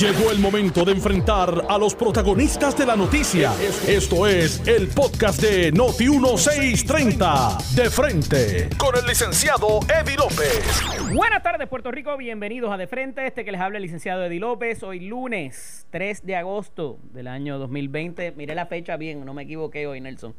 Llegó 0.00 0.32
el 0.32 0.40
momento 0.40 0.84
de 0.84 0.92
enfrentar 0.92 1.66
a 1.68 1.78
los 1.78 1.94
protagonistas 1.94 2.76
de 2.76 2.84
la 2.84 2.96
noticia. 2.96 3.52
Esto 3.86 4.26
es 4.26 4.66
el 4.66 4.88
podcast 4.88 5.40
de 5.40 5.70
Noti 5.70 6.08
1630. 6.08 7.58
De 7.76 7.88
frente 7.88 8.68
con 8.76 8.96
el 8.96 9.06
licenciado 9.06 9.78
Eddie 9.88 10.16
López. 10.16 10.82
Buenas 11.14 11.42
tardes, 11.44 11.68
Puerto 11.68 11.92
Rico. 11.92 12.16
Bienvenidos 12.16 12.72
a 12.72 12.76
De 12.76 12.88
Frente. 12.88 13.24
Este 13.26 13.44
que 13.44 13.52
les 13.52 13.60
habla 13.60 13.76
el 13.76 13.82
licenciado 13.84 14.24
Eddie 14.24 14.40
López. 14.40 14.82
Hoy 14.82 14.98
lunes 15.00 15.86
3 15.90 16.26
de 16.26 16.34
agosto 16.34 16.98
del 17.12 17.28
año 17.28 17.58
2020. 17.58 18.32
Miré 18.32 18.56
la 18.56 18.66
fecha 18.66 18.96
bien, 18.96 19.24
no 19.24 19.32
me 19.32 19.44
equivoqué 19.44 19.86
hoy, 19.86 20.00
Nelson. 20.00 20.34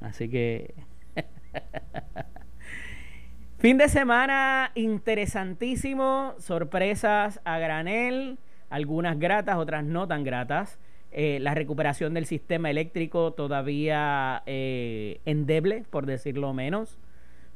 Así 0.00 0.28
que. 0.28 0.74
Fin 3.58 3.76
de 3.76 3.88
semana 3.88 4.70
interesantísimo, 4.76 6.36
sorpresas 6.38 7.40
a 7.44 7.58
granel, 7.58 8.38
algunas 8.70 9.18
gratas, 9.18 9.56
otras 9.56 9.84
no 9.84 10.06
tan 10.06 10.24
gratas. 10.24 10.78
Eh, 11.10 11.38
la 11.40 11.54
recuperación 11.54 12.12
del 12.14 12.26
sistema 12.26 12.70
eléctrico 12.70 13.32
todavía 13.32 14.42
eh, 14.46 15.20
endeble, 15.24 15.84
por 15.90 16.06
decirlo 16.06 16.52
menos. 16.52 16.98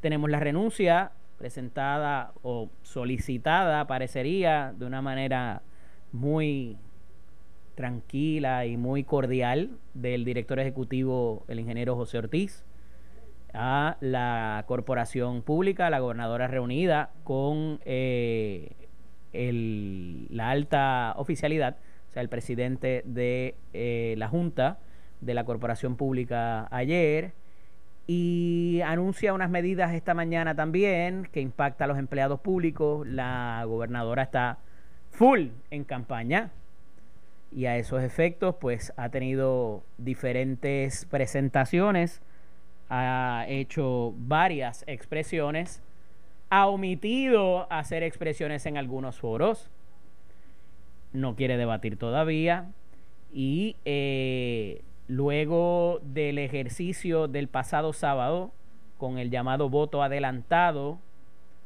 Tenemos 0.00 0.30
la 0.30 0.40
renuncia 0.40 1.12
presentada 1.38 2.32
o 2.42 2.70
solicitada, 2.82 3.86
parecería, 3.86 4.72
de 4.76 4.86
una 4.86 5.02
manera 5.02 5.62
muy 6.12 6.76
tranquila 7.74 8.66
y 8.66 8.76
muy 8.76 9.04
cordial 9.04 9.70
del 9.94 10.24
director 10.24 10.58
ejecutivo, 10.60 11.44
el 11.48 11.60
ingeniero 11.60 11.96
José 11.96 12.18
Ortiz 12.18 12.64
a 13.54 13.96
la 14.00 14.64
corporación 14.66 15.42
pública, 15.42 15.90
la 15.90 16.00
gobernadora 16.00 16.46
reunida 16.46 17.10
con 17.24 17.80
eh, 17.84 18.81
la 19.32 20.50
alta 20.50 21.14
oficialidad, 21.16 21.76
o 22.08 22.12
sea, 22.12 22.22
el 22.22 22.28
presidente 22.28 23.02
de 23.04 23.54
eh, 23.72 24.14
la 24.18 24.28
Junta 24.28 24.78
de 25.20 25.34
la 25.34 25.44
Corporación 25.44 25.96
Pública 25.96 26.68
ayer, 26.70 27.32
y 28.06 28.80
anuncia 28.84 29.32
unas 29.32 29.48
medidas 29.48 29.94
esta 29.94 30.12
mañana 30.12 30.54
también 30.54 31.28
que 31.32 31.40
impacta 31.40 31.84
a 31.84 31.86
los 31.86 31.98
empleados 31.98 32.40
públicos. 32.40 33.06
La 33.06 33.62
gobernadora 33.66 34.24
está 34.24 34.58
full 35.10 35.48
en 35.70 35.84
campaña 35.84 36.50
y 37.52 37.66
a 37.66 37.76
esos 37.76 38.02
efectos 38.02 38.56
pues 38.60 38.92
ha 38.96 39.08
tenido 39.10 39.84
diferentes 39.98 41.04
presentaciones 41.06 42.20
ha 42.94 43.46
hecho 43.48 44.12
varias 44.18 44.84
expresiones, 44.86 45.80
ha 46.52 46.66
omitido 46.66 47.66
hacer 47.72 48.02
expresiones 48.02 48.66
en 48.66 48.76
algunos 48.76 49.18
foros, 49.18 49.70
no 51.14 51.34
quiere 51.34 51.56
debatir 51.56 51.96
todavía 51.96 52.66
y 53.32 53.76
eh, 53.86 54.82
luego 55.08 56.00
del 56.02 56.36
ejercicio 56.36 57.26
del 57.26 57.48
pasado 57.48 57.94
sábado 57.94 58.50
con 58.98 59.16
el 59.16 59.30
llamado 59.30 59.70
voto 59.70 60.02
adelantado, 60.02 60.98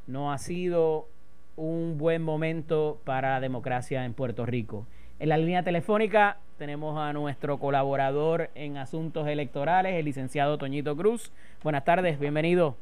no 0.06 0.30
ha 0.30 0.38
sido 0.38 1.08
un 1.56 1.98
buen 1.98 2.22
momento 2.22 3.00
para 3.02 3.30
la 3.30 3.40
democracia 3.40 4.04
en 4.04 4.14
Puerto 4.14 4.46
Rico. 4.46 4.86
En 5.18 5.30
la 5.30 5.36
línea 5.36 5.64
telefónica 5.64 6.38
tenemos 6.58 6.96
a 6.96 7.12
nuestro 7.12 7.58
colaborador 7.58 8.50
en 8.54 8.76
asuntos 8.76 9.26
electorales, 9.26 9.94
el 9.94 10.04
licenciado 10.04 10.58
Toñito 10.58 10.96
Cruz. 10.96 11.32
Buenas 11.64 11.84
tardes, 11.84 12.20
bienvenido. 12.20 12.76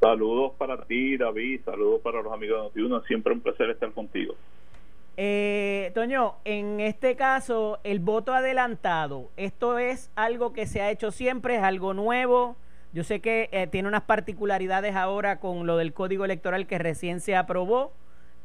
Saludos 0.00 0.52
para 0.56 0.84
ti, 0.84 1.16
David, 1.16 1.60
saludos 1.64 2.00
para 2.02 2.22
los 2.22 2.32
amigos 2.32 2.58
de 2.58 2.64
Notiuno, 2.64 3.02
siempre 3.02 3.32
un 3.32 3.40
placer 3.40 3.70
estar 3.70 3.92
contigo. 3.92 4.34
Eh, 5.16 5.90
Toño, 5.94 6.36
en 6.44 6.78
este 6.80 7.16
caso, 7.16 7.80
el 7.82 7.98
voto 7.98 8.32
adelantado, 8.32 9.30
¿esto 9.36 9.78
es 9.78 10.12
algo 10.14 10.52
que 10.52 10.66
se 10.66 10.80
ha 10.80 10.90
hecho 10.90 11.10
siempre? 11.10 11.56
¿Es 11.56 11.62
algo 11.62 11.94
nuevo? 11.94 12.56
Yo 12.92 13.02
sé 13.02 13.20
que 13.20 13.48
eh, 13.52 13.66
tiene 13.66 13.88
unas 13.88 14.02
particularidades 14.02 14.94
ahora 14.94 15.40
con 15.40 15.66
lo 15.66 15.76
del 15.76 15.92
código 15.92 16.24
electoral 16.24 16.66
que 16.66 16.78
recién 16.78 17.20
se 17.20 17.34
aprobó 17.34 17.92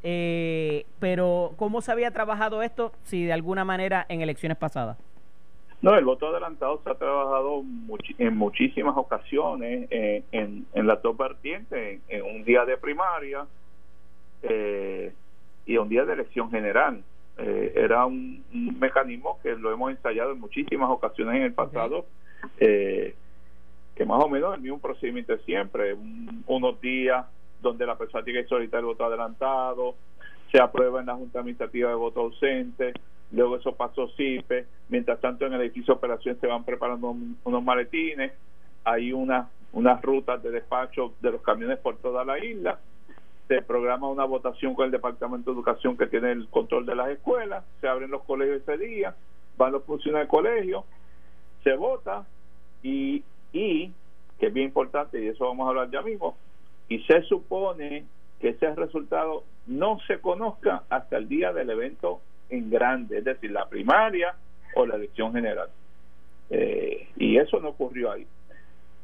eh, 0.06 0.84
pero, 1.00 1.54
¿cómo 1.56 1.80
se 1.80 1.90
había 1.90 2.10
trabajado 2.10 2.62
esto, 2.62 2.92
si 3.04 3.24
de 3.24 3.32
alguna 3.32 3.64
manera, 3.64 4.04
en 4.10 4.20
elecciones 4.20 4.58
pasadas? 4.58 4.98
No, 5.84 5.94
el 5.98 6.04
voto 6.06 6.28
adelantado 6.28 6.80
se 6.82 6.88
ha 6.88 6.94
trabajado 6.94 7.62
en 8.16 8.36
muchísimas 8.38 8.96
ocasiones 8.96 9.86
eh, 9.90 10.22
en, 10.32 10.64
en 10.72 10.86
las 10.86 11.02
dos 11.02 11.14
vertientes, 11.14 12.00
en, 12.08 12.22
un 12.22 12.42
día 12.42 12.64
de 12.64 12.78
primaria 12.78 13.44
eh, 14.44 15.12
y 15.66 15.76
un 15.76 15.90
día 15.90 16.06
de 16.06 16.14
elección 16.14 16.50
general. 16.50 17.04
Eh, 17.36 17.74
era 17.76 18.06
un, 18.06 18.42
mecanismo 18.80 19.38
que 19.42 19.54
lo 19.56 19.70
hemos 19.74 19.90
ensayado 19.90 20.32
en 20.32 20.40
muchísimas 20.40 20.88
ocasiones 20.88 21.36
en 21.36 21.42
el 21.42 21.52
pasado, 21.52 22.06
que 22.58 23.14
más 24.06 24.24
o 24.24 24.28
menos 24.30 24.54
el 24.54 24.62
mismo 24.62 24.78
procedimiento 24.78 25.36
siempre, 25.40 25.94
unos 26.46 26.80
días 26.80 27.26
donde 27.60 27.84
la 27.84 27.98
persona 27.98 28.24
tiene 28.24 28.42
que 28.42 28.48
solicitar 28.48 28.80
el 28.80 28.86
voto 28.86 29.04
adelantado, 29.04 29.96
se 30.50 30.62
aprueba 30.62 31.00
en 31.00 31.06
la 31.08 31.14
Junta 31.14 31.40
Administrativa 31.40 31.90
de 31.90 31.96
voto 31.96 32.20
ausente, 32.20 32.94
luego 33.32 33.56
eso 33.56 33.74
pasó 33.74 34.08
CIPE, 34.16 34.64
mientras 34.94 35.20
tanto 35.20 35.44
en 35.44 35.54
el 35.54 35.60
edificio 35.60 35.92
de 35.92 35.98
operaciones 35.98 36.40
se 36.40 36.46
van 36.46 36.62
preparando 36.62 37.16
unos 37.42 37.64
maletines, 37.64 38.32
hay 38.84 39.12
unas 39.12 39.48
unas 39.72 40.00
rutas 40.02 40.40
de 40.40 40.52
despacho 40.52 41.14
de 41.20 41.32
los 41.32 41.42
camiones 41.42 41.80
por 41.80 41.96
toda 41.96 42.24
la 42.24 42.38
isla, 42.38 42.78
se 43.48 43.60
programa 43.60 44.08
una 44.08 44.24
votación 44.24 44.72
con 44.72 44.84
el 44.84 44.92
Departamento 44.92 45.50
de 45.50 45.56
Educación 45.56 45.96
que 45.96 46.06
tiene 46.06 46.30
el 46.30 46.46
control 46.46 46.86
de 46.86 46.94
las 46.94 47.08
escuelas, 47.08 47.64
se 47.80 47.88
abren 47.88 48.12
los 48.12 48.22
colegios 48.22 48.62
ese 48.62 48.78
día, 48.78 49.16
van 49.56 49.72
los 49.72 49.82
funcionarios 49.82 50.30
del 50.30 50.40
colegio, 50.40 50.84
se 51.64 51.74
vota 51.74 52.24
y, 52.84 53.24
y, 53.52 53.92
que 54.38 54.46
es 54.46 54.52
bien 54.54 54.68
importante, 54.68 55.20
y 55.20 55.26
eso 55.26 55.44
vamos 55.44 55.66
a 55.66 55.70
hablar 55.70 55.90
ya 55.90 56.02
mismo, 56.02 56.36
y 56.88 57.00
se 57.00 57.20
supone 57.22 58.04
que 58.40 58.50
ese 58.50 58.72
resultado 58.76 59.42
no 59.66 59.98
se 60.06 60.20
conozca 60.20 60.84
hasta 60.88 61.16
el 61.16 61.26
día 61.26 61.52
del 61.52 61.70
evento 61.70 62.20
en 62.48 62.70
grande, 62.70 63.18
es 63.18 63.24
decir, 63.24 63.50
la 63.50 63.68
primaria 63.68 64.36
o 64.76 64.86
la 64.86 64.96
elección 64.96 65.32
general. 65.32 65.68
Eh, 66.50 67.08
y 67.16 67.36
eso 67.38 67.60
no 67.60 67.70
ocurrió 67.70 68.12
ahí. 68.12 68.26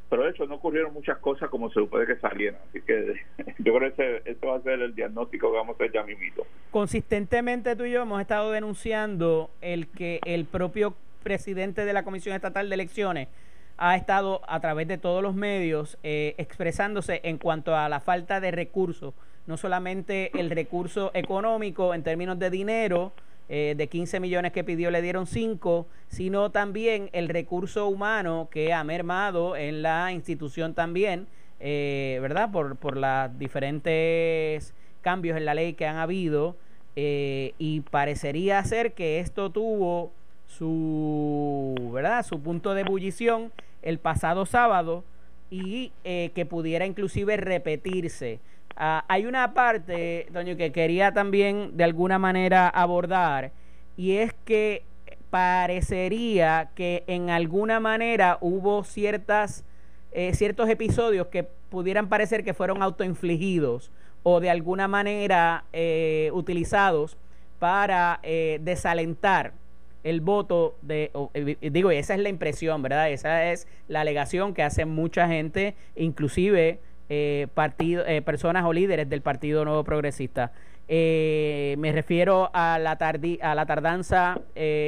Pero 0.08 0.24
de 0.24 0.30
hecho 0.30 0.44
no 0.46 0.56
ocurrieron 0.56 0.92
muchas 0.92 1.18
cosas 1.18 1.48
como 1.48 1.68
se 1.68 1.74
supone 1.74 2.04
que 2.06 2.16
salieran. 2.16 2.60
Así 2.68 2.82
que 2.82 3.14
yo 3.58 3.74
creo 3.74 3.94
que 3.94 4.22
ese, 4.24 4.46
va 4.46 4.56
a 4.56 4.60
ser 4.60 4.80
el 4.80 4.94
diagnóstico 4.94 5.50
que 5.50 5.56
vamos 5.56 5.74
a 5.74 5.76
hacer 5.76 5.92
ya 5.92 6.02
mismito. 6.02 6.46
Consistentemente 6.70 7.76
tú 7.76 7.84
y 7.84 7.92
yo 7.92 8.02
hemos 8.02 8.20
estado 8.20 8.50
denunciando 8.50 9.50
el 9.60 9.88
que 9.88 10.20
el 10.26 10.44
propio 10.44 10.94
presidente 11.22 11.84
de 11.84 11.92
la 11.92 12.02
Comisión 12.02 12.34
Estatal 12.34 12.68
de 12.68 12.74
Elecciones 12.74 13.28
ha 13.76 13.96
estado 13.96 14.42
a 14.46 14.60
través 14.60 14.88
de 14.88 14.98
todos 14.98 15.22
los 15.22 15.34
medios 15.34 15.96
eh, 16.02 16.34
expresándose 16.38 17.20
en 17.24 17.38
cuanto 17.38 17.74
a 17.74 17.88
la 17.88 18.00
falta 18.00 18.40
de 18.40 18.50
recursos, 18.50 19.14
no 19.46 19.56
solamente 19.56 20.38
el 20.38 20.50
recurso 20.50 21.10
económico 21.14 21.94
en 21.94 22.02
términos 22.02 22.38
de 22.38 22.50
dinero, 22.50 23.12
eh, 23.50 23.74
de 23.76 23.88
15 23.88 24.20
millones 24.20 24.52
que 24.52 24.64
pidió 24.64 24.90
le 24.90 25.02
dieron 25.02 25.26
5, 25.26 25.86
sino 26.08 26.50
también 26.50 27.10
el 27.12 27.28
recurso 27.28 27.88
humano 27.88 28.48
que 28.50 28.72
ha 28.72 28.82
mermado 28.84 29.56
en 29.56 29.82
la 29.82 30.12
institución 30.12 30.72
también, 30.72 31.26
eh, 31.58 32.18
¿verdad? 32.22 32.50
Por, 32.50 32.76
por 32.76 32.96
los 32.96 33.38
diferentes 33.38 34.72
cambios 35.02 35.36
en 35.36 35.44
la 35.44 35.54
ley 35.54 35.74
que 35.74 35.86
han 35.86 35.96
habido 35.96 36.56
y 36.96 37.80
parecería 37.90 38.62
ser 38.62 38.92
que 38.92 39.20
esto 39.20 39.48
tuvo 39.48 40.12
su, 40.46 41.74
¿verdad? 41.94 42.24
su 42.26 42.40
punto 42.40 42.74
de 42.74 42.82
ebullición 42.82 43.52
el 43.82 43.98
pasado 43.98 44.46
sábado 44.46 45.04
y 45.50 45.92
eh, 46.04 46.30
que 46.34 46.46
pudiera 46.46 46.86
inclusive 46.86 47.36
repetirse. 47.36 48.40
Ah, 48.76 49.04
hay 49.08 49.26
una 49.26 49.52
parte, 49.54 50.26
Doño, 50.30 50.56
que 50.56 50.72
quería 50.72 51.12
también 51.12 51.76
de 51.76 51.84
alguna 51.84 52.18
manera 52.18 52.68
abordar 52.68 53.52
y 53.96 54.16
es 54.16 54.32
que 54.44 54.84
parecería 55.30 56.70
que 56.74 57.04
en 57.06 57.30
alguna 57.30 57.78
manera 57.78 58.38
hubo 58.40 58.82
ciertas, 58.84 59.64
eh, 60.12 60.34
ciertos 60.34 60.68
episodios 60.68 61.26
que 61.26 61.44
pudieran 61.44 62.08
parecer 62.08 62.42
que 62.42 62.54
fueron 62.54 62.82
autoinfligidos 62.82 63.92
o 64.22 64.40
de 64.40 64.50
alguna 64.50 64.88
manera 64.88 65.64
eh, 65.72 66.30
utilizados 66.32 67.16
para 67.58 68.20
desalentar 68.22 69.52
el 70.02 70.20
voto 70.20 70.76
de, 70.82 71.10
eh, 71.34 71.70
digo, 71.70 71.90
esa 71.90 72.14
es 72.14 72.20
la 72.20 72.28
impresión, 72.28 72.82
¿verdad? 72.82 73.10
Esa 73.10 73.50
es 73.50 73.66
la 73.88 74.00
alegación 74.00 74.54
que 74.54 74.62
hace 74.62 74.84
mucha 74.84 75.28
gente, 75.28 75.74
inclusive 75.94 76.80
eh, 77.10 77.48
partido, 77.52 78.06
eh, 78.06 78.22
personas 78.22 78.64
o 78.64 78.72
líderes 78.72 79.10
del 79.10 79.20
Partido 79.20 79.66
Nuevo 79.66 79.84
Progresista. 79.84 80.52
me 80.88 81.92
refiero 81.92 82.50
a 82.54 82.78
la, 82.78 82.96
tardi, 82.96 83.38
a 83.42 83.54
la 83.54 83.66
tardanza, 83.66 84.40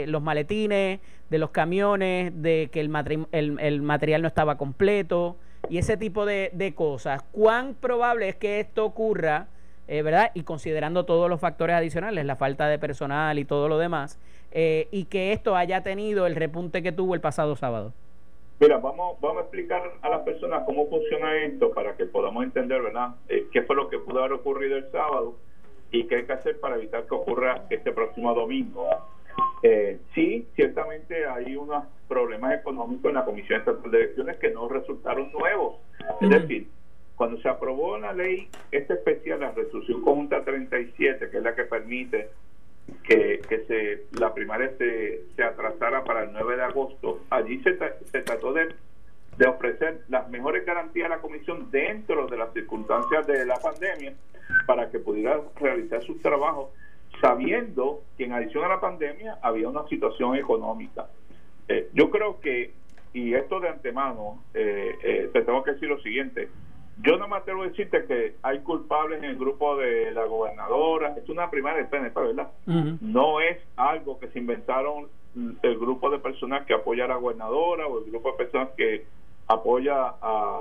los 0.06 0.22
maletines, 0.22 1.00
de 1.28 1.38
los 1.38 1.50
camiones, 1.50 2.32
de 2.42 2.70
que 2.72 2.80
el, 2.80 3.26
el, 3.32 3.82
material 3.82 4.22
no 4.22 4.28
estaba 4.28 4.56
completo 4.56 5.36
y 5.68 5.78
ese 5.78 5.98
tipo 5.98 6.24
de, 6.24 6.50
de 6.54 6.74
cosas. 6.74 7.22
¿Cuán 7.30 7.74
probable 7.74 8.30
es 8.30 8.36
que 8.36 8.60
esto 8.60 8.84
ocurra 8.84 9.48
eh, 9.88 10.02
¿verdad? 10.02 10.30
Y 10.34 10.44
considerando 10.44 11.04
todos 11.04 11.28
los 11.28 11.40
factores 11.40 11.76
adicionales, 11.76 12.24
la 12.24 12.36
falta 12.36 12.68
de 12.68 12.78
personal 12.78 13.38
y 13.38 13.44
todo 13.44 13.68
lo 13.68 13.78
demás, 13.78 14.18
eh, 14.52 14.88
y 14.90 15.04
que 15.06 15.32
esto 15.32 15.56
haya 15.56 15.82
tenido 15.82 16.26
el 16.26 16.36
repunte 16.36 16.82
que 16.82 16.92
tuvo 16.92 17.14
el 17.14 17.20
pasado 17.20 17.56
sábado. 17.56 17.92
Mira, 18.60 18.78
vamos, 18.78 19.20
vamos 19.20 19.38
a 19.38 19.40
explicar 19.42 19.82
a 20.00 20.08
las 20.08 20.20
personas 20.20 20.62
cómo 20.64 20.88
funciona 20.88 21.36
esto 21.42 21.72
para 21.72 21.96
que 21.96 22.06
podamos 22.06 22.44
entender, 22.44 22.80
¿verdad? 22.80 23.16
Eh, 23.28 23.48
qué 23.52 23.62
fue 23.62 23.74
lo 23.74 23.88
que 23.88 23.98
pudo 23.98 24.20
haber 24.20 24.34
ocurrido 24.34 24.76
el 24.76 24.90
sábado 24.90 25.36
y 25.90 26.04
qué 26.06 26.16
hay 26.16 26.24
que 26.24 26.32
hacer 26.32 26.60
para 26.60 26.76
evitar 26.76 27.06
que 27.06 27.14
ocurra 27.14 27.66
este 27.70 27.92
próximo 27.92 28.32
domingo. 28.34 28.88
Eh, 29.62 29.98
sí, 30.14 30.48
ciertamente 30.54 31.26
hay 31.26 31.56
unos 31.56 31.84
problemas 32.08 32.54
económicos 32.54 33.08
en 33.08 33.14
la 33.14 33.24
Comisión 33.24 33.60
Estatal 33.60 33.90
de 33.90 33.98
Elecciones 33.98 34.36
que 34.38 34.50
no 34.50 34.68
resultaron 34.68 35.30
nuevos. 35.32 35.76
Es 36.20 36.30
decir, 36.30 36.68
cuando 37.16 37.40
se 37.40 37.48
aprobó 37.48 37.98
la 37.98 38.12
ley 38.12 38.48
esta 38.70 38.94
especial, 38.94 39.40
la 39.40 39.52
resolución 39.52 40.02
conjunta 40.02 40.44
37, 40.44 41.30
que 41.30 41.36
es 41.36 41.42
la 41.42 41.54
que 41.54 41.64
permite 41.64 42.30
que, 43.02 43.40
que 43.48 43.64
se, 43.66 44.18
la 44.18 44.32
primaria 44.32 44.72
se, 44.78 45.22
se 45.34 45.42
atrasara 45.42 46.04
para 46.04 46.24
el 46.24 46.32
9 46.32 46.56
de 46.56 46.62
agosto, 46.62 47.20
allí 47.30 47.62
se, 47.62 47.76
se 47.76 48.22
trató 48.22 48.52
de, 48.52 48.74
de 49.36 49.46
ofrecer 49.46 50.02
las 50.08 50.28
mejores 50.30 50.64
garantías 50.64 51.06
a 51.06 51.16
la 51.16 51.20
comisión 51.20 51.70
dentro 51.70 52.26
de 52.26 52.36
las 52.36 52.52
circunstancias 52.52 53.26
de 53.26 53.44
la 53.46 53.56
pandemia 53.56 54.14
para 54.66 54.90
que 54.90 54.98
pudiera 54.98 55.40
realizar 55.60 56.02
sus 56.02 56.20
trabajos 56.20 56.70
sabiendo 57.20 58.02
que 58.16 58.24
en 58.24 58.32
adición 58.32 58.64
a 58.64 58.68
la 58.68 58.80
pandemia 58.80 59.38
había 59.42 59.68
una 59.68 59.86
situación 59.88 60.36
económica. 60.36 61.08
Eh, 61.68 61.88
yo 61.94 62.10
creo 62.10 62.40
que, 62.40 62.72
y 63.12 63.34
esto 63.34 63.60
de 63.60 63.68
antemano, 63.68 64.42
eh, 64.54 64.96
eh, 65.02 65.30
te 65.32 65.42
tengo 65.42 65.62
que 65.62 65.72
decir 65.72 65.88
lo 65.88 66.00
siguiente, 66.00 66.48
yo 66.98 67.16
no 67.16 67.26
me 67.26 67.36
atrevo 67.36 67.62
a 67.62 67.68
decirte 67.68 68.04
que 68.04 68.36
hay 68.42 68.60
culpables 68.60 69.18
en 69.18 69.30
el 69.30 69.36
grupo 69.36 69.76
de 69.76 70.10
la 70.12 70.24
gobernadora, 70.24 71.14
es 71.16 71.28
una 71.28 71.50
primaria 71.50 71.78
del 71.78 71.88
PNP, 71.88 72.20
¿verdad? 72.20 72.50
No 73.00 73.40
es 73.40 73.58
algo 73.76 74.18
que 74.18 74.28
se 74.28 74.38
inventaron 74.38 75.08
el 75.62 75.78
grupo 75.78 76.10
de 76.10 76.18
personas 76.18 76.66
que 76.66 76.74
apoya 76.74 77.06
a 77.06 77.08
la 77.08 77.16
gobernadora 77.16 77.86
o 77.86 77.98
el 77.98 78.10
grupo 78.10 78.32
de 78.32 78.38
personas 78.38 78.68
que 78.76 79.04
apoya 79.48 80.14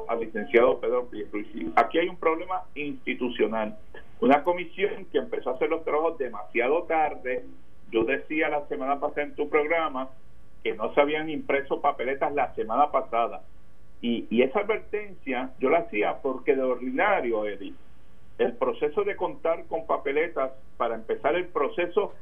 al 0.07 0.19
licenciado 0.19 0.79
Pedro 0.79 1.07
Pierluisi. 1.09 1.71
Aquí 1.75 1.99
hay 1.99 2.07
un 2.07 2.17
problema 2.17 2.63
institucional. 2.75 3.77
Una 4.21 4.43
comisión 4.43 5.05
que 5.11 5.17
empezó 5.17 5.49
a 5.49 5.53
hacer 5.53 5.69
los 5.69 5.83
trabajos 5.83 6.17
demasiado 6.17 6.83
tarde. 6.83 7.45
Yo 7.91 8.03
decía 8.03 8.49
la 8.49 8.67
semana 8.67 8.99
pasada 8.99 9.23
en 9.23 9.35
tu 9.35 9.49
programa 9.49 10.09
que 10.63 10.73
no 10.73 10.93
se 10.93 11.01
habían 11.01 11.29
impreso 11.29 11.81
papeletas 11.81 12.33
la 12.33 12.53
semana 12.55 12.91
pasada. 12.91 13.41
Y, 14.01 14.27
y 14.29 14.41
esa 14.41 14.61
advertencia 14.61 15.51
yo 15.59 15.69
la 15.69 15.79
hacía 15.79 16.21
porque 16.21 16.55
de 16.55 16.63
ordinario, 16.63 17.45
Eddie, 17.47 17.73
el 18.39 18.53
proceso 18.53 19.03
de 19.03 19.15
contar 19.15 19.65
con 19.65 19.85
papeletas 19.85 20.51
para 20.77 20.95
empezar 20.95 21.35
el 21.35 21.47
proceso, 21.47 22.13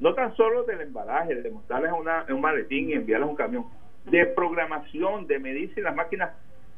no 0.00 0.14
tan 0.14 0.36
solo 0.36 0.64
del 0.64 0.82
embalaje, 0.82 1.34
de 1.34 1.50
montarles 1.50 1.92
una, 1.92 2.26
un 2.28 2.40
maletín 2.40 2.90
y 2.90 2.94
enviarles 2.94 3.30
un 3.30 3.36
camión, 3.36 3.64
de 4.04 4.26
programación, 4.26 5.26
de 5.26 5.38
medir 5.38 5.74
si 5.74 5.80
las 5.80 5.94
máquinas 5.94 6.32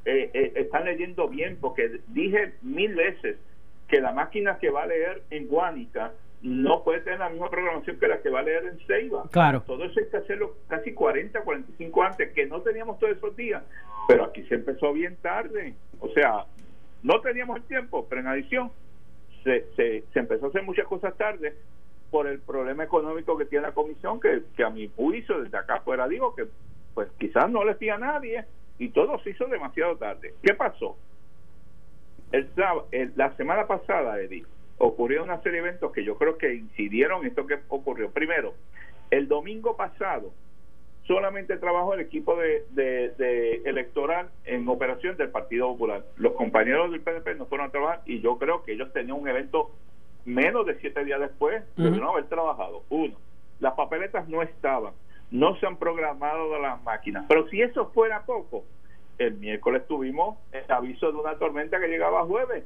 eh, 0.05 0.31
eh, 0.33 0.53
están 0.57 0.85
leyendo 0.85 1.29
bien, 1.29 1.59
porque 1.61 2.01
dije 2.09 2.53
mil 2.63 2.95
veces 2.95 3.39
que 3.89 4.01
la 4.01 4.13
máquina 4.13 4.59
que 4.59 4.71
va 4.71 4.83
a 4.83 4.87
leer 4.87 5.23
en 5.31 5.49
Guánica 5.49 6.13
no 6.45 6.85
puede 6.85 7.01
tener 7.01 7.21
la 7.21 7.31
misma 7.31 7.49
programación 7.49 7.99
que 7.99 8.07
la 8.07 8.21
que 8.21 8.29
va 8.29 8.41
a 8.41 8.43
leer 8.43 8.67
en 8.67 8.79
Ceiba. 8.87 9.25
Claro. 9.31 9.63
Todo 9.63 9.83
eso 9.85 9.99
hay 9.99 10.11
que 10.11 10.19
hacerlo 10.19 10.57
casi 10.69 10.93
40, 10.93 11.41
45 11.41 12.03
antes, 12.03 12.33
que 12.35 12.47
no 12.47 12.61
teníamos 12.61 12.99
todos 12.99 13.17
esos 13.17 13.35
días. 13.35 13.63
Pero 14.07 14.25
aquí 14.25 14.43
se 14.43 14.57
empezó 14.57 14.93
bien 14.93 15.17
tarde. 15.23 15.75
O 16.01 16.11
sea, 16.11 16.45
no 17.03 17.21
teníamos 17.23 17.57
el 17.57 17.63
tiempo, 17.63 18.07
pero 18.09 18.21
en 18.21 18.27
adición 18.27 18.71
se, 19.43 19.65
se, 19.75 20.05
se 20.13 20.19
empezó 20.19 20.47
a 20.47 20.49
hacer 20.51 20.63
muchas 20.65 20.87
cosas 20.87 21.17
tarde 21.17 21.55
por 22.11 22.27
el 22.27 22.41
problema 22.41 22.85
económico 22.85 23.39
que 23.39 23.47
tiene 23.47 23.67
la 23.67 23.73
comisión, 23.73 24.21
que, 24.21 24.43
que 24.55 24.65
a 24.65 24.71
mi 24.71 24.89
juicio 24.95 25.43
desde 25.43 25.57
acá 25.57 25.81
fuera 25.81 26.07
digo 26.07 26.35
que 26.35 26.47
pues 26.93 27.09
quizás 27.19 27.51
no 27.51 27.65
le 27.65 27.75
fía 27.75 27.95
a 27.95 27.99
nadie 27.99 28.45
y 28.79 28.91
todo 28.91 29.19
se 29.21 29.31
hizo 29.31 29.47
demasiado 29.47 29.97
tarde. 29.97 30.35
¿Qué 30.43 30.53
pasó? 30.55 30.97
El, 32.33 32.49
la 33.17 33.35
semana 33.37 33.67
pasada, 33.67 34.21
Eddie, 34.21 34.45
ocurrió 34.79 35.23
una 35.23 35.41
serie 35.43 35.63
de 35.63 35.69
eventos 35.69 35.93
que 35.93 36.05
yo 36.05 36.17
creo 36.17 36.39
que 36.39 36.55
incidieron 36.55 37.23
en 37.23 37.29
esto 37.29 37.47
que 37.47 37.59
ocurrió. 37.69 38.11
Primero, 38.11 38.55
el 39.11 39.29
domingo 39.29 39.77
pasado 39.77 40.33
solamente 41.07 41.57
trabajó 41.59 41.95
el 41.95 42.01
equipo 42.01 42.37
de, 42.37 42.65
de, 42.73 43.63
electoral 43.65 44.31
en 44.45 44.69
operación 44.69 45.17
del 45.17 45.31
Partido 45.31 45.69
Popular. 45.69 46.05
Los 46.17 46.33
compañeros 46.33 46.91
del 46.91 47.01
PNP 47.01 47.35
no 47.35 47.47
fueron 47.47 47.69
a 47.69 47.71
trabajar 47.71 48.03
y 48.07 48.21
yo 48.21 48.39
creo 48.39 48.63
que 48.63 48.73
ellos 48.73 48.93
tenían 48.93 49.19
un 49.19 49.29
evento 49.29 49.71
menos 50.25 50.65
de 50.67 50.79
siete 50.81 51.05
días 51.05 51.21
después 51.21 51.63
de 51.77 51.91
no 51.91 52.13
haber 52.13 52.25
trabajado. 52.25 52.83
Uno, 52.89 53.15
las 53.61 53.75
papeletas 53.75 54.29
no 54.29 54.43
estaban 54.43 54.95
no 55.35 55.57
se 55.57 55.67
han 55.67 55.77
programado 55.77 56.59
las 56.61 56.81
máquinas. 56.85 57.25
Pero 57.29 57.49
si 57.49 57.61
eso 57.61 57.91
fuera 57.91 58.25
poco, 58.25 58.65
el 59.19 59.35
miércoles 59.35 59.87
tuvimos 59.89 60.39
el 60.53 60.71
aviso 60.71 61.11
de 61.11 61.19
una 61.19 61.37
tormenta 61.39 61.81
que 61.81 61.89
llegaba 61.89 62.25
jueves 62.25 62.65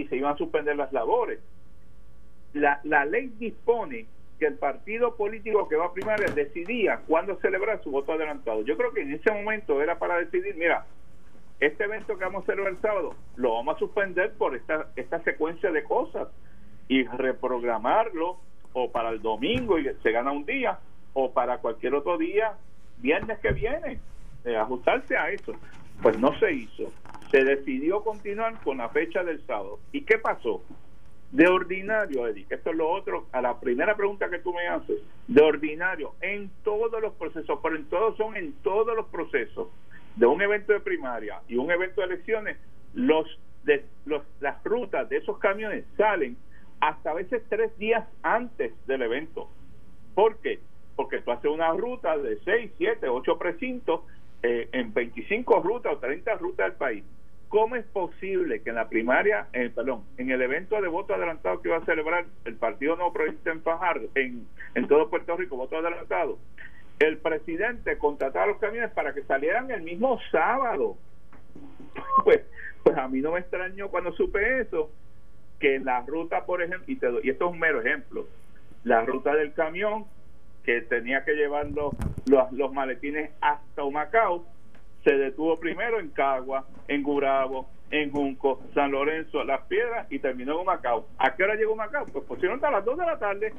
y 0.00 0.06
se 0.08 0.16
iban 0.16 0.34
a 0.34 0.36
suspender 0.36 0.76
las 0.76 0.92
labores. 0.92 1.40
La, 2.52 2.80
la 2.84 3.04
ley 3.04 3.32
dispone 3.38 4.06
que 4.38 4.46
el 4.46 4.54
partido 4.54 5.16
político 5.16 5.68
que 5.68 5.76
va 5.76 5.86
a 5.86 5.92
primaria 5.92 6.26
decidía 6.34 7.00
cuándo 7.06 7.38
celebrar 7.40 7.82
su 7.82 7.90
voto 7.90 8.12
adelantado. 8.12 8.62
Yo 8.62 8.76
creo 8.76 8.92
que 8.92 9.02
en 9.02 9.12
ese 9.12 9.32
momento 9.32 9.82
era 9.82 9.98
para 9.98 10.18
decidir, 10.18 10.54
mira, 10.56 10.84
este 11.58 11.84
evento 11.84 12.18
que 12.18 12.24
vamos 12.24 12.42
a 12.42 12.46
celebrar 12.46 12.74
el 12.74 12.80
sábado 12.80 13.14
lo 13.36 13.54
vamos 13.54 13.76
a 13.76 13.78
suspender 13.78 14.32
por 14.34 14.54
esta, 14.54 14.88
esta 14.96 15.22
secuencia 15.22 15.70
de 15.70 15.84
cosas 15.84 16.28
y 16.88 17.04
reprogramarlo 17.04 18.38
o 18.74 18.90
para 18.92 19.08
el 19.08 19.22
domingo 19.22 19.78
y 19.78 19.88
se 20.02 20.12
gana 20.12 20.32
un 20.32 20.44
día 20.44 20.78
o 21.14 21.32
para 21.32 21.58
cualquier 21.58 21.94
otro 21.94 22.18
día, 22.18 22.52
viernes 22.98 23.38
que 23.38 23.52
viene, 23.52 24.00
eh, 24.44 24.56
ajustarse 24.56 25.16
a 25.16 25.30
eso. 25.30 25.52
Pues 26.02 26.18
no 26.18 26.38
se 26.38 26.52
hizo. 26.52 26.92
Se 27.30 27.44
decidió 27.44 28.02
continuar 28.02 28.60
con 28.62 28.78
la 28.78 28.88
fecha 28.90 29.24
del 29.24 29.44
sábado. 29.46 29.80
¿Y 29.92 30.02
qué 30.02 30.18
pasó? 30.18 30.62
De 31.32 31.46
ordinario, 31.48 32.28
Eddie, 32.28 32.46
esto 32.48 32.70
es 32.70 32.76
lo 32.76 32.88
otro, 32.88 33.26
a 33.32 33.40
la 33.42 33.58
primera 33.58 33.96
pregunta 33.96 34.30
que 34.30 34.38
tú 34.38 34.52
me 34.52 34.68
haces, 34.68 34.98
de 35.26 35.42
ordinario, 35.42 36.14
en 36.20 36.50
todos 36.62 37.02
los 37.02 37.14
procesos, 37.14 37.58
pero 37.62 37.76
en 37.76 37.84
todos 37.86 38.16
son 38.16 38.36
en 38.36 38.52
todos 38.62 38.94
los 38.94 39.06
procesos 39.06 39.68
de 40.14 40.26
un 40.26 40.40
evento 40.40 40.72
de 40.72 40.80
primaria 40.80 41.40
y 41.48 41.56
un 41.56 41.70
evento 41.70 42.00
de 42.00 42.06
elecciones, 42.06 42.56
los, 42.94 43.26
de, 43.64 43.84
los 44.04 44.22
las 44.40 44.62
rutas 44.62 45.08
de 45.08 45.16
esos 45.16 45.38
camiones 45.38 45.84
salen 45.96 46.36
hasta 46.80 47.10
a 47.10 47.14
veces 47.14 47.42
tres 47.48 47.76
días 47.76 48.06
antes 48.22 48.72
del 48.86 49.02
evento. 49.02 49.50
¿Por 50.14 50.38
qué? 50.38 50.60
porque 50.96 51.20
tú 51.20 51.30
haces 51.30 51.50
una 51.50 51.70
ruta 51.72 52.16
de 52.16 52.38
6, 52.42 52.72
7, 52.78 53.08
8 53.08 53.38
precintos 53.38 54.00
eh, 54.42 54.68
en 54.72 54.92
25 54.92 55.60
rutas 55.60 55.94
o 55.94 55.98
30 55.98 56.34
rutas 56.36 56.66
del 56.66 56.76
país. 56.76 57.04
¿Cómo 57.48 57.76
es 57.76 57.84
posible 57.86 58.60
que 58.62 58.70
en 58.70 58.76
la 58.76 58.88
primaria, 58.88 59.46
eh, 59.52 59.70
perdón, 59.74 60.04
en 60.18 60.30
el 60.30 60.42
evento 60.42 60.80
de 60.80 60.88
voto 60.88 61.14
adelantado 61.14 61.62
que 61.62 61.68
iba 61.68 61.78
a 61.78 61.84
celebrar 61.84 62.26
el 62.44 62.56
Partido 62.56 62.96
No 62.96 63.12
Progresista 63.12 63.52
en 63.52 63.62
Fajardo, 63.62 64.08
en, 64.14 64.46
en 64.74 64.88
todo 64.88 65.08
Puerto 65.08 65.36
Rico, 65.36 65.56
voto 65.56 65.76
adelantado, 65.76 66.38
el 66.98 67.18
presidente 67.18 67.98
contrataba 67.98 68.46
a 68.46 68.48
los 68.48 68.58
camiones 68.58 68.90
para 68.90 69.14
que 69.14 69.22
salieran 69.22 69.70
el 69.70 69.82
mismo 69.82 70.18
sábado? 70.30 70.96
Pues, 72.24 72.40
pues 72.82 72.96
a 72.96 73.08
mí 73.08 73.20
no 73.20 73.32
me 73.32 73.40
extrañó 73.40 73.88
cuando 73.88 74.12
supe 74.12 74.60
eso, 74.60 74.90
que 75.60 75.78
la 75.78 76.00
ruta, 76.00 76.44
por 76.44 76.62
ejemplo, 76.62 76.84
y, 76.86 76.98
y 77.26 77.30
esto 77.30 77.46
es 77.46 77.52
un 77.52 77.58
mero 77.58 77.80
ejemplo, 77.80 78.26
la 78.84 79.04
ruta 79.04 79.34
del 79.34 79.52
camión 79.52 80.06
que 80.66 80.82
tenía 80.82 81.24
que 81.24 81.32
llevar 81.32 81.68
los, 81.68 81.94
los, 82.50 82.72
maletines 82.72 83.30
hasta 83.40 83.84
Humacao, 83.84 84.44
se 85.04 85.16
detuvo 85.16 85.58
primero 85.60 86.00
en 86.00 86.10
Cagua, 86.10 86.66
en 86.88 87.04
Gurabo, 87.04 87.68
en 87.92 88.10
Junco, 88.10 88.60
San 88.74 88.90
Lorenzo, 88.90 89.44
Las 89.44 89.62
Piedras 89.68 90.08
y 90.10 90.18
terminó 90.18 90.54
en 90.54 90.58
Humacao. 90.58 91.06
¿A 91.18 91.36
qué 91.36 91.44
hora 91.44 91.54
llegó 91.54 91.74
Humacao? 91.74 92.06
Pues 92.06 92.24
pusieron 92.24 92.56
hasta 92.56 92.72
las 92.72 92.84
2 92.84 92.98
de 92.98 93.06
la 93.06 93.16
tarde, 93.16 93.54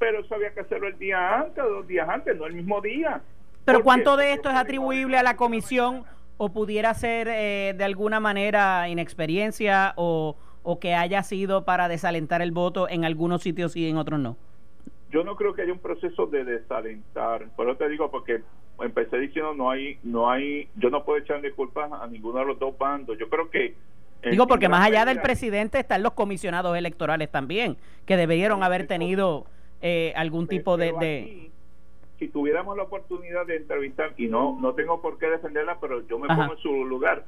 pero 0.00 0.20
eso 0.20 0.34
había 0.34 0.52
que 0.52 0.60
hacerlo 0.60 0.88
el 0.88 0.98
día 0.98 1.38
antes, 1.38 1.62
dos 1.62 1.86
días 1.86 2.08
antes, 2.08 2.36
no 2.36 2.46
el 2.46 2.54
mismo 2.54 2.80
día. 2.80 3.22
¿Pero 3.64 3.84
cuánto 3.84 4.16
de 4.16 4.32
esto 4.32 4.50
es 4.50 4.56
atribuible 4.56 5.16
a 5.16 5.22
la 5.22 5.36
comisión 5.36 6.04
o 6.36 6.52
pudiera 6.52 6.92
ser 6.94 7.28
eh, 7.28 7.74
de 7.78 7.84
alguna 7.84 8.18
manera 8.18 8.88
inexperiencia 8.88 9.94
o, 9.96 10.36
o 10.64 10.80
que 10.80 10.96
haya 10.96 11.22
sido 11.22 11.64
para 11.64 11.86
desalentar 11.86 12.42
el 12.42 12.50
voto 12.50 12.88
en 12.88 13.04
algunos 13.04 13.42
sitios 13.42 13.76
y 13.76 13.88
en 13.88 13.98
otros 13.98 14.18
no? 14.18 14.36
Yo 15.14 15.22
no 15.22 15.36
creo 15.36 15.54
que 15.54 15.62
haya 15.62 15.72
un 15.72 15.78
proceso 15.78 16.26
de 16.26 16.44
desalentar. 16.44 17.46
Por 17.54 17.68
eso 17.68 17.78
te 17.78 17.88
digo, 17.88 18.10
porque 18.10 18.42
empecé 18.80 19.16
diciendo 19.18 19.54
no 19.54 19.70
hay, 19.70 19.96
no 20.02 20.28
hay, 20.28 20.68
yo 20.74 20.90
no 20.90 21.04
puedo 21.04 21.20
echarle 21.20 21.52
culpas 21.52 21.90
a 21.92 22.04
ninguno 22.08 22.40
de 22.40 22.46
los 22.46 22.58
dos 22.58 22.76
bandos. 22.76 23.16
Yo 23.16 23.28
creo 23.28 23.48
que 23.48 23.76
Digo, 24.28 24.46
porque 24.46 24.68
más 24.70 24.86
allá 24.86 25.04
del 25.04 25.20
presidente 25.20 25.78
están 25.78 26.02
los 26.02 26.14
comisionados 26.14 26.76
electorales 26.76 27.30
también, 27.30 27.76
que 28.06 28.16
debieron 28.16 28.62
haber 28.62 28.86
tenido 28.86 29.46
eh, 29.82 30.12
algún 30.16 30.48
tipo 30.48 30.76
de... 30.76 31.50
si 32.18 32.28
tuviéramos 32.28 32.76
la 32.76 32.84
oportunidad 32.84 33.46
de 33.46 33.56
entrevistar, 33.56 34.12
y 34.16 34.28
no, 34.28 34.58
no 34.60 34.74
tengo 34.74 35.00
por 35.02 35.18
qué 35.18 35.28
defenderla, 35.28 35.78
pero 35.80 36.06
yo 36.06 36.18
me 36.18 36.28
pongo 36.28 36.52
en 36.54 36.58
su 36.58 36.84
lugar, 36.84 37.24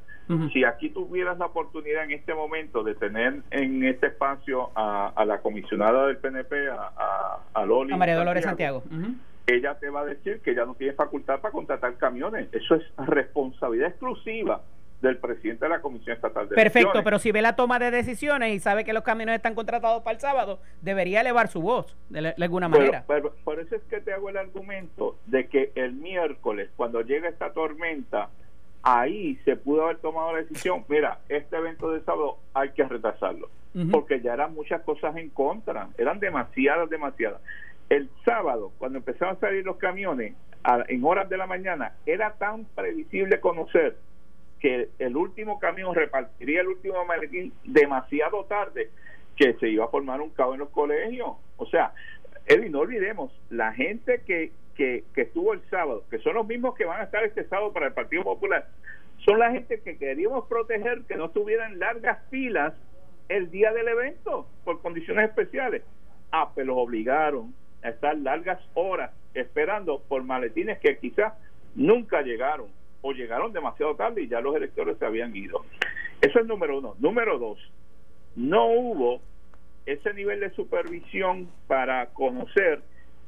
si 0.52 0.64
aquí 0.64 0.90
tuvieras 0.90 1.38
la 1.38 1.47
oportunidad 1.47 2.05
en 2.05 2.12
este 2.12 2.35
momento 2.35 2.83
de 2.83 2.95
tener 2.95 3.43
en 3.50 3.85
este 3.85 4.09
espacio 4.09 4.71
a, 4.75 5.25
la 5.26 5.38
comisionada 5.40 6.07
del 6.07 6.19
PNP, 6.19 6.69
a, 6.69 7.38
a, 7.55 7.64
Loli. 7.64 7.93
A 7.93 7.97
María 7.97 8.16
Dolores 8.16 8.45
Santiago. 8.45 8.83
Ella 9.47 9.78
te 9.78 9.88
va 9.90 10.00
a 10.00 10.05
decir 10.05 10.40
que 10.40 10.57
ya 10.57 10.64
no 10.64 10.75
tiene 10.75 10.95
facultad 10.95 11.40
para 11.40 11.52
contratar 11.52 11.97
camiones. 11.97 12.49
Eso 12.52 12.75
es 12.75 12.83
responsabilidad 12.97 13.90
exclusiva 13.90 14.61
del 15.00 15.19
presidente 15.19 15.65
de 15.65 15.69
la 15.69 15.81
Comisión 15.81 16.17
Estatal 16.17 16.49
de 16.49 16.55
Perfecto, 16.55 17.03
pero 17.05 17.19
si 17.19 17.33
ve 17.33 17.43
la 17.43 17.55
toma 17.57 17.79
de 17.79 17.91
decisiones 17.91 18.55
y 18.55 18.61
sabe 18.61 18.85
que 18.85 18.93
los 18.93 19.03
camiones 19.03 19.37
están 19.37 19.55
contratados 19.55 20.03
para 20.03 20.15
el 20.15 20.21
sábado, 20.21 20.59
debería 20.81 21.21
elevar 21.21 21.49
su 21.49 21.61
voz 21.61 21.97
de, 22.09 22.35
alguna 22.41 22.69
manera. 22.69 23.05
por 23.45 23.61
eso 23.61 23.76
es 23.76 23.83
que 23.85 24.00
te 24.00 24.12
hago 24.12 24.29
el 24.31 24.37
argumento 24.37 25.17
de 25.26 25.49
que 25.49 25.73
el 25.75 25.93
miércoles, 25.93 26.71
cuando 26.76 27.03
llega 27.03 27.29
esta 27.29 27.53
tormenta, 27.53 28.31
ahí 28.83 29.37
se 29.45 29.57
pudo 29.57 29.85
haber 29.85 29.99
tomado 29.99 30.33
la 30.33 30.38
decisión, 30.38 30.85
mira, 30.88 31.19
este 31.29 31.57
evento 31.57 31.91
de 31.91 32.00
sábado 32.03 32.38
hay 32.55 32.71
que 32.71 32.85
retrasarlo, 32.85 33.50
porque 33.91 34.21
ya 34.21 34.33
eran 34.33 34.55
muchas 34.55 34.81
cosas 34.83 35.17
en 35.17 35.29
contra, 35.29 35.88
eran 35.99 36.19
demasiadas, 36.21 36.88
demasiadas. 36.88 37.41
El 37.88 38.09
sábado, 38.25 38.73
cuando 38.79 38.99
empezaron 38.99 39.37
a 39.37 39.41
salir 39.41 39.65
los 39.65 39.76
camiones, 39.76 40.35
en 40.88 41.05
horas 41.05 41.29
de 41.29 41.37
la 41.37 41.47
mañana, 41.47 41.93
era 42.07 42.33
tan 42.33 42.65
previsible 42.65 43.41
conocer 43.41 43.97
que 44.61 44.89
el 44.99 45.17
último 45.17 45.59
camión 45.59 45.95
repartiría 45.95 46.61
el 46.61 46.69
último 46.69 47.05
maletín 47.05 47.53
demasiado 47.65 48.45
tarde 48.45 48.91
que 49.37 49.55
se 49.55 49.69
iba 49.69 49.85
a 49.85 49.89
formar 49.89 50.21
un 50.21 50.31
caos 50.31 50.55
en 50.55 50.61
los 50.61 50.71
colegios. 50.71 51.33
O 51.57 51.67
sea, 51.67 51.93
Eddie, 52.47 52.71
no 52.71 52.81
olvidemos, 52.81 53.33
la 53.51 53.73
gente 53.73 54.23
que, 54.27 54.53
que, 54.75 55.05
estuvo 55.15 55.53
el 55.53 55.61
sábado, 55.69 56.05
que 56.11 56.19
son 56.19 56.35
los 56.35 56.47
mismos 56.47 56.75
que 56.75 56.85
van 56.85 57.01
a 57.01 57.05
estar 57.05 57.25
este 57.25 57.45
sábado 57.45 57.73
para 57.73 57.89
el 57.89 57.93
Partido 57.93 58.23
Popular, 58.23 58.69
son 59.25 59.39
la 59.39 59.51
gente 59.51 59.81
que 59.81 59.99
queríamos 59.99 60.47
proteger 60.47 61.03
que 61.03 61.17
no 61.17 61.31
tuvieran 61.31 61.79
largas 61.79 62.19
filas 62.31 62.75
el 63.29 63.51
día 63.51 63.73
del 63.73 63.89
evento 63.89 64.47
por 64.65 64.81
condiciones 64.81 65.29
especiales. 65.29 65.83
Ah, 66.33 66.53
pero 66.55 66.69
los 66.69 66.79
obligaron 66.79 67.55
a 67.83 67.91
estar 67.91 68.17
largas 68.17 68.61
horas 68.75 69.11
esperando 69.35 70.03
por 70.09 70.23
maletines 70.23 70.79
que 70.79 70.97
quizás 70.99 71.35
nunca 71.75 72.23
llegaron 72.23 72.69
o 73.03 73.12
llegaron 73.12 73.53
demasiado 73.53 73.95
tarde 73.97 74.23
y 74.23 74.29
ya 74.29 74.41
los 74.41 74.57
electores 74.57 74.99
se 74.99 75.07
habían 75.07 75.35
ido. 75.35 75.65
Eso 76.21 76.41
es 76.41 76.47
número 76.47 76.79
uno. 76.79 76.95
Número 76.99 77.38
dos, 77.38 77.59
no 78.35 78.67
hubo 78.67 79.21
ese 79.85 80.12
nivel 80.15 80.41
de 80.41 80.50
supervisión 80.50 81.49
para 81.67 82.07
conocer 82.07 82.81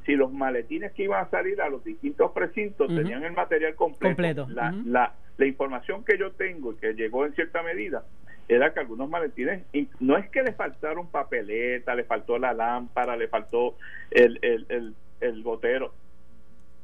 si 0.05 0.17
los 0.17 0.33
maletines 0.33 0.93
que 0.93 1.05
iban 1.05 1.25
a 1.25 1.31
salir 1.31 1.61
a 1.61 1.69
los 1.69 1.85
distintos 1.85 2.33
precintos 2.33 2.89
tenían 2.89 3.25
el 3.25 3.33
material 3.33 3.75
completo. 3.75 4.47
La, 4.49 4.75
la, 4.85 5.15
la 5.37 5.47
información 5.47 6.05
que 6.05 6.19
yo 6.19 6.33
tengo 6.33 6.73
y 6.73 6.77
que 6.77 6.95
llegó 6.95 7.27
en 7.27 7.35
cierta 7.35 7.63
medida 7.63 8.05
era 8.49 8.73
que 8.73 8.81
algunos 8.81 9.11
maletines, 9.11 9.63
no 10.01 10.17
es 10.17 10.31
que 10.31 10.43
le 10.43 10.55
faltaron 10.55 11.09
papeleta, 11.09 11.95
le 11.95 12.05
faltó 12.05 12.39
la 12.39 12.55
lámpara, 12.55 13.15
le 13.17 13.29
faltó 13.29 13.77
el, 14.11 14.39
el, 14.41 14.65
el, 14.71 14.95
el 15.21 15.43
gotero, 15.43 15.93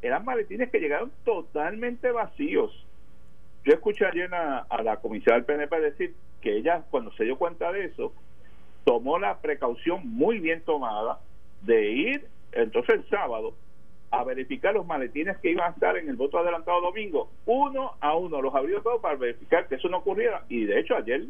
eran 0.04 0.24
maletines 0.24 0.70
que 0.70 0.80
llegaron 0.80 1.10
totalmente 1.24 2.12
vacíos. 2.12 2.70
Yo 3.64 3.72
escuché 3.72 4.04
ayer 4.04 4.32
a, 4.34 4.66
la 4.82 4.96
comisaria 4.98 5.36
del 5.36 5.44
PNP 5.44 5.80
decir 5.80 6.14
que 6.42 6.58
ella, 6.58 6.84
cuando 6.90 7.10
se 7.12 7.24
dio 7.24 7.38
cuenta 7.38 7.72
de 7.72 7.86
eso, 7.86 8.12
tomó 8.84 9.18
la 9.18 9.38
precaución 9.38 10.02
muy 10.04 10.40
bien 10.40 10.60
tomada 10.60 11.20
de 11.62 11.90
ir 11.90 12.26
entonces 12.52 12.96
el 12.96 13.08
sábado 13.08 13.54
a 14.10 14.22
verificar 14.24 14.74
los 14.74 14.86
maletines 14.86 15.38
que 15.38 15.50
iban 15.50 15.70
a 15.70 15.74
estar 15.74 15.96
en 15.96 16.08
el 16.08 16.16
voto 16.16 16.38
adelantado 16.38 16.82
domingo, 16.82 17.30
uno 17.46 17.94
a 18.00 18.14
uno, 18.14 18.42
los 18.42 18.54
abrió 18.54 18.82
todos 18.82 19.00
para 19.00 19.16
verificar 19.16 19.66
que 19.66 19.76
eso 19.76 19.88
no 19.88 19.98
ocurriera. 19.98 20.44
Y 20.50 20.66
de 20.66 20.78
hecho 20.78 20.94
ayer 20.94 21.24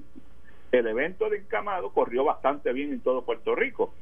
el 0.72 0.86
evento 0.86 1.30
de 1.30 1.38
encamado 1.38 1.92
corrió 1.92 2.24
bastante 2.24 2.72
bien 2.72 2.92
en 2.92 3.00
todo 3.00 3.24
Puerto 3.24 3.54
Rico. 3.54 3.94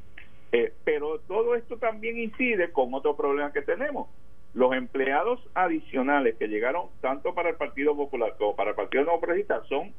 Eh, 0.50 0.72
pero 0.84 1.18
todo 1.20 1.54
esto 1.54 1.76
también 1.76 2.18
incide 2.18 2.72
con 2.72 2.92
otro 2.94 3.14
problema 3.14 3.52
que 3.52 3.62
tenemos. 3.62 4.08
Los 4.54 4.74
empleados 4.74 5.40
adicionales 5.54 6.36
que 6.36 6.48
llegaron 6.48 6.88
tanto 7.00 7.34
para 7.34 7.50
el 7.50 7.56
Partido 7.56 7.96
Popular 7.96 8.34
como 8.36 8.54
para 8.54 8.70
el 8.70 8.76
Partido 8.76 9.04
Progresista 9.18 9.62
son, 9.68 9.92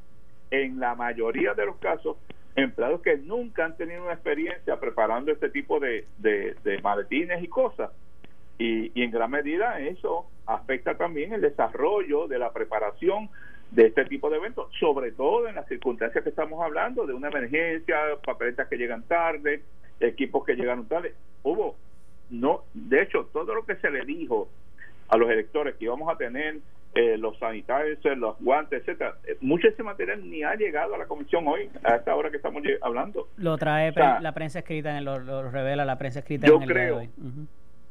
en 0.50 0.78
la 0.78 0.94
mayoría 0.94 1.54
de 1.54 1.66
los 1.66 1.76
casos, 1.76 2.16
empleados 2.54 3.00
que 3.02 3.16
nunca 3.18 3.64
han 3.64 3.76
tenido 3.76 4.04
una 4.04 4.12
experiencia 4.12 4.78
preparando 4.78 5.32
este 5.32 5.50
tipo 5.50 5.80
de, 5.80 6.06
de, 6.18 6.80
maletines 6.82 7.42
y 7.42 7.48
cosas. 7.48 7.90
Y, 8.58 8.92
y, 8.94 9.02
en 9.02 9.10
gran 9.10 9.32
medida 9.32 9.80
eso 9.80 10.26
afecta 10.46 10.96
también 10.96 11.32
el 11.32 11.40
desarrollo 11.40 12.28
de 12.28 12.38
la 12.38 12.52
preparación 12.52 13.28
de 13.72 13.86
este 13.86 14.04
tipo 14.04 14.30
de 14.30 14.36
eventos, 14.36 14.72
sobre 14.78 15.10
todo 15.10 15.48
en 15.48 15.56
las 15.56 15.66
circunstancias 15.66 16.22
que 16.22 16.30
estamos 16.30 16.62
hablando, 16.62 17.06
de 17.06 17.14
una 17.14 17.28
emergencia, 17.28 17.96
papeletas 18.24 18.68
que 18.68 18.76
llegan 18.76 19.02
tarde, 19.02 19.62
equipos 19.98 20.44
que 20.44 20.54
llegaron 20.54 20.86
tarde. 20.86 21.14
Hubo 21.42 21.74
no, 22.30 22.64
de 22.74 23.02
hecho, 23.02 23.28
todo 23.32 23.54
lo 23.54 23.64
que 23.64 23.76
se 23.76 23.90
le 23.90 24.04
dijo 24.04 24.48
a 25.08 25.16
los 25.16 25.30
electores 25.30 25.76
que 25.76 25.84
íbamos 25.84 26.12
a 26.12 26.16
tener 26.16 26.58
eh, 26.94 27.18
los 27.18 27.38
sanitarios, 27.38 27.98
los 28.16 28.38
guantes, 28.38 28.80
etcétera, 28.80 29.16
eh, 29.26 29.36
mucho 29.40 29.66
de 29.66 29.74
ese 29.74 29.82
material 29.82 30.28
ni 30.30 30.42
ha 30.42 30.54
llegado 30.54 30.94
a 30.94 30.98
la 30.98 31.06
comisión 31.06 31.46
hoy, 31.48 31.68
a 31.82 31.96
esta 31.96 32.14
hora 32.14 32.30
que 32.30 32.36
estamos 32.36 32.62
hablando. 32.82 33.28
Lo 33.36 33.58
trae 33.58 33.92
la 33.92 34.32
prensa 34.32 34.60
escrita, 34.60 34.96
en 34.96 35.04
lo, 35.04 35.18
lo, 35.18 35.50
revela 35.50 35.84
la 35.84 35.98
prensa 35.98 36.20
escrita 36.20 36.46
yo 36.46 36.56
en 36.56 36.62
el 36.62 36.68
creo 36.68 37.02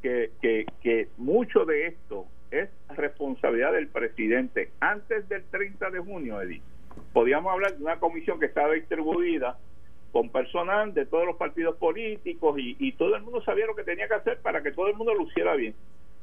que, 0.02 0.32
que, 0.42 0.66
que 0.82 1.08
mucho 1.18 1.66
de 1.66 1.88
esto 1.88 2.26
es 2.52 2.70
responsabilidad 2.96 3.74
del 3.74 3.88
presidente. 3.88 4.70
Antes 4.80 5.28
del 5.30 5.44
30 5.46 5.90
de 5.90 6.00
junio, 6.00 6.42
Edith, 6.42 6.62
podíamos 7.14 7.52
hablar 7.52 7.76
de 7.76 7.84
una 7.84 8.00
comisión 8.00 8.40
que 8.40 8.46
estaba 8.46 8.74
distribuida 8.74 9.58
con 10.14 10.30
personal 10.30 10.94
de 10.94 11.08
todos 11.08 11.26
los 11.26 11.38
partidos 11.38 11.76
políticos 11.78 12.56
y, 12.60 12.92
todo 12.94 13.16
el 13.16 13.24
mundo 13.24 13.42
sabía 13.42 13.66
lo 13.66 13.76
que 13.76 13.84
tenía 13.84 14.08
que 14.08 14.14
hacer 14.14 14.38
para 14.42 14.62
que 14.62 14.72
todo 14.72 14.88
el 14.88 14.96
mundo 14.96 15.16
luciera 15.16 15.56
bien. 15.56 15.74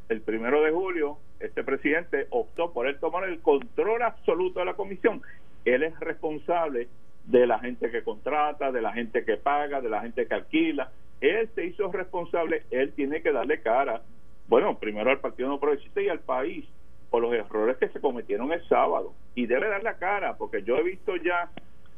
El 0.09 0.23
primero 0.23 0.62
de 0.62 0.70
julio, 0.70 1.18
este 1.40 1.64
presidente 1.64 2.28
optó 2.30 2.73
por 2.73 2.87
él 2.87 3.00
tomar 3.00 3.28
el 3.28 3.40
control 3.40 4.02
absoluto 4.02 4.61
de 4.61 4.66
la 4.66 4.75
comisión. 4.75 5.23
Él 5.64 5.82
es 5.82 5.99
responsable 5.99 6.87
de 7.25 7.49
la 7.49 7.59
gente 7.59 7.90
que 7.90 8.04
contrata, 8.04 8.70
de 8.70 8.80
la 8.80 8.92
gente 8.92 9.25
que 9.25 9.37
paga, 9.37 9.80
de 9.80 9.90
la 9.90 10.02
gente 10.02 10.25
que 10.26 10.35
alquila. 10.35 10.92
Él 11.20 11.50
se 11.56 11.66
hizo 11.66 11.90
responsable, 11.90 12.62
él 12.70 12.92
tiene 12.92 13.23
que 13.23 13.32
darle 13.32 13.61
cara, 13.61 14.02
bueno, 14.47 14.78
primero 14.78 15.11
al 15.11 15.18
Partido 15.18 15.49
No 15.49 15.59
Progresista 15.59 16.00
y 16.00 16.09
al 16.09 16.20
país 16.20 16.64
por 17.11 17.23
los 17.23 17.32
errores 17.35 17.76
que 17.76 17.88
se 17.88 18.00
cometieron 18.00 18.52
el 18.52 18.66
sábado. 18.68 19.14
Y 19.35 19.47
debe 19.47 19.68
dar 19.68 19.82
la 19.82 19.99
cara, 19.99 20.37
porque 20.37 20.62
yo 20.62 20.76
he 20.76 20.82
visto 20.85 21.16
ya 21.16 21.50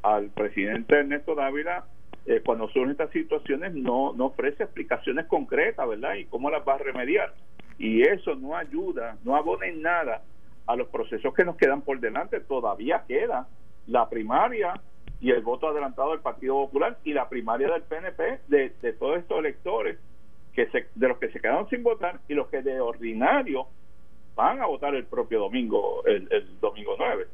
al 0.02 0.30
presidente 0.30 0.96
Ernesto 0.96 1.34
Dávila 1.34 1.84
eh, 2.24 2.40
cuando 2.44 2.68
surgen 2.68 2.92
estas 2.92 3.10
situaciones 3.10 3.74
no, 3.74 4.12
no 4.12 4.26
ofrece 4.26 4.62
explicaciones 4.62 5.26
concretas, 5.26 5.88
¿verdad? 5.88 6.14
Y 6.14 6.26
cómo 6.26 6.50
las 6.50 6.66
va 6.66 6.74
a 6.74 6.78
remediar. 6.78 7.34
Y 7.78 8.02
eso 8.02 8.36
no 8.36 8.56
ayuda, 8.56 9.16
no 9.24 9.34
abona 9.34 9.66
en 9.66 9.82
nada 9.82 10.22
a 10.66 10.76
los 10.76 10.88
procesos 10.88 11.34
que 11.34 11.44
nos 11.44 11.56
quedan 11.56 11.82
por 11.82 11.98
delante. 11.98 12.38
Todavía 12.40 13.04
queda 13.08 13.48
la 13.88 14.08
primaria 14.08 14.80
y 15.20 15.30
el 15.30 15.42
voto 15.42 15.68
adelantado 15.68 16.10
del 16.10 16.20
Partido 16.20 16.54
Popular 16.54 16.98
y 17.04 17.12
la 17.12 17.28
primaria 17.28 17.68
del 17.68 17.82
PNP 17.82 18.40
de, 18.48 18.70
todos 18.98 19.18
estos 19.18 19.38
electores 19.38 19.98
que 20.52 20.66
se, 20.66 20.86
de 20.94 21.08
los 21.08 21.18
que 21.18 21.30
se 21.30 21.40
quedaron 21.40 21.68
sin 21.70 21.82
votar 21.82 22.20
y 22.28 22.34
los 22.34 22.48
que 22.48 22.62
de 22.62 22.80
ordinario 22.80 23.66
van 24.36 24.60
a 24.60 24.66
votar 24.66 24.94
el 24.94 25.06
propio 25.06 25.40
domingo, 25.40 26.04
el, 26.06 26.28
el 26.30 26.60
domingo 26.60 26.94
9. 26.98 27.26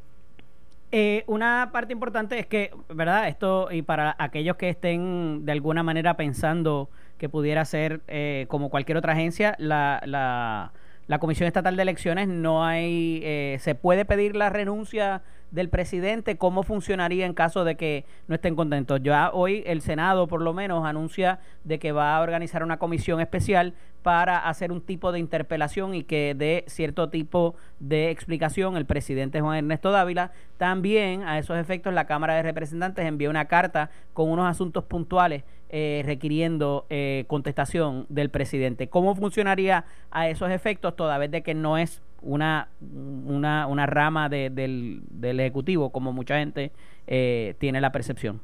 Eh, 0.90 1.24
una 1.26 1.68
parte 1.72 1.92
importante 1.92 2.38
es 2.38 2.46
que, 2.46 2.70
¿verdad? 2.88 3.28
Esto, 3.28 3.68
y 3.70 3.82
para 3.82 4.16
aquellos 4.18 4.56
que 4.56 4.70
estén 4.70 5.44
de 5.44 5.52
alguna 5.52 5.82
manera 5.82 6.16
pensando 6.16 6.88
que 7.18 7.28
pudiera 7.28 7.64
ser 7.66 8.00
eh, 8.08 8.46
como 8.48 8.70
cualquier 8.70 8.96
otra 8.96 9.12
agencia, 9.12 9.54
la, 9.58 10.00
la, 10.06 10.72
la, 11.06 11.18
Comisión 11.18 11.46
Estatal 11.46 11.76
de 11.76 11.82
Elecciones 11.82 12.28
no 12.28 12.64
hay, 12.64 13.20
eh, 13.22 13.58
se 13.60 13.74
puede 13.74 14.06
pedir 14.06 14.34
la 14.34 14.48
renuncia 14.48 15.22
del 15.50 15.68
presidente, 15.68 16.36
cómo 16.36 16.62
funcionaría 16.62 17.26
en 17.26 17.34
caso 17.34 17.64
de 17.64 17.76
que 17.76 18.04
no 18.26 18.34
estén 18.34 18.54
contentos. 18.56 19.00
Ya 19.02 19.30
hoy 19.32 19.62
el 19.66 19.80
Senado 19.80 20.26
por 20.26 20.42
lo 20.42 20.52
menos 20.52 20.84
anuncia 20.84 21.40
de 21.64 21.78
que 21.78 21.92
va 21.92 22.16
a 22.16 22.20
organizar 22.20 22.62
una 22.62 22.78
comisión 22.78 23.20
especial 23.20 23.74
para 24.02 24.38
hacer 24.48 24.72
un 24.72 24.80
tipo 24.80 25.12
de 25.12 25.18
interpelación 25.18 25.94
y 25.94 26.04
que 26.04 26.34
dé 26.36 26.64
cierto 26.66 27.08
tipo 27.08 27.56
de 27.78 28.10
explicación 28.10 28.76
el 28.76 28.86
presidente 28.86 29.40
Juan 29.40 29.58
Ernesto 29.58 29.90
Dávila. 29.90 30.32
También 30.56 31.22
a 31.24 31.38
esos 31.38 31.58
efectos 31.58 31.92
la 31.92 32.06
Cámara 32.06 32.34
de 32.34 32.42
Representantes 32.42 33.04
envió 33.04 33.30
una 33.30 33.46
carta 33.46 33.90
con 34.12 34.30
unos 34.30 34.48
asuntos 34.48 34.84
puntuales 34.84 35.44
eh, 35.70 36.02
requiriendo 36.06 36.86
eh, 36.88 37.24
contestación 37.26 38.06
del 38.08 38.30
presidente. 38.30 38.88
¿Cómo 38.88 39.14
funcionaría 39.14 39.84
a 40.10 40.28
esos 40.28 40.50
efectos 40.50 40.96
toda 40.96 41.18
vez 41.18 41.30
de 41.30 41.42
que 41.42 41.54
no 41.54 41.76
es 41.76 42.00
una, 42.22 42.68
una, 42.80 43.66
una 43.66 43.86
rama 43.86 44.28
del, 44.28 44.54
del, 44.54 45.40
Ejecutivo 45.40 45.90
como 45.90 46.12
mucha 46.12 46.38
gente 46.38 46.72
eh, 47.06 47.54
tiene 47.58 47.80
la 47.80 47.92
percepción? 47.92 48.40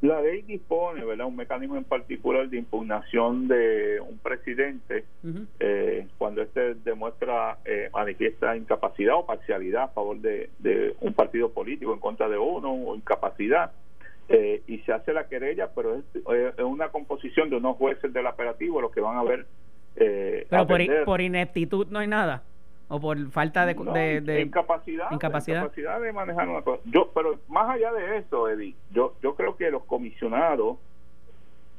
La 0.00 0.20
ley 0.20 0.42
dispone, 0.42 1.04
¿verdad?, 1.04 1.26
un 1.26 1.36
mecanismo 1.36 1.76
en 1.76 1.84
particular 1.84 2.48
de 2.48 2.58
impugnación 2.58 3.46
de 3.46 4.00
un 4.00 4.18
presidente 4.18 5.04
eh, 5.60 6.08
cuando 6.18 6.42
éste 6.42 6.74
demuestra, 6.74 7.58
eh, 7.64 7.88
manifiesta 7.92 8.56
incapacidad 8.56 9.14
o 9.14 9.26
parcialidad 9.26 9.84
a 9.84 9.88
favor 9.88 10.18
de, 10.18 10.50
un 11.00 11.14
partido 11.14 11.50
político 11.52 11.92
en 11.92 12.00
contra 12.00 12.28
de 12.28 12.36
uno 12.36 12.72
o 12.72 12.96
incapacidad. 12.96 13.70
Eh, 14.28 14.62
y 14.66 14.78
se 14.78 14.92
hace 14.92 15.12
la 15.12 15.28
querella, 15.28 15.70
pero 15.72 15.94
es, 15.94 16.04
es, 16.14 16.64
una 16.64 16.88
composición 16.88 17.48
de 17.48 17.56
unos 17.56 17.76
jueces 17.76 18.12
del 18.12 18.26
operativo 18.26 18.80
los 18.80 18.90
que 18.90 19.00
van 19.00 19.18
a 19.18 19.22
ver. 19.22 19.46
pero 19.94 20.66
por, 20.66 21.04
por 21.04 21.20
ineptitud 21.20 21.86
no 21.90 22.00
hay 22.00 22.08
nada 22.08 22.42
o 22.92 23.00
por 23.00 23.16
falta 23.30 23.64
de, 23.64 23.72
incapacidad, 24.42 25.10
incapacidad 25.10 25.98
de 25.98 26.12
manejar 26.12 26.46
una 26.46 26.60
cosa. 26.60 26.82
Yo 26.84 27.10
pero 27.14 27.38
más 27.48 27.70
allá 27.70 27.90
de 27.90 28.18
eso 28.18 28.50
Eddie 28.50 28.74
yo 28.90 29.14
yo 29.22 29.34
creo 29.34 29.56
que 29.56 29.70
los 29.70 29.82
comisionados 29.84 30.76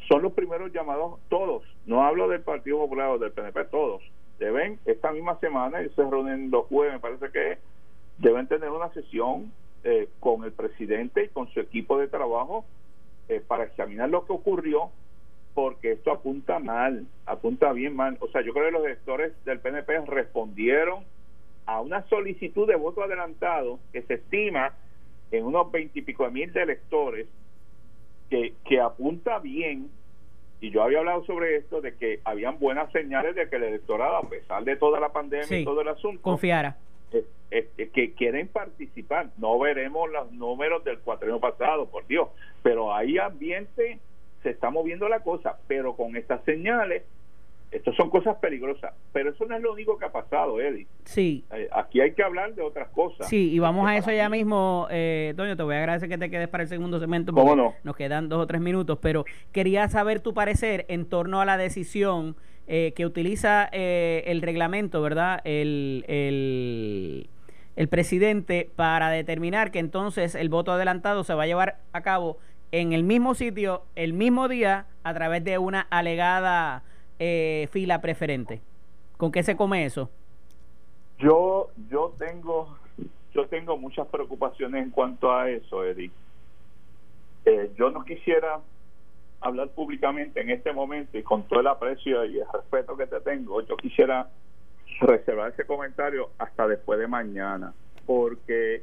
son 0.08 0.24
los 0.24 0.34
primeros 0.34 0.74
llamados 0.74 1.20
todos. 1.30 1.62
No 1.86 2.04
hablo 2.04 2.28
del 2.30 2.42
Partido 2.42 2.80
Popular 2.80 3.10
o 3.10 3.20
del 3.20 3.32
PNP 3.32 3.66
todos. 3.66 4.02
Deben 4.40 4.80
esta 4.86 5.12
misma 5.12 5.40
semana 5.40 5.84
y 5.84 5.90
se 5.90 6.02
reúnen 6.02 6.50
los 6.50 6.66
jueves 6.66 6.94
me 6.94 7.00
parece 7.00 7.30
que 7.30 7.60
deben 8.18 8.48
tener 8.48 8.72
una 8.72 8.90
sesión 8.90 9.52
eh, 9.84 10.10
con 10.20 10.44
el 10.44 10.52
presidente 10.52 11.26
y 11.26 11.28
con 11.28 11.48
su 11.50 11.60
equipo 11.60 12.00
de 12.00 12.08
trabajo 12.08 12.66
eh, 13.30 13.40
para 13.48 13.66
examinar 13.66 14.10
lo 14.10 14.26
que 14.26 14.34
ocurrió 14.34 14.90
porque 15.54 15.92
esto 15.94 16.12
apunta 16.12 16.60
mal, 16.60 17.06
apunta 17.26 17.72
bien 17.74 17.96
mal. 17.96 18.18
O 18.20 18.28
sea, 18.30 18.42
yo 18.42 18.54
creo 18.54 18.66
que 18.66 18.72
los 18.72 18.86
electores 18.86 19.34
del 19.46 19.60
PNP 19.60 20.06
respondieron 20.08 21.04
a 21.66 21.80
una 21.82 22.08
solicitud 22.08 22.68
de 22.68 22.76
voto 22.76 23.04
adelantado 23.04 23.80
que 23.92 24.02
se 24.04 24.16
estima 24.16 24.74
en 25.32 25.46
unos 25.46 25.72
veintipico 25.72 26.30
mil 26.30 26.52
de 26.54 26.62
electores, 26.62 27.28
que, 28.30 28.54
que 28.66 28.80
apunta 28.80 29.40
bien, 29.40 29.90
y 30.60 30.72
yo 30.72 30.82
había 30.82 31.00
hablado 31.00 31.26
sobre 31.26 31.58
esto, 31.58 31.82
de 31.82 31.96
que 31.96 32.20
habían 32.24 32.58
buenas 32.60 32.92
señales 32.92 33.36
de 33.36 33.50
que 33.50 33.58
el 33.58 33.64
electorado, 33.64 34.18
a 34.18 34.30
pesar 34.30 34.64
de 34.64 34.76
toda 34.76 35.00
la 35.00 35.10
pandemia 35.10 35.60
y 35.60 35.66
todo 35.66 35.82
el 35.82 35.90
asunto, 35.90 36.22
confiara. 36.22 36.78
que 37.12 38.14
quieren 38.14 38.48
participar. 38.48 39.30
No 39.38 39.60
veremos 39.60 40.10
los 40.10 40.32
números 40.32 40.84
del 40.84 41.00
cuatrienio 41.00 41.40
pasado, 41.40 41.88
por 41.88 42.08
Dios, 42.08 42.30
pero 42.64 42.94
hay 42.94 43.18
ambiente 43.18 44.00
se 44.44 44.52
está 44.52 44.70
moviendo 44.70 45.10
la 45.10 45.22
cosa, 45.22 45.58
pero 45.68 45.96
con 45.96 46.16
estas 46.16 46.44
señales, 46.44 47.04
estas 47.72 47.96
son 47.96 48.12
cosas 48.12 48.38
peligrosas, 48.38 48.94
pero 49.12 49.32
eso 49.32 49.46
no 49.46 49.56
es 49.56 49.62
lo 49.62 49.74
único 49.74 49.98
que 49.98 50.06
ha 50.06 50.12
pasado, 50.12 50.62
Eddie. 50.62 50.86
Sí. 51.06 51.44
Eh, 51.52 51.68
aquí 51.72 52.02
hay 52.02 52.14
que 52.14 52.22
hablar 52.22 52.54
de 52.54 52.62
otras 52.62 52.90
cosas. 52.90 53.28
Sí, 53.28 53.52
y 53.52 53.58
vamos 53.58 53.88
a 53.88 53.98
eso 53.98 54.12
ya 54.12 54.30
mismo, 54.30 54.88
eh, 54.92 55.34
Toño, 55.36 55.58
te 55.58 55.64
voy 55.64 55.76
a 55.76 55.80
agradecer 55.80 56.08
que 56.08 56.20
te 56.20 56.30
quedes 56.30 56.50
para 56.50 56.64
el 56.64 56.70
segundo 56.70 57.00
segmento, 57.00 57.34
porque 57.34 57.56
no? 57.56 57.74
nos 57.84 57.96
quedan 57.96 58.30
dos 58.30 58.44
o 58.44 58.48
tres 58.48 58.62
minutos, 58.62 59.00
pero 59.02 59.26
quería 59.52 59.88
saber 59.90 60.20
tu 60.20 60.36
parecer 60.36 60.86
en 60.88 61.06
torno 61.06 61.42
a 61.42 61.46
la 61.46 61.58
decisión 61.58 62.36
eh, 62.68 62.94
que 62.96 63.06
utiliza 63.06 63.70
eh, 63.72 64.24
el 64.28 64.42
reglamento, 64.42 65.02
¿verdad? 65.02 65.42
El, 65.44 66.06
el, 66.08 67.28
el 67.76 67.88
presidente 67.88 68.70
para 68.76 69.10
determinar 69.10 69.72
que 69.72 69.80
entonces 69.80 70.36
el 70.36 70.50
voto 70.50 70.72
adelantado 70.72 71.24
se 71.24 71.34
va 71.34 71.44
a 71.44 71.48
llevar 71.48 71.80
a 71.92 72.02
cabo 72.02 72.38
en 72.74 72.92
el 72.92 73.04
mismo 73.04 73.36
sitio, 73.36 73.84
el 73.96 74.14
mismo 74.14 74.48
día, 74.48 74.88
a 75.04 75.14
través 75.14 75.44
de 75.44 75.60
una 75.60 75.82
alegada 75.92 76.82
eh, 77.20 77.70
fila 77.72 78.02
preferente. 78.02 78.62
¿Con 79.18 79.32
qué 79.32 79.44
se 79.44 79.56
come 79.56 79.86
eso? 79.86 80.10
Yo, 81.20 81.70
yo 81.92 82.16
tengo, 82.18 82.76
yo 83.32 83.46
tengo 83.46 83.78
muchas 83.78 84.08
preocupaciones 84.08 84.84
en 84.84 84.90
cuanto 84.90 85.32
a 85.32 85.52
eso, 85.52 85.84
Eric. 85.84 86.12
Eh, 87.46 87.72
yo 87.78 87.92
no 87.92 88.04
quisiera 88.04 88.60
hablar 89.40 89.70
públicamente 89.70 90.42
en 90.42 90.50
este 90.50 90.74
momento 90.74 91.16
y 91.16 91.22
con 91.22 91.44
todo 91.44 91.60
el 91.60 91.68
aprecio 91.68 92.26
y 92.26 92.40
el 92.40 92.48
respeto 92.52 92.98
que 92.98 93.06
te 93.06 93.22
tengo, 93.22 93.62
yo 93.62 93.78
quisiera 93.78 94.30
reservar 95.00 95.52
ese 95.52 95.68
comentario 95.68 96.32
hasta 96.40 96.68
después 96.68 96.98
de 96.98 97.08
mañana, 97.08 97.72
porque 98.08 98.82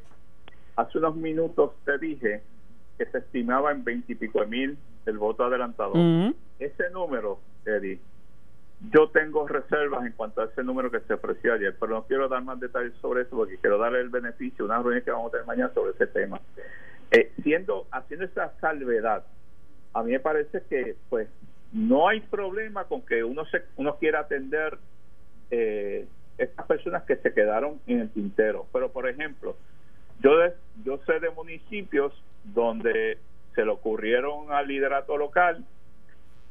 hace 0.76 0.98
unos 0.98 1.16
minutos 1.16 1.72
te 1.84 1.98
dije 1.98 2.42
que 3.00 3.06
se 3.06 3.18
estimaba 3.18 3.72
en 3.72 3.82
veintipico 3.82 4.46
mil 4.46 4.76
el 5.06 5.16
voto 5.16 5.44
adelantado. 5.44 5.94
Ese 6.58 6.90
número, 6.92 7.40
Eddie, 7.64 7.98
yo 8.92 9.08
tengo 9.08 9.48
reservas 9.48 10.04
en 10.04 10.12
cuanto 10.12 10.42
a 10.42 10.44
ese 10.44 10.62
número 10.62 10.90
que 10.90 11.00
se 11.00 11.14
ofreció 11.14 11.54
ayer, 11.54 11.74
pero 11.80 11.92
no 11.92 12.04
quiero 12.04 12.28
dar 12.28 12.44
más 12.44 12.60
detalles 12.60 12.92
sobre 13.00 13.22
eso 13.22 13.36
porque 13.36 13.56
quiero 13.56 13.78
darle 13.78 14.00
el 14.00 14.10
beneficio, 14.10 14.66
una 14.66 14.82
reunión 14.82 15.02
que 15.02 15.10
vamos 15.10 15.28
a 15.28 15.30
tener 15.30 15.46
mañana 15.46 15.72
sobre 15.72 15.92
ese 15.92 16.08
tema. 16.08 16.42
Eh, 17.10 17.32
siendo 17.42 17.86
haciendo 17.90 18.26
esa 18.26 18.52
salvedad, 18.60 19.24
a 19.94 20.02
mí 20.02 20.12
me 20.12 20.20
parece 20.20 20.62
que 20.68 20.94
pues 21.08 21.26
no 21.72 22.06
hay 22.06 22.20
problema 22.20 22.84
con 22.84 23.00
que 23.00 23.24
uno 23.24 23.46
se 23.46 23.62
uno 23.76 23.96
quiera 23.96 24.20
atender 24.20 24.76
eh, 25.50 26.06
estas 26.36 26.66
personas 26.66 27.04
que 27.04 27.16
se 27.16 27.32
quedaron 27.32 27.80
en 27.86 28.00
el 28.00 28.10
tintero, 28.10 28.66
pero 28.74 28.92
por 28.92 29.08
ejemplo, 29.08 29.56
yo 30.22 30.30
yo 30.84 30.98
sé 31.06 31.20
de 31.20 31.30
municipios 31.30 32.12
donde 32.44 33.18
se 33.54 33.64
le 33.64 33.70
ocurrieron 33.70 34.52
al 34.52 34.68
liderato 34.68 35.16
local 35.16 35.64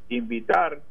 invitar 0.09 0.81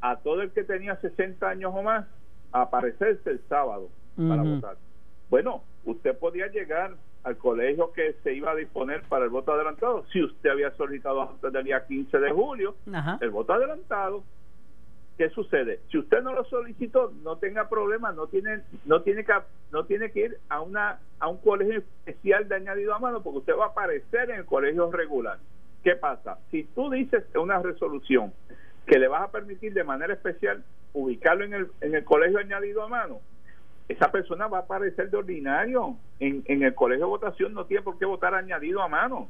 a 0.00 0.16
todo 0.16 0.42
el 0.42 0.50
que 0.50 0.64
tenía 0.64 0.96
60 0.96 1.48
años 1.48 1.72
o 1.74 1.82
más 1.82 2.06
a 2.52 2.62
aparecerse 2.62 3.30
el 3.30 3.40
sábado 3.48 3.88
para 4.16 4.42
votar. 4.42 4.76
Bueno, 5.28 5.62
usted 5.84 6.16
podía 6.16 6.46
llegar 6.48 6.94
al 7.24 7.36
colegio 7.38 7.92
que 7.92 8.14
se 8.22 8.34
iba 8.34 8.52
a 8.52 8.54
disponer 8.54 9.02
para 9.08 9.24
el 9.24 9.30
voto 9.30 9.52
adelantado 9.52 10.04
si 10.12 10.22
usted 10.22 10.50
había 10.50 10.70
solicitado 10.72 11.22
antes 11.22 11.52
del 11.52 11.64
día 11.64 11.86
15 11.86 12.18
de 12.18 12.30
julio 12.30 12.76
el 13.20 13.30
voto 13.30 13.54
adelantado 13.54 14.22
¿qué 15.16 15.30
sucede? 15.30 15.80
Si 15.90 15.98
usted 15.98 16.22
no 16.22 16.32
lo 16.34 16.44
solicitó, 16.44 17.12
no 17.22 17.36
tenga 17.36 17.68
problema, 17.68 18.12
no 18.12 18.26
tiene, 18.26 18.60
no 18.84 19.02
tiene 19.02 19.24
que, 19.24 19.32
no 19.72 19.84
tiene 19.84 20.10
que 20.10 20.20
ir 20.20 20.38
a 20.48 20.60
una, 20.60 20.98
a 21.20 21.28
un 21.28 21.38
colegio 21.38 21.78
especial 21.78 22.48
de 22.48 22.56
añadido 22.56 22.94
a 22.94 22.98
mano, 22.98 23.22
porque 23.22 23.38
usted 23.38 23.54
va 23.58 23.66
a 23.66 23.68
aparecer 23.68 24.30
en 24.30 24.40
el 24.40 24.44
colegio 24.44 24.90
regular. 24.90 25.38
¿Qué 25.82 25.94
pasa? 25.96 26.38
Si 26.50 26.64
tú 26.64 26.90
dices 26.90 27.24
una 27.36 27.60
resolución 27.60 28.32
que 28.86 28.98
le 28.98 29.08
vas 29.08 29.22
a 29.22 29.30
permitir 29.30 29.72
de 29.72 29.84
manera 29.84 30.14
especial 30.14 30.64
ubicarlo 30.92 31.44
en 31.44 31.54
el, 31.54 31.70
en 31.80 31.94
el 31.94 32.04
colegio 32.04 32.38
añadido 32.38 32.82
a 32.82 32.88
mano, 32.88 33.20
esa 33.88 34.10
persona 34.10 34.46
va 34.46 34.58
a 34.58 34.62
aparecer 34.62 35.10
de 35.10 35.16
ordinario 35.16 35.96
en, 36.18 36.42
en 36.46 36.62
el 36.62 36.74
colegio 36.74 37.04
de 37.04 37.10
votación, 37.10 37.52
no 37.52 37.66
tiene 37.66 37.82
por 37.82 37.98
qué 37.98 38.06
votar 38.06 38.34
añadido 38.34 38.82
a 38.82 38.88
mano. 38.88 39.28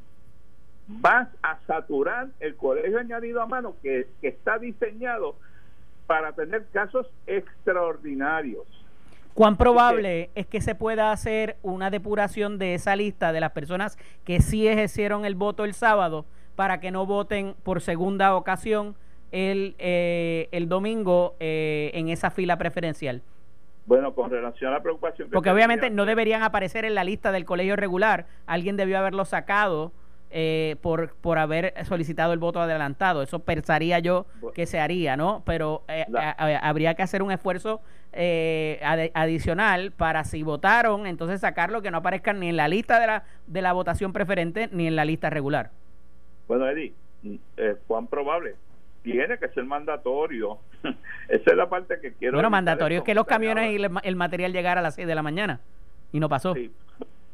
Vas 0.87 1.29
a 1.43 1.59
saturar 1.67 2.29
el 2.41 2.57
colegio 2.57 2.99
añadido 2.99 3.43
a 3.43 3.47
mano 3.47 3.75
que, 3.83 4.07
que 4.21 4.29
está 4.29 4.59
diseñado 4.59 5.37
para 6.07 6.33
tener 6.33 6.67
casos 6.73 7.07
extraordinarios. 7.27 8.65
¿Cuán 9.35 9.57
probable 9.57 10.31
es 10.37 10.47
que 10.47 10.61
se 10.61 10.77
pueda 10.77 11.11
hacer 11.11 11.57
una 11.63 11.91
depuración 11.91 12.57
de 12.57 12.75
esa 12.75 12.95
lista 12.95 13.33
de 13.33 13.41
las 13.41 13.51
personas 13.51 13.99
que 14.25 14.41
sí 14.41 14.69
ejercieron 14.69 15.25
el 15.25 15.35
voto 15.35 15.65
el 15.65 15.75
sábado 15.75 16.25
para 16.55 16.79
que 16.79 16.93
no 16.93 17.05
voten 17.05 17.57
por 17.65 17.81
segunda 17.81 18.37
ocasión 18.37 18.95
el, 19.33 19.75
eh, 19.79 20.49
el 20.53 20.69
domingo 20.69 21.35
eh, 21.41 21.91
en 21.95 22.09
esa 22.11 22.31
fila 22.31 22.57
preferencial? 22.59 23.23
Bueno, 23.87 24.15
con 24.15 24.31
relación 24.31 24.71
a 24.71 24.75
la 24.77 24.83
preocupación. 24.83 25.29
Porque 25.31 25.51
obviamente 25.51 25.91
no 25.91 26.07
deberían 26.07 26.45
aparecer 26.45 26.85
en 26.85 26.95
la 26.95 27.03
lista 27.03 27.33
del 27.33 27.45
colegio 27.45 27.75
regular. 27.75 28.27
Alguien 28.47 28.77
debió 28.77 28.99
haberlo 28.99 29.25
sacado 29.25 29.93
eh, 30.37 30.75
por, 30.83 31.15
por 31.15 31.39
haber 31.39 31.73
solicitado 31.85 32.33
el 32.33 32.41
voto 32.41 32.61
adelantado. 32.61 33.23
Eso 33.23 33.39
pensaría 33.39 34.01
yo 34.01 34.27
que 34.53 34.67
se 34.67 34.81
haría, 34.81 35.17
¿no? 35.17 35.45
Pero 35.47 35.85
eh, 35.87 36.05
habría 36.61 36.95
que 36.95 37.05
hacer 37.05 37.23
un 37.23 37.31
esfuerzo 37.31 37.81
eh, 38.13 38.81
adicional 39.15 39.93
para 39.93 40.25
si 40.25 40.43
votaron, 40.43 41.07
entonces 41.07 41.41
sacarlo 41.41 41.83
que 41.83 41.93
no 41.93 41.99
aparezcan 41.99 42.41
ni 42.41 42.49
en 42.49 42.57
la 42.57 42.67
lista 42.67 42.99
de 42.99 43.07
la, 43.07 43.23
de 43.47 43.63
la 43.63 43.73
votación 43.73 44.13
preferente 44.13 44.69
ni 44.73 44.89
en 44.89 44.97
la 44.97 45.05
lista 45.05 45.31
regular. 45.31 45.71
Bueno, 46.49 46.69
Eddie, 46.69 46.95
es 47.57 47.77
cuán 47.87 48.09
probable 48.09 48.57
tiene 49.05 49.39
que 49.39 49.47
ser 49.51 49.63
mandatorio. 49.67 50.59
Esa 51.29 51.51
es 51.53 51.57
la 51.57 51.69
parte 51.69 52.01
que 52.01 52.13
quiero. 52.15 52.39
Bueno, 52.39 52.51
mandatorio 52.51 52.99
es 52.99 53.05
que 53.05 53.15
los 53.15 53.27
camiones 53.27 53.71
y 53.71 53.85
el, 54.03 54.17
material 54.17 54.53
llegara 54.53 54.81
a 54.81 54.83
las 54.83 54.97
6 54.97 55.07
de 55.07 55.15
la 55.15 55.23
mañana 55.23 55.61
y 56.11 56.19
no 56.19 56.29
pasó. 56.29 56.55
Sí, 56.55 56.73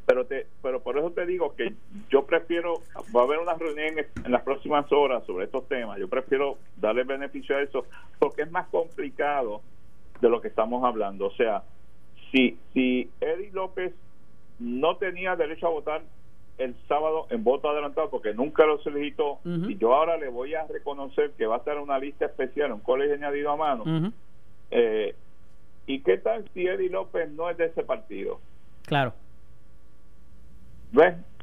pero 0.05 0.25
te, 0.25 0.47
pero 0.61 0.81
por 0.81 0.97
eso 0.97 1.11
te 1.11 1.25
digo 1.25 1.55
que 1.55 1.73
yo 2.09 2.25
prefiero 2.25 2.81
va 3.15 3.21
a 3.21 3.23
haber 3.23 3.39
una 3.39 3.53
reunión 3.53 3.99
en, 3.99 4.31
las 4.31 4.41
próximas 4.43 4.91
horas 4.91 5.23
sobre 5.25 5.45
estos 5.45 5.67
temas 5.67 5.99
yo 5.99 6.07
prefiero 6.07 6.57
darle 6.77 7.03
beneficio 7.03 7.55
a 7.55 7.61
eso 7.61 7.85
porque 8.19 8.43
es 8.43 8.51
más 8.51 8.67
complicado 8.67 9.61
de 10.19 10.29
lo 10.29 10.39
que 10.39 10.47
estamos 10.47 10.83
hablando. 10.83 11.27
O 11.27 11.31
sea 11.31 11.63
si 12.31 12.57
si 12.73 13.09
Eddie 13.19 13.51
López 13.51 13.93
no 14.59 14.97
tenía 14.97 15.35
derecho 15.35 15.67
a 15.67 15.71
votar 15.71 16.01
el 16.57 16.75
sábado 16.87 17.27
en 17.29 17.43
voto 17.43 17.69
adelantado 17.69 18.09
porque 18.09 18.33
nunca 18.33 18.65
lo 18.65 18.77
solicitó 18.79 19.39
y 19.45 19.77
yo 19.77 19.95
ahora 19.95 20.17
le 20.17 20.29
voy 20.29 20.53
a 20.53 20.65
reconocer 20.67 21.31
que 21.31 21.47
va 21.47 21.55
a 21.55 21.59
estar 21.59 21.79
una 21.79 21.97
lista 21.97 22.25
especial 22.25 22.71
un 22.71 22.81
colegio 22.81 23.15
añadido 23.15 23.51
a 23.51 23.55
mano 23.55 24.11
eh, 24.69 25.15
y 25.87 26.01
qué 26.01 26.17
tal 26.19 26.47
si 26.53 26.67
Eddie 26.67 26.89
López 26.89 27.31
no 27.31 27.49
es 27.49 27.57
de 27.57 27.65
ese 27.65 27.83
partido 27.83 28.39
claro 28.85 29.13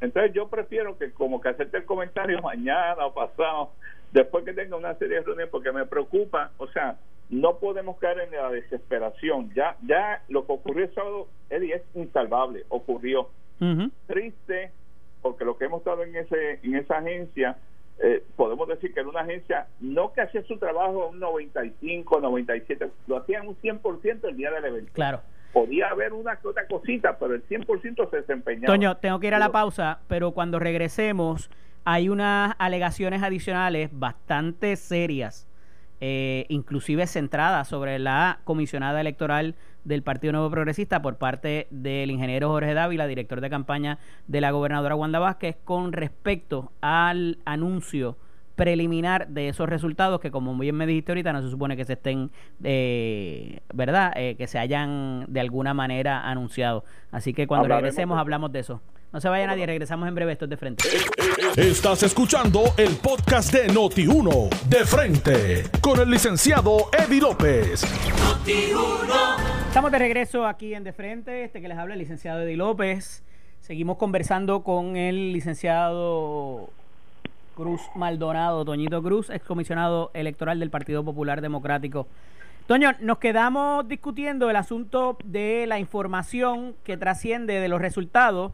Entonces 0.01 0.33
yo 0.33 0.47
prefiero 0.47 0.97
que 0.97 1.11
como 1.11 1.41
que 1.41 1.49
hacerte 1.49 1.77
el 1.77 1.85
comentario 1.85 2.41
mañana 2.43 3.05
o 3.05 3.13
pasado, 3.13 3.71
después 4.11 4.45
que 4.45 4.53
tenga 4.53 4.77
una 4.77 4.95
serie 4.95 5.17
de 5.17 5.21
reuniones, 5.21 5.49
porque 5.49 5.71
me 5.71 5.85
preocupa, 5.85 6.51
o 6.57 6.67
sea, 6.67 6.97
no 7.29 7.57
podemos 7.57 7.97
caer 7.97 8.19
en 8.21 8.31
la 8.31 8.49
desesperación. 8.49 9.51
Ya, 9.53 9.77
ya 9.83 10.23
lo 10.29 10.45
que 10.45 10.53
ocurrió 10.53 10.85
el 10.85 10.93
sábado, 10.93 11.27
Eddie, 11.49 11.75
es 11.75 11.83
insalvable, 11.95 12.65
ocurrió. 12.69 13.29
Triste, 14.07 14.71
porque 15.21 15.43
lo 15.43 15.57
que 15.57 15.65
hemos 15.65 15.79
estado 15.79 16.03
en 16.03 16.15
ese 16.15 16.59
en 16.63 16.75
esa 16.75 16.99
agencia, 16.99 17.57
eh, 18.01 18.23
podemos 18.37 18.69
decir 18.69 18.93
que 18.93 19.01
era 19.01 19.09
una 19.09 19.19
agencia 19.19 19.67
no 19.81 20.13
que 20.13 20.21
hacía 20.21 20.41
su 20.43 20.57
trabajo 20.57 21.09
un 21.09 21.19
95, 21.19 22.21
97, 22.21 22.89
lo 23.07 23.17
hacían 23.17 23.49
un 23.49 23.57
100% 23.57 24.29
el 24.29 24.37
día 24.37 24.51
del 24.51 24.63
evento. 24.63 24.91
Claro. 24.93 25.21
Podía 25.53 25.87
haber 25.87 26.13
una 26.13 26.35
que 26.35 26.47
otra 26.47 26.67
cosita, 26.67 27.17
pero 27.17 27.33
el 27.33 27.43
100% 27.47 28.09
se 28.09 28.17
desempeñaba. 28.17 28.67
Toño, 28.67 28.97
tengo 28.97 29.19
que 29.19 29.27
ir 29.27 29.33
a 29.33 29.39
la 29.39 29.51
pausa, 29.51 29.99
pero 30.07 30.31
cuando 30.31 30.59
regresemos 30.59 31.49
hay 31.85 32.09
unas 32.09 32.55
alegaciones 32.59 33.23
adicionales 33.23 33.89
bastante 33.91 34.75
serias 34.75 35.49
eh, 36.01 36.45
inclusive 36.47 37.07
centrada 37.07 37.65
sobre 37.65 37.99
la 37.99 38.39
comisionada 38.45 39.01
electoral 39.01 39.55
del 39.83 40.01
Partido 40.01 40.31
Nuevo 40.31 40.49
Progresista 40.49 41.01
por 41.01 41.17
parte 41.17 41.67
del 41.71 42.09
ingeniero 42.09 42.47
Jorge 42.47 42.73
Dávila, 42.73 43.05
director 43.05 43.41
de 43.41 43.49
campaña 43.49 43.99
de 44.25 44.39
la 44.39 44.51
gobernadora 44.51 44.95
Wanda 44.95 45.19
Vázquez, 45.19 45.57
con 45.65 45.91
respecto 45.91 46.71
al 46.79 47.39
anuncio 47.43 48.15
preliminar 48.59 49.27
de 49.29 49.47
esos 49.47 49.69
resultados 49.69 50.19
que 50.19 50.31
como 50.31 50.55
bien 50.57 50.75
me 50.75 50.85
dijiste 50.85 51.13
ahorita 51.13 51.31
no 51.31 51.41
se 51.41 51.49
supone 51.49 51.77
que 51.77 51.85
se 51.85 51.93
estén 51.93 52.29
eh, 52.63 53.61
verdad 53.73 54.11
eh, 54.15 54.35
que 54.35 54.47
se 54.47 54.59
hayan 54.59 55.25
de 55.29 55.39
alguna 55.39 55.73
manera 55.73 56.29
anunciado 56.29 56.83
así 57.11 57.33
que 57.33 57.47
cuando 57.47 57.69
regresemos 57.69 58.19
hablamos 58.19 58.51
de 58.51 58.59
eso 58.59 58.81
no 59.11 59.19
se 59.19 59.27
vaya 59.27 59.47
nadie, 59.47 59.65
regresamos 59.65 60.07
en 60.07 60.13
breve, 60.13 60.33
esto 60.33 60.45
de 60.45 60.55
frente. 60.55 60.87
Estás 61.57 62.03
escuchando 62.03 62.61
el 62.77 62.95
podcast 62.97 63.51
de 63.51 63.67
Noti1, 63.67 64.49
de 64.65 64.85
frente, 64.85 65.63
con 65.81 65.99
el 65.99 66.11
licenciado 66.11 66.91
Eddie 66.93 67.19
López. 67.19 67.83
Estamos 69.67 69.91
de 69.91 69.97
regreso 69.97 70.45
aquí 70.45 70.75
en 70.75 70.83
De 70.83 70.93
Frente, 70.93 71.43
este 71.43 71.59
que 71.59 71.67
les 71.67 71.77
habla 71.79 71.95
el 71.95 71.99
licenciado 71.99 72.41
Eddie 72.41 72.57
López. 72.57 73.23
Seguimos 73.61 73.97
conversando 73.97 74.63
con 74.63 74.95
el 74.95 75.33
licenciado 75.33 76.69
Cruz 77.59 77.81
Maldonado, 77.93 78.63
Toñito 78.63 79.03
Cruz, 79.03 79.29
excomisionado 79.29 80.11
electoral 80.13 80.61
del 80.61 80.69
Partido 80.69 81.03
Popular 81.03 81.41
Democrático. 81.41 82.07
Toño, 82.67 82.93
nos 83.01 83.17
quedamos 83.17 83.85
discutiendo 83.85 84.49
el 84.49 84.55
asunto 84.55 85.17
de 85.25 85.65
la 85.67 85.77
información 85.77 86.73
que 86.85 86.95
trasciende 86.95 87.59
de 87.59 87.67
los 87.67 87.81
resultados 87.81 88.53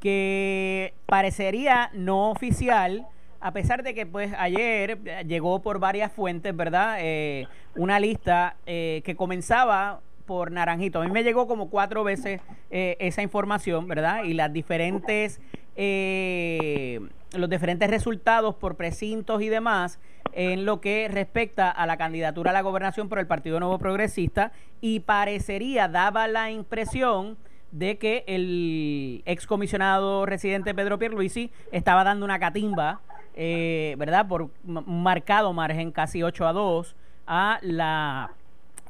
que 0.00 0.94
parecería 1.04 1.90
no 1.92 2.30
oficial, 2.30 3.06
a 3.40 3.52
pesar 3.52 3.82
de 3.82 3.92
que 3.92 4.06
pues 4.06 4.32
ayer 4.38 5.00
llegó 5.26 5.60
por 5.60 5.78
varias 5.78 6.10
fuentes, 6.10 6.56
¿verdad? 6.56 6.96
Eh, 7.00 7.48
una 7.74 8.00
lista 8.00 8.56
eh, 8.64 9.02
que 9.04 9.16
comenzaba 9.16 10.00
por 10.24 10.50
Naranjito. 10.50 11.02
A 11.02 11.04
mí 11.04 11.10
me 11.10 11.24
llegó 11.24 11.46
como 11.46 11.68
cuatro 11.68 12.04
veces 12.04 12.40
eh, 12.70 12.96
esa 13.00 13.20
información, 13.20 13.86
¿verdad? 13.86 14.24
Y 14.24 14.32
las 14.32 14.50
diferentes, 14.50 15.42
los 15.76 17.50
diferentes 17.50 17.90
resultados 17.90 18.54
por 18.54 18.76
precintos 18.76 19.42
y 19.42 19.48
demás 19.48 19.98
en 20.32 20.64
lo 20.64 20.80
que 20.80 21.08
respecta 21.08 21.70
a 21.70 21.86
la 21.86 21.96
candidatura 21.96 22.50
a 22.50 22.54
la 22.54 22.62
gobernación 22.62 23.08
por 23.08 23.18
el 23.18 23.26
Partido 23.26 23.58
Nuevo 23.60 23.78
Progresista 23.78 24.52
y 24.80 25.00
parecería, 25.00 25.88
daba 25.88 26.28
la 26.28 26.50
impresión 26.50 27.36
de 27.72 27.98
que 27.98 28.24
el 28.26 29.22
excomisionado 29.26 30.26
residente 30.26 30.74
Pedro 30.74 30.98
Pierluisi 30.98 31.50
estaba 31.72 32.04
dando 32.04 32.24
una 32.24 32.38
catimba, 32.38 33.00
eh, 33.34 33.94
¿verdad? 33.98 34.28
Por 34.28 34.42
un 34.42 35.02
marcado 35.02 35.52
margen, 35.52 35.90
casi 35.90 36.22
8 36.22 36.46
a 36.46 36.52
2, 36.52 36.96
a 37.26 37.58
la, 37.62 38.30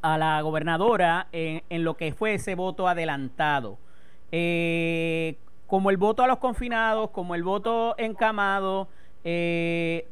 a 0.03 0.19
la 0.19 0.41
gobernadora 0.43 1.29
en, 1.33 1.85
lo 1.85 1.97
que 1.97 2.13
fue 2.13 2.35
ese 2.35 2.55
voto 2.55 2.89
adelantado. 2.89 3.79
Eh, 4.31 5.37
como 5.67 5.91
el 5.91 5.97
voto 5.97 6.23
a 6.23 6.27
los 6.27 6.39
confinados, 6.39 7.11
como 7.11 7.35
el 7.35 7.43
voto 7.43 7.95
encamado, 7.99 8.89
eh, 9.25 10.07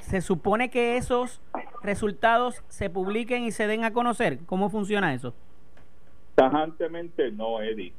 se 0.00 0.20
supone 0.20 0.70
que 0.70 0.96
esos 0.96 1.40
resultados 1.82 2.62
se 2.68 2.88
publiquen 2.88 3.44
y 3.44 3.52
se 3.52 3.66
den 3.66 3.84
a 3.84 3.92
conocer. 3.92 4.38
¿Cómo 4.46 4.70
funciona 4.70 5.12
eso? 5.14 5.34
Tajantemente 6.34 7.30
no, 7.32 7.60
Eddie 7.60 7.92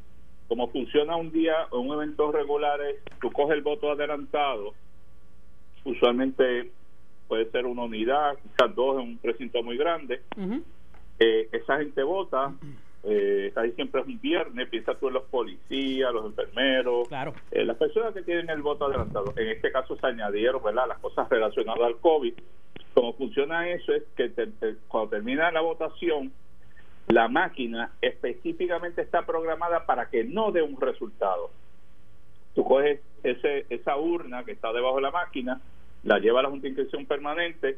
como 0.53 0.67
funciona 0.69 1.15
un 1.15 1.31
día 1.31 1.67
o 1.71 1.79
un 1.79 1.93
evento 1.93 2.31
regular 2.31 2.79
es, 2.81 2.97
tú 3.19 3.31
coges 3.31 3.57
el 3.57 3.63
voto 3.63 3.91
adelantado, 3.91 4.73
usualmente 5.83 6.71
puede 7.27 7.49
ser 7.49 7.65
una 7.65 7.83
unidad, 7.83 8.37
quizás 8.37 8.75
dos 8.75 9.01
en 9.01 9.09
un 9.09 9.17
precinto 9.17 9.63
muy 9.63 9.77
grande, 9.77 10.21
eh, 11.17 11.49
esa 11.51 11.79
gente 11.79 12.03
vota, 12.03 12.53
eh, 13.05 13.51
ahí 13.57 13.73
siempre 13.73 14.01
es 14.01 14.07
un 14.07 14.19
viernes, 14.21 14.69
piensa 14.69 14.95
tú 14.95 15.09
en 15.09 15.15
los 15.15 15.23
policías, 15.23 16.13
los 16.13 16.25
enfermeros, 16.25 17.07
claro. 17.09 17.33
Eh, 17.51 17.65
las 17.65 17.75
personas 17.75 18.13
que 18.13 18.21
tienen 18.21 18.49
el 18.49 18.61
voto 18.61 18.85
adelantado. 18.85 19.33
En 19.35 19.49
este 19.49 19.71
caso 19.71 19.97
se 19.97 20.07
añadieron 20.07 20.63
¿verdad? 20.63 20.87
las 20.87 20.99
cosas 20.99 21.27
relacionadas 21.29 21.83
al 21.83 21.97
COVID. 21.97 22.33
Cómo 22.93 23.13
funciona 23.13 23.69
eso 23.69 23.93
es 23.93 24.03
que 24.15 24.31
cuando 24.87 25.09
termina 25.09 25.51
la 25.51 25.61
votación, 25.61 26.31
la 27.07 27.27
máquina 27.27 27.91
específicamente 28.01 29.01
está 29.01 29.25
programada 29.25 29.85
para 29.85 30.09
que 30.09 30.23
no 30.23 30.51
dé 30.51 30.61
un 30.61 30.79
resultado. 30.79 31.51
Tú 32.55 32.63
coges 32.63 33.01
ese, 33.23 33.65
esa 33.69 33.97
urna 33.97 34.45
que 34.45 34.51
está 34.51 34.71
debajo 34.71 34.97
de 34.97 35.01
la 35.01 35.11
máquina, 35.11 35.59
la 36.03 36.19
lleva 36.19 36.39
a 36.39 36.43
la 36.43 36.49
Junta 36.49 36.63
de 36.63 36.69
Inscripción 36.69 37.05
Permanente 37.05 37.77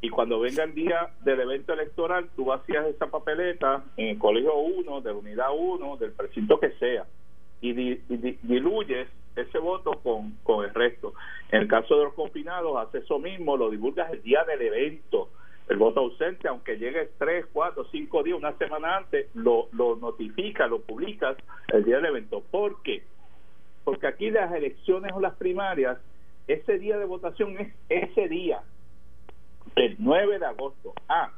y 0.00 0.10
cuando 0.10 0.40
venga 0.40 0.64
el 0.64 0.74
día 0.74 1.10
del 1.22 1.40
evento 1.40 1.72
electoral, 1.72 2.28
tú 2.36 2.46
vacías 2.46 2.86
esa 2.86 3.06
papeleta 3.06 3.84
en 3.96 4.08
el 4.08 4.18
colegio 4.18 4.56
1, 4.56 5.00
de 5.00 5.10
la 5.10 5.18
unidad 5.18 5.48
1, 5.56 5.96
del 5.96 6.12
precinto 6.12 6.60
que 6.60 6.70
sea, 6.72 7.04
y, 7.60 7.72
diluyes 7.72 9.08
ese 9.34 9.58
voto 9.58 9.92
con, 10.02 10.32
con 10.42 10.64
el 10.64 10.72
resto. 10.72 11.14
En 11.50 11.62
el 11.62 11.68
caso 11.68 11.96
de 11.98 12.04
los 12.04 12.14
confinados, 12.14 12.76
hace 12.76 12.98
eso 12.98 13.18
mismo, 13.18 13.56
lo 13.56 13.70
divulgas 13.70 14.12
el 14.12 14.22
día 14.22 14.44
del 14.44 14.62
evento 14.62 15.28
el 15.68 15.76
voto 15.76 16.00
ausente, 16.00 16.48
aunque 16.48 16.78
llegue 16.78 17.10
tres, 17.18 17.44
cuatro, 17.52 17.84
cinco 17.92 18.22
días, 18.22 18.38
una 18.38 18.56
semana 18.56 18.96
antes, 18.96 19.26
lo, 19.34 19.68
lo 19.72 19.96
notifica, 19.96 20.66
lo 20.66 20.80
publicas 20.80 21.36
el 21.72 21.84
día 21.84 21.96
del 21.96 22.06
evento. 22.06 22.42
¿Por 22.50 22.82
qué? 22.82 23.02
Porque 23.84 24.06
aquí 24.06 24.30
las 24.30 24.52
elecciones 24.52 25.12
o 25.12 25.20
las 25.20 25.34
primarias, 25.34 25.98
ese 26.46 26.78
día 26.78 26.96
de 26.96 27.04
votación 27.04 27.58
es 27.58 27.68
ese 27.90 28.28
día, 28.28 28.62
el 29.76 29.96
9 29.98 30.38
de 30.38 30.46
agosto. 30.46 30.94
Ah, 31.08 31.30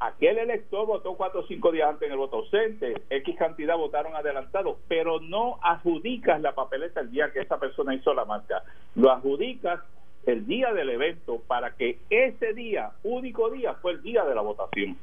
aquel 0.00 0.38
elector 0.38 0.86
votó 0.86 1.14
cuatro 1.14 1.40
o 1.40 1.46
cinco 1.46 1.70
días 1.70 1.88
antes 1.88 2.06
en 2.06 2.12
el 2.12 2.18
voto 2.18 2.38
ausente, 2.38 3.02
X 3.08 3.36
cantidad 3.36 3.76
votaron 3.76 4.16
adelantado, 4.16 4.78
pero 4.88 5.20
no 5.20 5.58
adjudicas 5.62 6.40
la 6.40 6.54
papeleta 6.54 7.00
el 7.00 7.10
día 7.10 7.32
que 7.32 7.40
esa 7.40 7.58
persona 7.58 7.94
hizo 7.94 8.12
la 8.12 8.24
marca, 8.24 8.64
lo 8.96 9.10
adjudicas 9.10 9.80
el 10.26 10.46
día 10.46 10.72
del 10.72 10.90
evento 10.90 11.40
para 11.46 11.74
que 11.76 11.98
ese 12.10 12.52
día, 12.52 12.92
único 13.02 13.50
día, 13.50 13.74
fue 13.74 13.92
el 13.92 14.02
día 14.02 14.24
de 14.24 14.34
la 14.34 14.40
votación. 14.40 14.96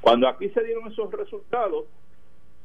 Cuando 0.00 0.28
aquí 0.28 0.48
se 0.50 0.64
dieron 0.64 0.90
esos 0.90 1.10
resultados, 1.12 1.84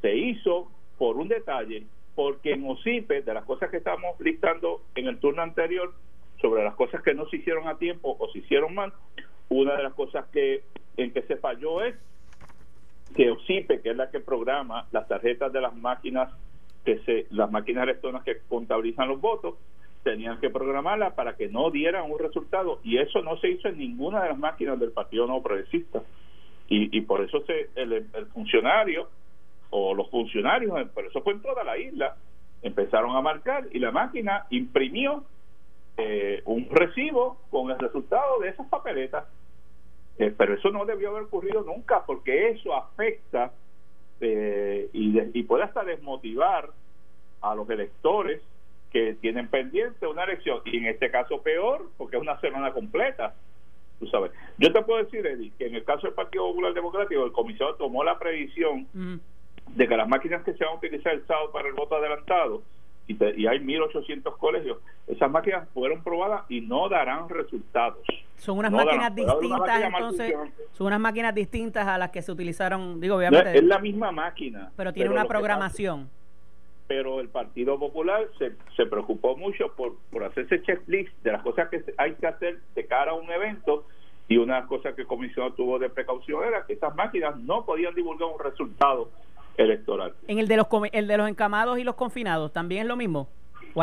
se 0.01 0.15
hizo 0.15 0.69
por 0.97 1.17
un 1.17 1.28
detalle, 1.28 1.84
porque 2.15 2.54
en 2.54 2.69
OSIPE, 2.69 3.21
de 3.21 3.34
las 3.34 3.43
cosas 3.45 3.69
que 3.69 3.78
estamos 3.78 4.19
listando 4.19 4.82
en 4.95 5.08
el 5.08 5.19
turno 5.19 5.41
anterior, 5.41 5.93
sobre 6.41 6.63
las 6.63 6.76
cosas 6.76 7.02
que 7.02 7.13
no 7.13 7.28
se 7.28 7.38
hicieron 7.38 7.67
a 7.67 7.78
tiempo 7.78 8.15
o 8.19 8.30
se 8.32 8.39
hicieron 8.39 8.74
mal, 8.74 8.93
una 9.50 9.76
de 9.76 9.84
las 9.84 9.93
cosas 9.93 10.26
que 10.32 10.63
en 10.98 11.12
que 11.12 11.21
se 11.24 11.38
falló 11.38 11.82
es 11.82 11.95
que 13.15 13.32
OSIPE, 13.32 13.82
que 13.82 13.91
es 13.91 13.98
la 13.98 14.10
que 14.10 14.19
programa 14.19 14.88
las 14.91 15.08
tarjetas 15.08 15.52
de 15.54 15.62
las 15.62 15.76
máquinas 15.76 16.32
que 16.84 17.00
se 17.00 17.26
las 17.32 17.52
máquinas 17.52 17.84
electrónicas 17.84 18.24
que 18.24 18.41
contabilizan 18.48 19.10
los 19.10 19.19
votos, 19.19 19.56
tenían 20.04 20.39
que 20.39 20.52
programarla 20.52 21.15
para 21.15 21.36
que 21.36 21.48
no 21.48 21.71
dieran 21.71 22.10
un 22.12 22.19
resultado. 22.19 22.80
Y 22.84 22.98
eso 22.98 23.21
no 23.24 23.38
se 23.38 23.50
hizo 23.50 23.67
en 23.67 23.80
ninguna 23.80 24.21
de 24.21 24.30
las 24.30 24.38
máquinas 24.38 24.80
del 24.80 24.91
Partido 24.91 25.26
No 25.26 25.41
Progresista. 25.41 26.04
Y, 26.69 26.95
y 26.95 27.02
por 27.02 27.21
eso 27.21 27.43
se 27.45 27.69
el, 27.76 28.06
funcionario 28.34 29.10
o 29.71 29.95
los 29.95 30.10
funcionarios, 30.12 30.89
por 30.89 31.06
eso 31.06 31.21
fue 31.21 31.34
en 31.34 31.41
toda 31.41 31.63
la 31.63 31.78
isla, 31.78 32.15
empezaron 32.62 33.15
a 33.15 33.21
marcar 33.21 33.67
y 33.71 33.80
la 33.80 33.91
máquina 33.91 34.45
imprimió 34.52 35.24
eh, 35.97 36.41
un 36.45 36.69
recibo 36.69 37.38
con 37.49 37.71
el 37.71 37.79
resultado 37.79 38.39
de 38.39 38.49
esas 38.49 38.67
papeletas. 38.67 39.25
Eh, 40.17 40.34
pero 40.38 40.53
eso 40.53 40.69
no 40.69 40.86
debió 40.86 41.10
haber 41.10 41.23
ocurrido 41.23 41.62
nunca 41.63 42.05
porque 42.05 42.49
eso 42.49 42.73
afecta 42.73 43.51
eh, 44.21 44.89
y, 44.93 45.19
y 45.38 45.43
puede 45.43 45.63
hasta 45.63 45.84
desmotivar 45.84 46.69
a 47.41 47.53
los 47.53 47.69
electores 47.69 48.41
que 48.91 49.15
tienen 49.15 49.49
pendiente 49.49 50.08
una 50.08 50.23
elección 50.23 50.62
y 50.63 50.77
en 50.77 50.86
este 50.86 51.12
caso 51.12 51.41
peor 51.41 51.89
porque 51.97 52.15
es 52.15 52.21
una 52.21 52.39
semana 52.39 52.71
completa 52.71 53.34
tú 53.99 54.08
sabes 54.08 54.31
yo 54.58 54.71
te 54.71 54.81
puedo 54.84 55.03
decir 55.03 55.27
Eddie 55.27 55.51
que 55.58 55.67
en 55.67 55.75
el 55.75 55.84
caso 55.84 56.08
del 56.08 56.13
Partido 56.13 56.47
Popular 56.47 56.73
Democrático 56.73 57.25
el 57.25 57.34
comisionado 57.34 57.75
tomó 57.75 58.05
la 58.05 58.17
previsión 58.17 58.88
de 58.93 59.88
que 59.88 59.97
las 59.97 60.08
máquinas 60.08 60.43
que 60.43 60.53
se 60.53 60.63
van 60.63 60.75
a 60.75 60.77
utilizar 60.77 61.13
el 61.13 61.27
sábado 61.27 61.51
para 61.51 61.67
el 61.67 61.73
voto 61.73 61.97
adelantado 61.97 62.63
y, 63.08 63.13
y 63.13 63.48
hay 63.48 63.60
1.800 63.60 64.38
colegios, 64.38 64.78
esas 65.08 65.30
máquinas 65.30 65.68
fueron 65.74 66.04
probadas 66.04 66.44
y 66.50 66.62
no 66.62 66.89
darán 66.89 67.30
resultados. 67.30 68.00
Son 68.38 68.58
unas 68.58 68.72
máquinas 68.72 69.15
distintas, 69.15 69.84
entonces, 69.84 70.34
son 70.74 70.88
unas 70.88 71.00
máquinas 71.00 71.34
distintas 71.34 71.88
a 71.88 71.98
las 71.98 72.10
que 72.12 72.22
se 72.22 72.32
utilizaron, 72.32 73.00
digo, 73.00 73.15
obviamente. 73.18 73.58
es 73.58 73.63
la 73.63 73.80
misma 73.80 74.12
máquina. 74.12 74.72
Pero 74.76 74.94
tiene 74.94 75.12
una 75.12 75.26
programación. 75.26 76.10
pero 76.88 77.20
el 77.20 77.30
Partido 77.30 77.80
Popular 77.80 78.28
se, 78.38 78.54
se 78.76 78.86
preocupó 78.86 79.36
mucho 79.36 79.74
por, 79.76 79.96
por 80.12 80.24
hacerse 80.24 80.62
checklist 80.62 81.12
de 81.24 81.32
las 81.32 81.41
cosas 81.41 81.70
que 81.70 81.84
hay 81.98 82.13
que 82.13 82.28
hacer 82.28 82.60
de 82.76 82.86
cara 82.86 83.12
a 83.12 83.15
un 83.15 83.30
evento 83.32 83.86
y 84.28 84.38
una 84.38 84.65
cosa 84.68 84.94
que 84.94 85.02
el 85.02 85.08
comisionado 85.08 85.54
tuvo 85.54 85.80
de 85.80 85.89
precaución 85.89 86.44
era 86.44 86.65
que 86.65 86.74
esas 86.74 86.96
máquinas 86.96 87.38
no 87.38 87.65
podían 87.65 87.94
divulgar 87.94 88.30
un 88.30 88.39
resultado 88.39 89.10
electoral. 89.58 90.13
¿En 90.28 90.39
el 90.39 90.48
de 90.48 90.58
los, 90.58 90.68
el 90.91 91.08
de 91.08 91.18
los 91.18 91.30
encamados 91.30 91.80
y 91.80 91.84
los 91.84 91.96
confinados 91.96 92.52
también 92.54 92.84
es 92.84 92.88
lo 92.88 92.96
mismo? 92.96 93.30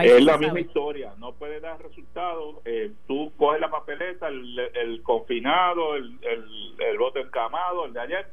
Es 0.00 0.24
la 0.24 0.38
misma 0.38 0.60
historia, 0.60 1.12
no 1.18 1.32
puede 1.32 1.60
dar 1.60 1.80
resultados. 1.82 2.56
Eh, 2.64 2.92
tú 3.06 3.30
coges 3.36 3.60
la 3.60 3.70
papeleta, 3.70 4.28
el, 4.28 5.02
confinado, 5.02 5.96
el, 5.96 6.18
el, 6.22 6.98
voto 6.98 7.18
encamado, 7.18 7.84
el 7.84 7.92
de 7.92 8.00
ayer, 8.00 8.26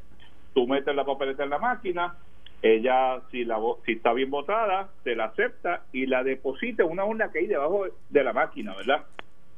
tú 0.54 0.68
metes 0.68 0.96
la 0.96 1.04
papeleta 1.04 1.44
en 1.44 1.50
la 1.50 1.60
máquina, 1.60 2.16
ella, 2.62 3.22
si, 3.30 3.44
la, 3.44 3.60
si 3.86 3.94
está 3.94 4.14
bien 4.14 4.30
votada, 4.30 4.90
se 5.04 5.16
la 5.16 5.26
acepta 5.26 5.84
y 5.92 6.06
la 6.06 6.24
deposita 6.24 6.84
en 6.84 6.92
una 6.92 7.04
urna 7.04 7.30
que 7.30 7.40
hay 7.40 7.48
debajo 7.48 7.88
de 8.10 8.24
la 8.24 8.32
máquina, 8.32 8.74
¿verdad? 8.76 9.04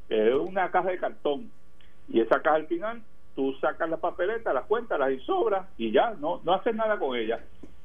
Es 0.10 0.34
una 0.34 0.72
caja 0.72 0.90
de 0.90 0.98
cartón. 0.98 1.52
Y 2.10 2.20
esa 2.20 2.42
caja 2.42 2.56
al 2.56 2.68
final, 2.68 3.04
tú 3.36 3.54
sacas 3.62 3.88
la 3.88 3.98
papeleta, 3.98 4.54
la 4.54 4.64
cuentas, 4.64 4.98
las 4.98 5.12
y 5.12 5.20
sobras 5.20 5.68
y 5.78 5.92
ya, 5.92 6.16
no, 6.20 6.42
no 6.44 6.54
haces 6.54 6.74
nada 6.74 6.98
con 6.98 7.16
ella 7.16 7.40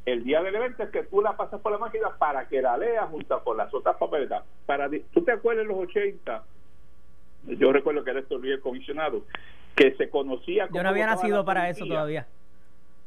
el 0.06 0.22
día 0.22 0.40
del 0.40 0.54
evento 0.54 0.84
es 0.84 0.90
que 0.90 1.02
tú 1.02 1.20
la 1.20 1.36
pasas 1.36 1.60
por 1.60 1.72
la 1.72 1.78
máquina 1.78 2.16
para 2.16 2.48
que 2.48 2.62
la 2.62 2.78
leas 2.78 3.10
junto 3.10 3.42
con 3.42 3.56
las 3.56 3.74
otras 3.74 3.96
papeletas. 3.96 4.44
Para, 4.64 4.88
¿Tú 5.12 5.22
te 5.22 5.32
acuerdas 5.32 5.62
en 5.62 5.68
los 5.68 5.78
80? 5.78 6.44
Yo 7.58 7.72
recuerdo 7.72 8.04
que 8.04 8.10
era 8.12 8.20
esto 8.20 8.36
el 8.36 8.60
comisionado, 8.60 9.22
que 9.74 9.94
se 9.96 10.08
conocía... 10.08 10.68
Yo 10.72 10.82
no 10.84 10.88
había 10.90 11.06
nacido 11.06 11.44
para 11.44 11.68
eso 11.68 11.84
todavía. 11.84 12.26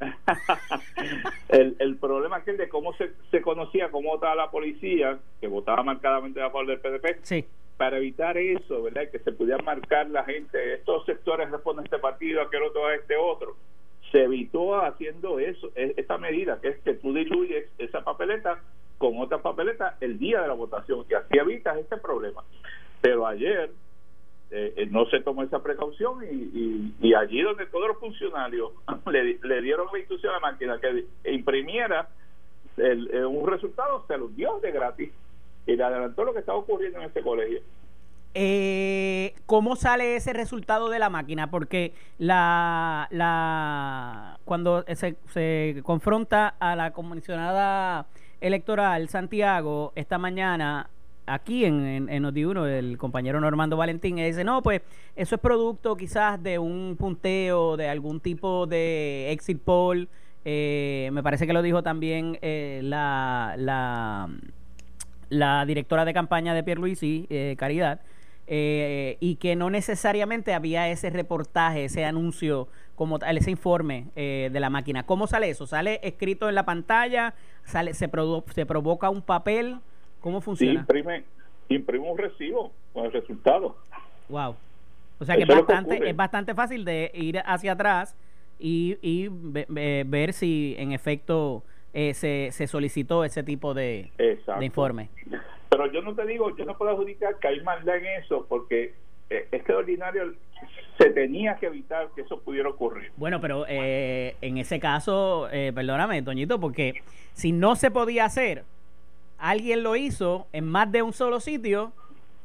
el, 1.50 1.76
el 1.80 1.98
problema 1.98 2.38
es 2.40 2.48
el 2.50 2.58
de 2.58 2.70
cómo 2.70 2.94
se, 2.94 3.12
se 3.32 3.42
conocía 3.42 3.92
cómo 3.92 4.12
votaba 4.12 4.36
la 4.36 4.52
policía, 4.52 5.20
que 5.40 5.48
votaba 5.48 5.84
marcadamente 5.84 6.42
a 6.42 6.50
favor 6.50 6.68
del 6.68 6.80
PDP. 6.80 7.20
Sí. 7.24 7.46
Para 7.78 7.98
evitar 7.98 8.38
eso, 8.38 8.84
¿verdad? 8.84 9.10
Que 9.10 9.20
se 9.20 9.32
pudiera 9.32 9.62
marcar 9.64 10.10
la 10.10 10.26
gente, 10.26 10.74
estos 10.74 11.06
sectores 11.06 11.50
responden 11.50 11.84
a 11.84 11.86
este 11.86 12.00
partido, 12.00 12.42
aquel 12.42 12.64
otro 12.64 12.88
a 12.88 12.96
este 12.96 13.16
otro 13.16 13.56
se 14.12 14.24
evitó 14.24 14.76
haciendo 14.82 15.40
eso, 15.40 15.72
e, 15.76 15.94
esta 15.98 16.18
medida, 16.18 16.60
que 16.62 16.70
es 16.70 16.80
que 16.80 16.94
tú 16.94 17.14
diluyes 17.14 17.70
esa 17.78 18.04
papeleta 18.04 18.62
con 18.98 19.18
otra 19.18 19.42
papeleta 19.42 19.98
el 20.02 20.20
día 20.20 20.42
de 20.42 20.48
la 20.48 20.54
votación, 20.54 21.06
y 21.10 21.14
así 21.14 21.38
evitas 21.38 21.78
este 21.78 21.98
problema. 21.98 22.44
Pero 23.02 23.26
ayer 23.26 23.72
eh, 24.52 24.74
eh, 24.76 24.88
no 24.90 25.06
se 25.06 25.22
tomó 25.22 25.44
esa 25.44 25.62
precaución 25.62 26.24
y, 26.24 26.94
y, 27.00 27.14
allí 27.14 27.42
donde 27.42 27.68
todos 27.68 27.88
los 27.88 28.00
funcionarios 28.00 28.72
le, 29.12 29.62
dieron 29.62 29.88
la 29.92 30.00
instrucción 30.00 30.32
a 30.32 30.40
la 30.40 30.52
máquina 30.52 30.80
que 30.82 31.06
imprimiera 31.32 32.10
el, 32.78 33.10
eh, 33.14 33.26
un 33.26 33.48
resultado, 33.48 34.06
se 34.08 34.18
los 34.18 34.36
dio 34.36 34.60
de 34.60 34.72
gratis 34.72 35.12
y 35.68 35.76
le 35.76 35.84
adelantó 35.84 36.24
lo 36.24 36.34
que 36.34 36.40
estaba 36.40 36.58
ocurriendo 36.58 37.00
en 37.00 37.06
este 37.06 37.22
colegio. 37.22 37.62
Eh, 38.34 39.34
¿Cómo 39.46 39.76
sale 39.76 40.16
ese 40.16 40.34
resultado 40.34 40.90
de 40.90 41.00
la 41.00 41.10
máquina? 41.10 41.50
Porque 41.50 41.94
la, 42.20 43.08
la 43.12 44.40
cuando 44.46 44.86
se, 44.94 45.16
se 45.34 45.82
confronta 45.84 46.56
a 46.60 46.76
la 46.76 46.92
comisionada 46.92 48.06
electoral 48.40 49.10
Santiago 49.10 49.92
esta 49.96 50.18
mañana 50.18 50.90
aquí 51.26 51.66
en, 51.66 51.86
en, 51.86 52.10
en 52.10 52.26
el 52.26 52.98
compañero 52.98 53.40
Normando 53.40 53.78
Valentín, 53.78 54.18
dice, 54.18 54.44
no, 54.44 54.62
pues 54.62 54.82
eso 55.16 55.36
es 55.36 55.42
producto 55.42 55.96
quizás 55.96 56.42
de 56.42 56.58
un 56.58 56.96
punteo, 56.98 57.78
de 57.78 57.88
algún 57.90 58.20
tipo 58.20 58.66
de 58.68 59.32
exit 59.32 59.62
poll. 59.62 60.10
Eh, 60.46 61.10
me 61.12 61.22
parece 61.22 61.46
que 61.46 61.54
lo 61.54 61.62
dijo 61.62 61.84
también 61.84 62.40
eh, 62.42 62.80
la, 62.84 63.54
la, 63.58 64.30
la 65.30 65.66
directora 65.66 66.06
de 66.06 66.14
campaña 66.14 66.54
de 66.54 66.64
Pierluisi, 66.64 67.28
eh, 67.30 67.56
Caridad, 67.60 68.00
eh, 68.52 69.18
y 69.20 69.36
que 69.36 69.56
no 69.56 69.70
necesariamente 69.70 70.56
había 70.56 70.90
ese 70.90 71.12
reportaje, 71.12 71.86
ese 71.86 72.04
anuncio, 72.04 72.68
como 72.96 73.20
tal, 73.20 73.38
ese 73.38 73.52
informe 73.52 74.08
eh, 74.16 74.50
de 74.52 74.60
la 74.60 74.72
máquina. 74.72 75.06
¿Cómo 75.06 75.28
sale 75.28 75.52
eso? 75.52 75.68
¿Sale 75.68 76.00
escrito 76.02 76.50
en 76.50 76.56
la 76.56 76.66
pantalla? 76.66 77.36
¿Sale, 77.64 77.94
se, 77.94 78.10
se 78.48 78.66
provoca 78.66 79.10
un 79.12 79.22
papel? 79.22 79.78
¿Cómo 80.20 80.42
funciona? 80.42 80.80
imprime, 80.80 81.24
imprime 81.70 82.10
un 82.10 82.18
recibo 82.18 82.72
con 82.92 83.06
el 83.06 83.12
resultado. 83.12 83.78
Wow. 84.30 84.56
O 85.20 85.26
sea 85.26 85.36
que 85.36 85.44
es 85.44 85.48
bastante, 85.48 86.10
es, 86.10 86.16
bastante 86.16 86.56
fácil 86.56 86.84
de 86.86 87.12
ir 87.14 87.40
hacia 87.46 87.74
atrás 87.74 88.16
y, 88.58 88.98
y 89.04 89.30
ver 89.30 90.34
si 90.34 90.76
en 90.80 90.92
efecto 90.92 91.64
eh, 91.94 92.16
se, 92.16 92.50
se 92.52 92.66
solicitó 92.66 93.24
ese 93.24 93.44
tipo 93.44 93.76
de, 93.76 94.12
de 94.18 94.66
informe. 94.66 95.10
Pero 95.70 95.92
yo 95.92 96.02
no 96.02 96.16
te 96.16 96.26
digo, 96.26 96.56
yo 96.56 96.66
no 96.66 96.78
puedo 96.78 96.92
adjudicar 96.92 97.38
que 97.40 97.48
hay 97.48 97.62
maldad 97.62 97.98
en 97.98 98.24
eso, 98.24 98.46
porque 98.50 98.94
eh, 99.30 99.48
es 99.52 99.64
que 99.64 99.74
ordinario 99.74 100.34
se 100.98 101.12
tenía 101.12 101.56
que 101.58 101.68
evitar 101.68 102.10
que 102.16 102.22
eso 102.22 102.40
pudiera 102.42 102.70
ocurrir. 102.70 103.12
Bueno, 103.16 103.40
pero 103.40 103.66
eh, 103.68 104.36
en 104.42 104.58
ese 104.58 104.80
caso, 104.80 105.48
eh, 105.52 105.72
perdóname, 105.74 106.22
Toñito, 106.24 106.60
porque 106.60 106.96
si 107.34 107.52
no 107.52 107.76
se 107.76 107.92
podía 107.92 108.26
hacer, 108.26 108.64
alguien 109.38 109.84
lo 109.84 109.96
hizo 109.96 110.48
en 110.52 110.66
más 110.66 110.92
de 110.92 111.04
un 111.04 111.14
solo 111.14 111.40
sitio 111.40 111.94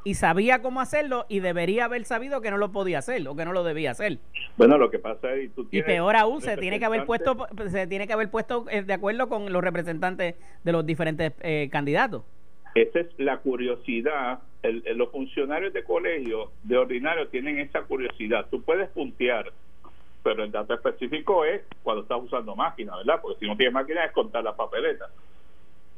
y 0.04 0.14
sabía 0.14 0.60
cómo 0.60 0.82
hacerlo 0.82 1.24
y 1.30 1.40
debería 1.40 1.86
haber 1.86 2.04
sabido 2.04 2.42
que 2.42 2.50
no 2.50 2.58
lo 2.58 2.70
podía 2.70 2.98
hacer 2.98 3.26
o 3.26 3.34
que 3.34 3.46
no 3.46 3.54
lo 3.54 3.64
debía 3.64 3.92
hacer. 3.92 4.18
Bueno, 4.58 4.76
lo 4.76 4.90
que 4.90 4.98
pasa 4.98 5.32
es 5.32 5.52
tú 5.54 5.66
y 5.70 5.82
peor 5.82 6.14
aún 6.16 6.42
se 6.42 6.58
tiene 6.58 6.78
que 6.78 6.84
haber 6.84 7.06
puesto 7.06 7.48
se 7.70 7.86
tiene 7.86 8.06
que 8.06 8.12
haber 8.12 8.30
puesto 8.30 8.66
de 8.66 8.92
acuerdo 8.92 9.30
con 9.30 9.50
los 9.50 9.64
representantes 9.64 10.34
de 10.62 10.72
los 10.72 10.84
diferentes 10.84 11.32
candidatos. 11.70 12.22
Esa 12.74 13.00
es 13.00 13.06
la 13.18 13.38
curiosidad. 13.38 14.40
los 14.62 15.10
funcionarios 15.10 15.72
de 15.72 15.84
colegio 15.84 16.50
de 16.62 16.76
ordinario 16.76 17.28
tienen 17.28 17.58
esa 17.58 17.82
curiosidad. 17.82 18.46
Tú 18.50 18.62
puedes 18.62 18.88
puntear, 18.90 19.52
pero 20.22 20.42
el 20.42 20.50
dato 20.50 20.74
específico 20.74 21.44
es 21.44 21.62
cuando 21.82 22.02
estás 22.02 22.20
usando 22.22 22.56
máquina, 22.56 22.96
¿verdad? 22.96 23.20
Porque 23.22 23.40
si 23.40 23.46
no 23.46 23.56
tienes 23.56 23.74
máquina 23.74 24.04
es 24.04 24.12
contar 24.12 24.42
las 24.42 24.54
papeletas. 24.54 25.10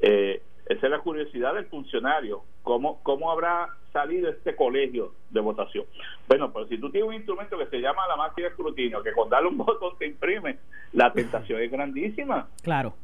Eh, 0.00 0.42
esa 0.66 0.86
es 0.86 0.90
la 0.90 0.98
curiosidad 0.98 1.54
del 1.54 1.66
funcionario. 1.66 2.42
¿Cómo, 2.62 3.00
¿Cómo 3.04 3.30
habrá 3.30 3.68
salido 3.92 4.28
este 4.28 4.56
colegio 4.56 5.12
de 5.30 5.40
votación? 5.40 5.86
Bueno, 6.26 6.52
pero 6.52 6.66
si 6.66 6.76
tú 6.78 6.90
tienes 6.90 7.08
un 7.08 7.14
instrumento 7.14 7.56
que 7.56 7.66
se 7.66 7.78
llama 7.78 8.06
la 8.08 8.16
máquina 8.16 8.48
de 8.48 8.50
escrutinio, 8.50 9.02
que 9.02 9.12
con 9.12 9.30
darle 9.30 9.48
un 9.48 9.56
botón 9.64 9.96
te 9.96 10.06
imprime, 10.06 10.58
la 10.92 11.12
tentación 11.12 11.62
es 11.62 11.70
grandísima. 11.70 12.48
Claro. 12.62 12.94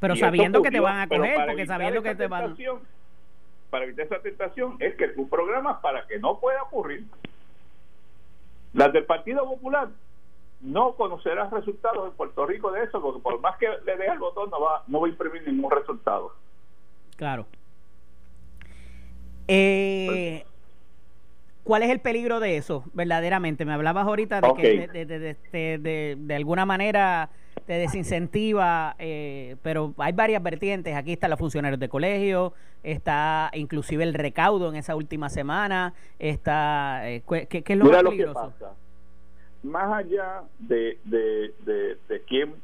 Pero 0.00 0.16
sabiendo 0.16 0.62
que 0.62 0.70
te 0.70 0.80
van 0.80 1.00
a 1.00 1.08
coger, 1.08 1.46
porque 1.46 1.66
sabiendo 1.66 2.02
que 2.02 2.14
te 2.14 2.26
van 2.26 2.56
Para 3.70 3.84
evitar 3.84 4.06
esa 4.06 4.20
tentación 4.20 4.76
es 4.80 4.94
que 4.96 5.08
tú 5.08 5.28
programas 5.28 5.78
para 5.80 6.06
que 6.06 6.18
no 6.18 6.40
pueda 6.40 6.62
ocurrir. 6.62 7.04
Las 8.72 8.92
del 8.92 9.04
Partido 9.04 9.44
Popular 9.44 9.88
no 10.60 10.94
conocerás 10.94 11.50
resultados 11.52 12.08
en 12.08 12.16
Puerto 12.16 12.46
Rico 12.46 12.70
de 12.72 12.84
eso, 12.84 13.00
porque 13.00 13.20
por 13.20 13.40
más 13.40 13.56
que 13.58 13.66
le 13.84 13.96
deje 13.96 14.12
el 14.12 14.18
botón 14.18 14.50
no 14.50 14.60
va, 14.60 14.84
no 14.86 15.00
va 15.00 15.06
a 15.06 15.10
imprimir 15.10 15.46
ningún 15.46 15.70
resultado. 15.70 16.32
Claro. 17.16 17.46
Eh, 19.48 20.44
¿Cuál 21.64 21.82
es 21.82 21.90
el 21.90 22.00
peligro 22.00 22.40
de 22.40 22.56
eso, 22.56 22.84
verdaderamente? 22.94 23.64
Me 23.64 23.72
hablabas 23.72 24.06
ahorita 24.06 24.40
de 24.40 24.54
que 24.54 24.88
de, 24.88 25.36
de, 25.78 26.16
de, 26.16 26.34
alguna 26.34 26.64
manera 26.64 27.30
te 27.70 27.78
desincentiva, 27.78 28.96
eh, 28.98 29.54
pero 29.62 29.94
hay 29.98 30.12
varias 30.12 30.42
vertientes. 30.42 30.96
Aquí 30.96 31.12
están 31.12 31.30
los 31.30 31.38
funcionarios 31.38 31.78
de 31.78 31.88
colegio, 31.88 32.52
está 32.82 33.48
inclusive 33.54 34.02
el 34.02 34.12
recaudo 34.12 34.70
en 34.70 34.74
esa 34.74 34.96
última 34.96 35.28
semana, 35.28 35.94
está 36.18 37.08
eh, 37.08 37.22
¿qué, 37.48 37.62
es 37.64 37.78
lo 37.78 37.84
más 37.84 38.02
peligroso? 38.02 38.52
Más 39.62 39.92
allá 39.92 40.42
de, 40.58 40.98
de, 41.04 41.54
de, 42.08 42.22
quién 42.26 42.56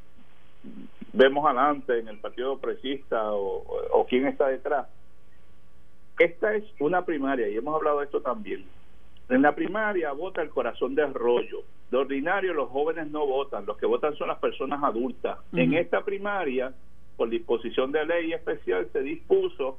vemos 1.12 1.46
adelante 1.46 2.00
en 2.00 2.08
el 2.08 2.18
partido 2.18 2.58
presista 2.58 3.32
o, 3.32 3.62
o 3.92 4.06
quién 4.08 4.26
está 4.26 4.48
detrás, 4.48 4.88
esta 6.18 6.52
es 6.56 6.64
una 6.80 7.04
primaria 7.04 7.46
y 7.48 7.56
hemos 7.56 7.76
hablado 7.76 8.00
de 8.00 8.06
esto 8.06 8.22
también 8.22 8.64
en 9.28 9.42
la 9.42 9.54
primaria 9.54 10.12
vota 10.12 10.42
el 10.42 10.50
corazón 10.50 10.94
de 10.94 11.02
arroyo. 11.02 11.62
De 11.90 11.96
ordinario 11.96 12.52
los 12.52 12.68
jóvenes 12.70 13.08
no 13.10 13.26
votan, 13.26 13.64
los 13.64 13.76
que 13.76 13.86
votan 13.86 14.16
son 14.16 14.28
las 14.28 14.38
personas 14.38 14.82
adultas. 14.82 15.38
En 15.52 15.74
esta 15.74 16.04
primaria, 16.04 16.72
por 17.16 17.28
disposición 17.28 17.92
de 17.92 18.04
ley 18.04 18.32
especial, 18.32 18.88
se 18.92 19.02
dispuso 19.02 19.78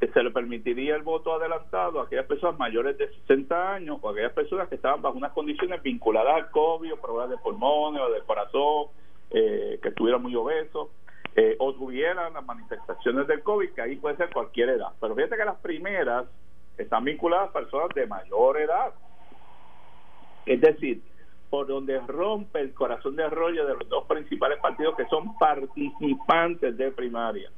que 0.00 0.08
se 0.08 0.22
le 0.22 0.30
permitiría 0.30 0.96
el 0.96 1.02
voto 1.02 1.34
adelantado 1.34 2.00
a 2.00 2.04
aquellas 2.04 2.26
personas 2.26 2.58
mayores 2.58 2.98
de 2.98 3.08
60 3.08 3.74
años 3.74 3.98
o 4.00 4.08
a 4.08 4.12
aquellas 4.12 4.32
personas 4.32 4.68
que 4.68 4.74
estaban 4.74 5.02
bajo 5.02 5.16
unas 5.16 5.32
condiciones 5.32 5.82
vinculadas 5.82 6.34
al 6.34 6.50
COVID, 6.50 6.94
o 6.94 6.96
problemas 6.96 7.30
de 7.30 7.38
pulmones 7.38 8.02
o 8.02 8.10
del 8.10 8.24
corazón, 8.24 8.86
eh, 9.30 9.78
que 9.82 9.88
estuvieran 9.90 10.22
muy 10.22 10.34
obesos. 10.34 10.88
eh, 11.36 11.56
o 11.58 11.74
tuvieran 11.74 12.32
las 12.32 12.46
manifestaciones 12.46 13.26
del 13.26 13.42
COVID, 13.42 13.70
que 13.70 13.82
ahí 13.82 13.96
puede 13.96 14.16
ser 14.16 14.30
cualquier 14.32 14.68
edad. 14.68 14.90
Pero 15.00 15.16
fíjate 15.16 15.36
que 15.36 15.44
las 15.44 15.56
primeras 15.56 16.26
están 16.78 17.02
vinculadas 17.02 17.50
a 17.50 17.52
personas 17.52 17.88
de 17.94 18.06
mayor 18.06 18.60
edad. 18.60 18.94
Es 20.46 20.60
decir, 20.60 21.02
por 21.54 21.68
donde 21.68 22.00
rompe 22.00 22.58
el 22.58 22.74
corazón 22.74 23.14
de 23.14 23.30
rollo 23.30 23.64
de 23.64 23.74
los 23.74 23.88
dos 23.88 24.06
principales 24.06 24.58
partidos 24.58 24.96
que 24.96 25.06
son 25.06 25.38
participantes 25.38 26.76
de 26.76 26.90
primaria. 26.90 27.48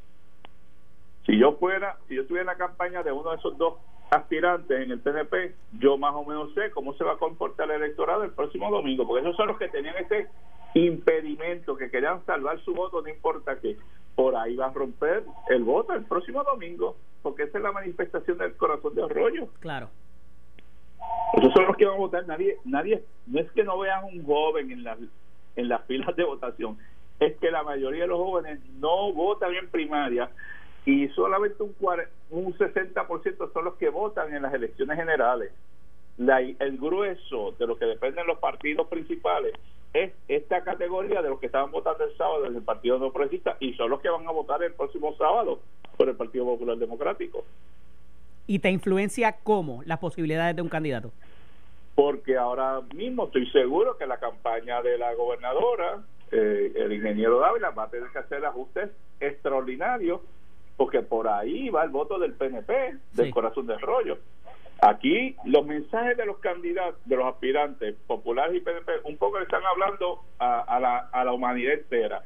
Si 1.25 1.39
yo 1.39 1.53
fuera, 1.53 1.97
si 2.07 2.15
yo 2.15 2.21
estuviera 2.21 2.43
en 2.43 2.59
la 2.59 2.67
campaña 2.67 3.03
de 3.03 3.11
uno 3.11 3.31
de 3.31 3.37
esos 3.39 3.57
dos 3.57 3.77
aspirantes 4.11 4.83
en 4.83 4.91
el 4.91 5.01
PNP, 5.01 5.55
yo 5.81 5.97
más 5.97 6.15
o 6.15 6.27
menos 6.27 6.53
sé 6.53 6.71
cómo 6.73 6.93
se 6.93 7.05
va 7.05 7.15
a 7.15 7.17
comportar 7.17 7.71
el 7.71 7.83
electorado 7.85 8.23
el 8.25 8.33
próximo 8.33 8.71
domingo, 8.71 9.07
porque 9.07 9.23
esos 9.23 9.35
son 9.35 9.49
los 9.49 9.57
que 9.57 9.69
tenían 9.69 9.97
ese 9.97 10.29
impedimento, 10.75 11.75
que 11.75 11.91
querían 11.91 12.23
salvar 12.27 12.61
su 12.67 12.75
voto, 12.75 13.01
no 13.01 13.09
importa 13.09 13.59
qué. 13.61 13.79
Por 14.15 14.37
ahí 14.37 14.57
va 14.57 14.67
a 14.67 14.75
romper 14.75 15.25
el 15.49 15.65
voto 15.65 15.95
el 15.95 16.05
próximo 16.05 16.45
domingo, 16.45 16.99
porque 17.23 17.45
esa 17.45 17.57
es 17.57 17.65
la 17.65 17.73
manifestación 17.73 18.37
del 18.37 18.59
corazón 18.59 18.95
de 18.95 19.05
Arroyo. 19.05 19.49
Claro. 19.61 19.89
Esos 21.35 21.53
son 21.53 21.67
los 21.67 21.77
que 21.77 21.87
van 21.87 21.95
a 21.95 21.99
votar. 21.99 22.27
Nadie, 22.27 22.59
nadie, 22.65 23.05
no 23.27 23.41
es 23.41 23.51
que 23.53 23.65
no 23.65 23.79
vean 23.79 24.05
un 24.05 24.25
joven 24.25 24.71
en 24.71 24.85
las 24.85 24.99
en 25.57 25.69
las 25.69 25.85
filas 25.87 26.15
de 26.15 26.25
votación, 26.25 26.79
es 27.19 27.37
que 27.39 27.51
la 27.51 27.63
mayoría 27.63 28.03
de 28.03 28.09
los 28.09 28.19
jóvenes 28.19 28.61
no 28.79 29.13
votan 29.13 29.55
en 29.55 29.69
primaria 29.69 30.31
y 30.85 31.09
solamente 31.09 31.63
un, 31.63 31.75
un 32.31 32.55
60% 32.55 33.53
son 33.53 33.65
los 33.65 33.75
que 33.75 33.89
votan 33.89 34.33
en 34.35 34.43
las 34.43 34.55
elecciones 34.55 34.97
generales. 34.97 35.51
El 36.19 36.79
grueso 36.79 37.55
de 37.59 37.67
lo 37.67 37.77
que 37.77 37.85
dependen 37.85 38.27
los 38.27 38.39
partidos 38.39 38.87
principales 38.87 39.53
es 39.93 40.13
esta 40.29 40.63
categoría 40.63 41.23
de 41.23 41.29
los 41.29 41.41
que 41.41 41.47
estaban 41.47 41.71
votando 41.71 42.05
el 42.05 42.17
sábado 42.17 42.47
en 42.47 42.57
el 42.57 42.63
Partido 42.63 42.99
No 42.99 43.13
Progresista 43.13 43.57
y 43.61 43.75
son 43.75 43.91
los 43.91 44.01
que 44.01 44.09
van 44.09 44.27
a 44.27 44.31
votar 44.31 44.63
el 44.63 44.75
próximo 44.75 45.15
sábado 45.17 45.59
por 45.97 46.09
el 46.09 46.17
Partido 46.17 46.45
Popular 46.45 46.77
Democrático. 46.77 47.45
¿Y 48.47 48.61
te 48.61 48.71
influencia 48.71 49.37
cómo 49.43 49.83
las 49.85 49.99
posibilidades 49.99 50.55
de 50.57 50.63
un 50.63 50.69
candidato? 50.69 51.13
Porque 51.95 52.37
ahora 52.37 52.83
mismo 52.95 53.25
estoy 53.27 53.51
seguro 53.51 53.97
que 53.97 54.07
la 54.07 54.19
campaña 54.19 54.83
de 54.83 54.99
la 54.99 55.15
gobernadora, 55.15 56.03
eh, 56.31 56.73
el 56.77 56.93
ingeniero 56.93 57.41
Dávila, 57.41 57.71
va 57.71 57.85
a 57.85 57.91
tener 57.91 58.11
que 58.11 58.19
hacer 58.19 58.45
ajustes 58.45 58.91
extraordinarios 59.21 60.21
porque 60.77 61.01
por 61.01 61.27
ahí 61.27 61.71
va 61.71 61.85
el 61.85 61.91
voto 61.91 62.19
del 62.19 62.35
PNP, 62.35 62.99
del 63.15 63.31
corazón 63.31 63.67
del 63.67 63.81
rollo. 63.81 64.19
Aquí 64.83 65.35
los 65.47 65.65
mensajes 65.65 66.19
de 66.19 66.27
los 66.27 66.37
candidatos, 66.39 67.01
de 67.07 67.17
los 67.17 67.27
aspirantes 67.27 67.97
populares 68.07 68.57
y 68.57 68.61
PNP, 68.61 68.93
un 69.05 69.17
poco 69.17 69.39
le 69.39 69.45
están 69.45 69.65
hablando 69.65 70.21
a, 70.39 70.79
la, 70.79 71.09
a 71.11 71.25
la 71.25 71.33
humanidad 71.33 71.73
entera. 71.73 72.23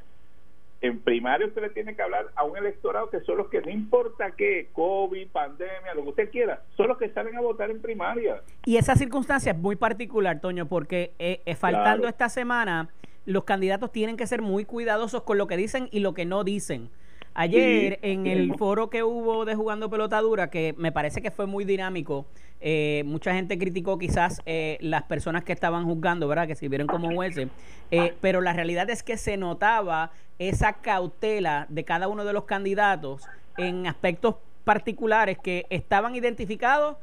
En 0.83 0.99
primario 1.01 1.53
se 1.53 1.61
le 1.61 1.71
tiene 1.71 1.95
que 1.95 2.03
hablar 2.03 2.31
a 2.35 2.45
un 2.45 2.57
electorado 2.57 3.11
que 3.11 3.21
son 3.21 3.37
los 3.37 3.49
que 3.49 3.61
no 3.61 3.71
importa 3.71 4.31
qué, 4.31 4.71
COVID, 4.73 5.29
pandemia, 5.29 5.95
lo 5.95 6.03
que 6.05 6.09
usted 6.09 6.31
quiera, 6.31 6.63
son 6.77 6.89
los 6.89 6.97
que 6.97 7.11
salen 7.11 7.37
a 7.37 7.41
votar 7.41 7.71
en 7.71 7.83
primaria. 7.83 8.43
Y 8.65 8.77
esa 8.77 8.97
circunstancia 8.97 9.53
es 9.53 9.59
muy 9.59 9.77
particular, 9.77 10.41
Toño, 10.41 10.67
porque 10.67 11.13
eh, 11.19 11.43
eh, 11.45 11.55
faltando 11.55 12.09
esta 12.09 12.29
semana, 12.31 12.89
los 13.27 13.45
candidatos 13.45 13.93
tienen 13.93 14.17
que 14.17 14.27
ser 14.27 14.41
muy 14.41 14.65
cuidadosos 14.65 15.23
con 15.23 15.37
lo 15.37 15.47
que 15.47 15.59
dicen 15.59 15.89
y 15.93 16.01
lo 16.01 16.15
que 16.15 16.25
no 16.25 16.45
dicen 16.45 16.91
Ayer 17.35 17.99
en 18.03 18.27
el 18.27 18.55
foro 18.57 18.91
que 18.91 19.03
hubo 19.03 19.45
de 19.45 19.55
Jugando 19.55 19.89
Pelotadura, 19.89 20.51
que 20.51 20.75
me 20.77 20.91
parece 20.91 21.23
que 21.23 21.31
fue 21.31 21.47
muy 21.47 21.65
dinámico, 21.65 22.27
eh, 22.61 23.03
mucha 23.07 23.33
gente 23.33 23.57
criticó 23.59 23.99
quizás 23.99 24.43
eh, 24.47 24.77
las 24.81 25.05
personas 25.05 25.45
que 25.45 25.53
estaban 25.53 25.85
juzgando, 25.85 26.29
¿verdad? 26.29 26.47
Que 26.47 26.57
sirvieron 26.57 26.89
como 26.89 27.15
jueces, 27.15 27.49
eh, 27.91 28.15
pero 28.21 28.41
la 28.41 28.53
realidad 28.53 28.91
es 28.91 29.03
que 29.03 29.17
se 29.17 29.37
notaba 29.37 30.11
esa 30.39 30.75
cautela 30.75 31.67
de 31.69 31.85
cada 31.85 32.09
uno 32.09 32.25
de 32.25 32.33
los 32.33 32.45
candidatos 32.45 33.23
en 33.57 33.87
aspectos 33.87 34.37
particulares 34.65 35.39
que 35.39 35.67
estaban 35.71 36.15
identificados 36.15 36.97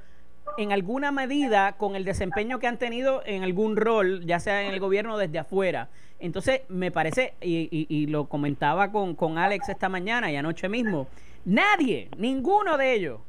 en 0.58 0.72
alguna 0.72 1.12
medida 1.12 1.74
con 1.74 1.96
el 1.96 2.06
desempeño 2.06 2.60
que 2.60 2.68
han 2.68 2.78
tenido 2.78 3.22
en 3.26 3.44
algún 3.44 3.76
rol, 3.76 4.26
ya 4.26 4.40
sea 4.40 4.64
en 4.64 4.74
el 4.74 4.80
gobierno 4.80 5.18
desde 5.18 5.40
afuera. 5.40 5.90
Entonces, 6.20 6.62
me 6.68 6.92
parece, 6.92 7.34
y, 7.42 8.08
lo 8.08 8.26
comentaba 8.28 8.92
con, 8.92 9.16
con 9.16 9.38
Alex 9.38 9.70
esta 9.70 9.90
mañana 9.90 10.32
y 10.32 10.36
anoche 10.36 10.68
mismo, 10.68 11.08
nadie, 11.46 12.10
ninguno 12.18 12.78
de 12.78 12.94
ellos, 12.94 13.20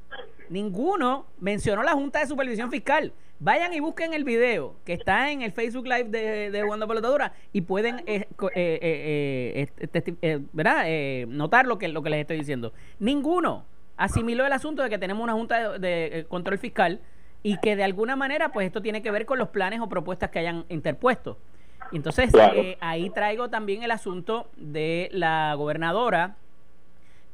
ninguno 0.48 1.26
mencionó 1.38 1.82
la 1.82 1.92
Junta 1.92 2.20
de 2.20 2.26
Supervisión 2.26 2.70
Fiscal. 2.70 3.12
Vayan 3.40 3.72
y 3.72 3.78
busquen 3.78 4.14
el 4.14 4.24
video 4.24 4.74
que 4.84 4.94
está 4.94 5.30
en 5.30 5.42
el 5.42 5.52
Facebook 5.52 5.86
Live 5.86 6.08
de, 6.08 6.50
de 6.50 6.86
Pelotadura 6.88 7.34
y 7.52 7.60
pueden 7.60 8.02
eh, 8.06 8.26
eh, 8.54 9.68
eh, 10.22 11.26
notar 11.28 11.66
lo 11.66 11.78
que, 11.78 11.86
lo 11.86 12.02
que 12.02 12.10
les 12.10 12.20
estoy 12.22 12.38
diciendo. 12.38 12.72
Ninguno 12.98 13.64
asimiló 13.98 14.46
el 14.46 14.52
asunto 14.52 14.82
de 14.82 14.88
que 14.88 14.96
tenemos 14.96 15.22
una 15.22 15.34
Junta 15.34 15.78
de, 15.78 16.24
Control 16.28 16.58
Fiscal 16.58 17.00
y 17.42 17.58
que 17.58 17.76
de 17.76 17.84
alguna 17.84 18.16
manera 18.16 18.50
pues 18.50 18.66
esto 18.66 18.80
tiene 18.80 19.02
que 19.02 19.10
ver 19.10 19.26
con 19.26 19.38
los 19.38 19.48
planes 19.48 19.80
o 19.80 19.88
propuestas 19.88 20.30
que 20.30 20.38
hayan 20.38 20.64
interpuesto. 20.70 21.36
Entonces, 21.92 22.30
eh, 22.54 22.76
ahí 22.80 23.10
traigo 23.10 23.48
también 23.48 23.82
el 23.82 23.90
asunto 23.90 24.48
de 24.56 25.08
la 25.12 25.54
gobernadora, 25.54 26.36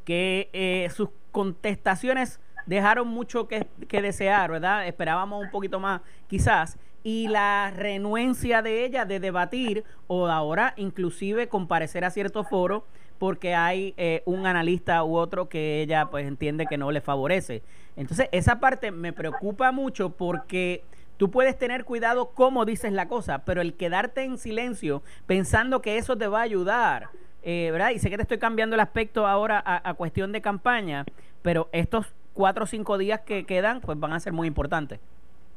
que 0.05 0.49
eh, 0.53 0.89
sus 0.95 1.09
contestaciones 1.33 2.41
dejaron 2.67 3.09
mucho 3.09 3.49
que, 3.49 3.67
que, 3.89 4.01
desear, 4.01 4.51
¿verdad? 4.51 4.87
Esperábamos 4.87 5.43
un 5.43 5.51
poquito 5.51 5.81
más, 5.81 6.03
quizás, 6.29 6.79
y 7.03 7.29
la 7.29 7.73
renuencia 7.75 8.63
de 8.63 8.85
ella 8.85 9.05
de 9.05 9.19
debatir 9.19 9.85
o 10.07 10.29
ahora 10.29 10.73
inclusive 10.77 11.49
comparecer 11.49 12.05
a 12.05 12.11
cierto 12.11 12.45
foro 12.45 12.85
porque 13.19 13.55
hay 13.55 13.95
eh, 13.97 14.23
un 14.27 14.47
analista 14.47 15.03
u 15.05 15.17
otro 15.17 15.49
que 15.49 15.83
ella 15.83 16.07
pues 16.11 16.27
entiende 16.27 16.67
que 16.67 16.79
no 16.79 16.91
le 16.91 17.01
favorece. 17.01 17.63
Entonces, 17.97 18.29
esa 18.33 18.61
parte 18.61 18.91
me 18.91 19.13
preocupa 19.13 19.73
mucho 19.73 20.11
porque 20.11 20.85
Tú 21.17 21.31
puedes 21.31 21.57
tener 21.57 21.85
cuidado 21.85 22.31
cómo 22.35 22.65
dices 22.65 22.93
la 22.93 23.07
cosa, 23.07 23.45
pero 23.45 23.61
el 23.61 23.75
quedarte 23.75 24.25
en 24.25 24.37
silencio 24.37 25.03
pensando 25.27 25.81
que 25.81 25.97
eso 25.97 26.19
te 26.19 26.27
va 26.27 26.41
a 26.41 26.43
ayudar, 26.43 27.09
eh, 27.43 27.69
¿verdad? 27.71 27.91
Y 27.91 28.01
sé 28.01 28.11
que 28.11 28.17
te 28.17 28.23
estoy 28.23 28.39
cambiando 28.39 28.75
el 28.75 28.81
aspecto 28.81 29.27
ahora 29.27 29.63
a, 29.65 29.95
cuestión 29.95 30.33
de 30.33 30.41
campaña, 30.41 31.05
pero 31.43 31.69
estos 31.71 32.07
cuatro 32.33 32.65
o 32.65 32.67
cinco 32.67 32.99
días 32.99 33.21
que 33.21 33.47
quedan, 33.47 33.81
pues 33.81 33.99
van 33.99 34.13
a 34.13 34.19
ser 34.19 34.33
muy 34.33 34.49
importantes. 34.49 34.99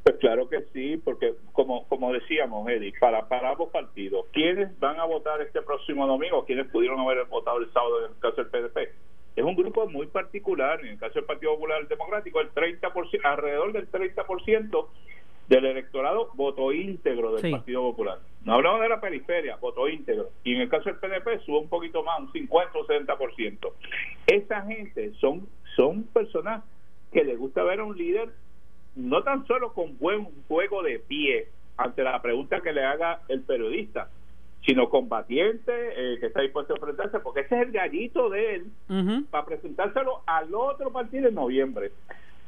Pues 0.08 0.20
claro 0.20 0.48
que 0.48 0.62
sí, 0.72 0.96
porque 1.04 1.34
como 1.52 1.86
como 1.90 2.14
decíamos, 2.14 2.66
Eddie, 2.70 2.94
para, 2.98 3.28
para 3.28 3.50
ambos 3.50 3.70
partidos, 3.72 4.26
¿quiénes 4.32 4.80
van 4.80 4.98
a 5.02 5.04
votar 5.04 5.42
este 5.42 5.62
próximo 5.62 6.08
domingo? 6.08 6.46
¿Quiénes 6.46 6.68
pudieron 6.68 7.02
haber 7.02 7.26
votado 7.26 7.58
el 7.58 7.70
sábado 7.74 8.06
en 8.06 8.14
el 8.14 8.20
caso 8.20 8.42
del 8.42 8.48
PDP? 8.50 8.78
Es 9.36 9.44
un 9.44 9.58
grupo 9.58 9.86
muy 9.90 10.08
particular, 10.08 10.80
en 10.80 10.92
el 10.92 10.98
caso 10.98 11.16
del 11.16 11.26
Partido 11.26 11.56
Popular 11.56 11.86
Democrático, 11.90 12.40
el 12.40 12.54
30%, 12.54 13.20
alrededor 13.22 13.74
del 13.74 13.92
30% 13.92 14.88
del 15.50 15.66
electorado 15.66 16.30
voto 16.36 16.72
íntegro 16.72 17.36
del 17.36 17.52
Partido 17.52 17.82
Popular. 17.82 18.20
No 18.46 18.54
hablamos 18.54 18.80
de 18.80 18.88
la 18.88 19.02
periferia, 19.02 19.58
voto 19.58 19.90
íntegro. 19.90 20.30
Y 20.46 20.56
en 20.56 20.62
el 20.62 20.70
caso 20.70 20.86
del 20.86 21.00
PNP 21.00 21.40
sube 21.40 21.58
un 21.58 21.68
poquito 21.68 22.02
más, 22.04 22.18
un 22.22 22.32
50 22.32 22.80
o 22.80 22.88
60%. 22.88 23.74
Esa 24.28 24.62
gente 24.62 25.12
son, 25.20 25.50
son 25.76 26.04
personas 26.04 26.64
que 27.12 27.26
les 27.26 27.38
gusta 27.38 27.62
ver 27.64 27.82
a 27.82 27.84
un 27.84 27.98
líder 27.98 28.30
no 28.98 29.24
tan 29.24 29.46
solo 29.46 29.74
con 29.74 29.98
buen 29.98 30.28
juego 30.48 30.84
de 30.84 31.00
pie 31.00 31.50
ante 31.78 32.04
la 32.04 32.22
pregunta 32.22 32.62
que 32.62 32.74
le 32.74 32.84
haga 32.84 33.22
el 33.28 33.42
periodista, 33.42 34.10
sino 34.66 34.90
combatiente, 34.90 35.72
eh, 35.72 36.20
que 36.20 36.28
está 36.28 36.42
dispuesto 36.42 36.74
a 36.74 36.78
enfrentarse, 36.78 37.20
porque 37.20 37.42
ese 37.42 37.56
es 37.56 37.68
el 37.68 37.72
gallito 37.72 38.30
de 38.30 38.56
él 38.56 39.26
para 39.30 39.46
presentárselo 39.46 40.24
al 40.26 40.54
otro 40.54 40.92
partido 40.92 41.30
en 41.30 41.36
noviembre. 41.36 41.92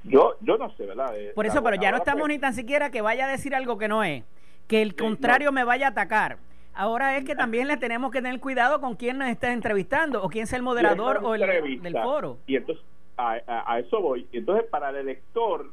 Yo, 0.03 0.35
yo 0.41 0.57
no 0.57 0.75
sé, 0.75 0.85
¿verdad? 0.85 1.17
Eh, 1.17 1.33
Por 1.35 1.45
eso, 1.45 1.61
pero 1.61 1.75
ya 1.75 1.91
no 1.91 1.97
estamos 1.97 2.27
ni 2.27 2.39
tan 2.39 2.53
siquiera 2.53 2.89
que 2.89 3.01
vaya 3.01 3.25
a 3.25 3.29
decir 3.29 3.53
algo 3.53 3.77
que 3.77 3.87
no 3.87 4.03
es, 4.03 4.23
que 4.67 4.81
el 4.81 4.95
contrario 4.95 5.51
me 5.51 5.63
vaya 5.63 5.87
a 5.87 5.89
atacar. 5.91 6.37
Ahora 6.73 7.17
es 7.17 7.25
que 7.25 7.35
también 7.35 7.67
le 7.67 7.77
tenemos 7.77 8.11
que 8.11 8.21
tener 8.21 8.39
cuidado 8.39 8.79
con 8.79 8.95
quién 8.95 9.17
nos 9.17 9.27
está 9.27 9.51
entrevistando 9.51 10.23
o 10.23 10.29
quién 10.29 10.45
es 10.45 10.53
el 10.53 10.61
moderador 10.61 11.19
o 11.23 11.35
el 11.35 11.81
del 11.81 11.93
foro. 11.93 12.37
Y 12.47 12.55
entonces, 12.55 12.83
a, 13.17 13.79
eso 13.79 14.01
voy. 14.01 14.27
Entonces, 14.31 14.65
para 14.69 14.89
el 14.89 14.95
elector, 14.95 15.71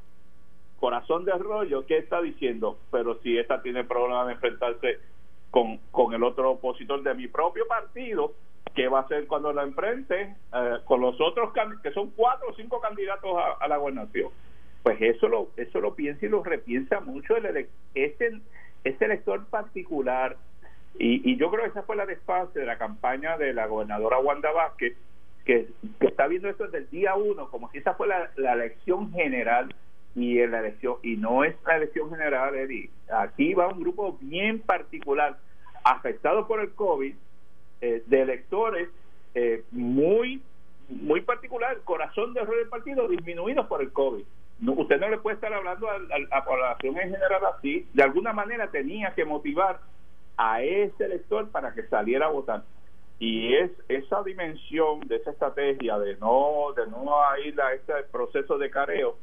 corazón 0.87 1.25
de 1.25 1.33
arroyo, 1.33 1.85
¿qué 1.85 1.99
está 1.99 2.23
diciendo? 2.23 2.79
Pero 2.93 3.19
si 3.21 3.37
esta 3.37 3.61
tiene 3.61 3.83
problemas 3.83 4.29
de 4.29 4.35
enfrentarse 4.35 5.01
con, 5.51 5.79
con 5.91 6.15
el 6.15 6.23
otro 6.23 6.53
opositor 6.53 7.03
de 7.03 7.13
mi 7.13 7.27
propio 7.27 7.67
partido, 7.67 8.35
qué 8.73 8.87
va 8.87 9.01
a 9.01 9.03
hacer 9.03 9.27
cuando 9.27 9.53
la 9.53 9.65
enfrente 9.65 10.37
eh, 10.55 10.77
con 10.85 11.01
los 11.01 11.21
otros 11.21 11.51
que 11.83 11.91
son 11.91 12.11
cuatro 12.11 12.51
o 12.51 12.55
cinco 12.55 12.81
candidatos 12.81 13.37
a, 13.61 13.67
la 13.67 13.79
gobernación 13.79 14.31
pues 14.85 15.01
eso 15.01 15.27
lo 15.27 15.49
eso 15.57 15.81
lo 15.81 15.95
piensa 15.95 16.27
y 16.27 16.29
lo 16.29 16.45
repiensa 16.45 17.01
mucho 17.01 17.37
el 17.37 17.69
ese 17.95 18.41
ese 18.85 19.05
elector 19.05 19.45
particular 19.47 20.37
y, 20.99 21.37
yo 21.37 21.51
creo 21.51 21.65
que 21.65 21.71
esa 21.71 21.83
fue 21.83 21.97
la 21.97 22.07
desfase 22.07 22.61
de 22.61 22.67
la 22.67 22.79
campaña 22.79 23.37
de 23.39 23.53
la 23.53 23.67
gobernadora 23.67 24.19
Wanda 24.19 24.53
Vázquez 24.53 24.97
que, 25.45 25.69
está 26.01 26.27
viendo 26.27 26.49
esto 26.49 26.65
desde 26.65 26.79
el 26.79 26.91
día 26.91 27.15
uno 27.15 27.49
como 27.51 27.71
si 27.71 27.79
esa 27.79 27.95
fue 27.95 28.07
la, 28.09 28.31
elección 28.53 29.11
general 29.13 29.75
y 30.17 30.45
la 30.47 30.61
elección 30.61 30.97
y 31.03 31.17
no 31.17 31.45
es 31.45 31.55
la 31.67 31.77
elección 31.77 32.11
general 32.11 32.55
Eddie. 32.57 32.91
aquí 33.13 33.55
va 33.55 33.69
un 33.69 33.81
grupo 33.81 34.19
bien 34.21 34.61
particular 34.61 35.39
afectado 35.85 36.49
por 36.49 36.61
el 36.61 36.73
COVID 36.73 37.15
eh, 37.83 38.03
de 38.07 38.21
electores 38.23 38.89
eh, 39.35 39.63
muy 39.71 40.43
muy 40.89 41.21
particular, 41.21 41.79
corazón 41.85 42.33
de 42.35 42.41
rol 42.41 42.59
del 42.59 42.69
partido 42.69 43.09
disminuidos 43.09 43.67
por 43.67 43.83
el 43.83 43.93
COVID. 43.93 44.25
usted 44.67 45.01
no 45.01 45.09
le 45.09 45.19
puede 45.19 45.35
estar 45.35 45.53
hablando 45.53 45.91
a, 45.91 45.99
la 45.99 46.45
población 46.45 46.97
en 46.99 47.11
general 47.11 47.43
así. 47.57 47.89
De 47.93 48.03
alguna 48.03 48.33
manera 48.33 48.71
tenía 48.71 49.13
que 49.15 49.25
motivar 49.25 49.81
a 50.37 50.63
ese 50.63 51.05
elector 51.05 51.51
para 51.51 51.75
que 51.75 51.83
saliera 51.89 52.27
a 52.27 52.31
votar. 52.31 52.63
Y 53.19 53.55
es 53.55 53.71
esa 53.89 54.23
dimensión 54.23 55.01
de 55.01 55.17
esa 55.17 55.31
estrategia 55.31 55.99
de 55.99 56.17
no 56.19 56.73
de 56.77 56.87
no 56.87 57.11
ir 57.45 57.61
a 57.61 57.73
este 57.73 57.95
proceso 58.13 58.59
de 58.59 58.71
careo. 58.71 59.17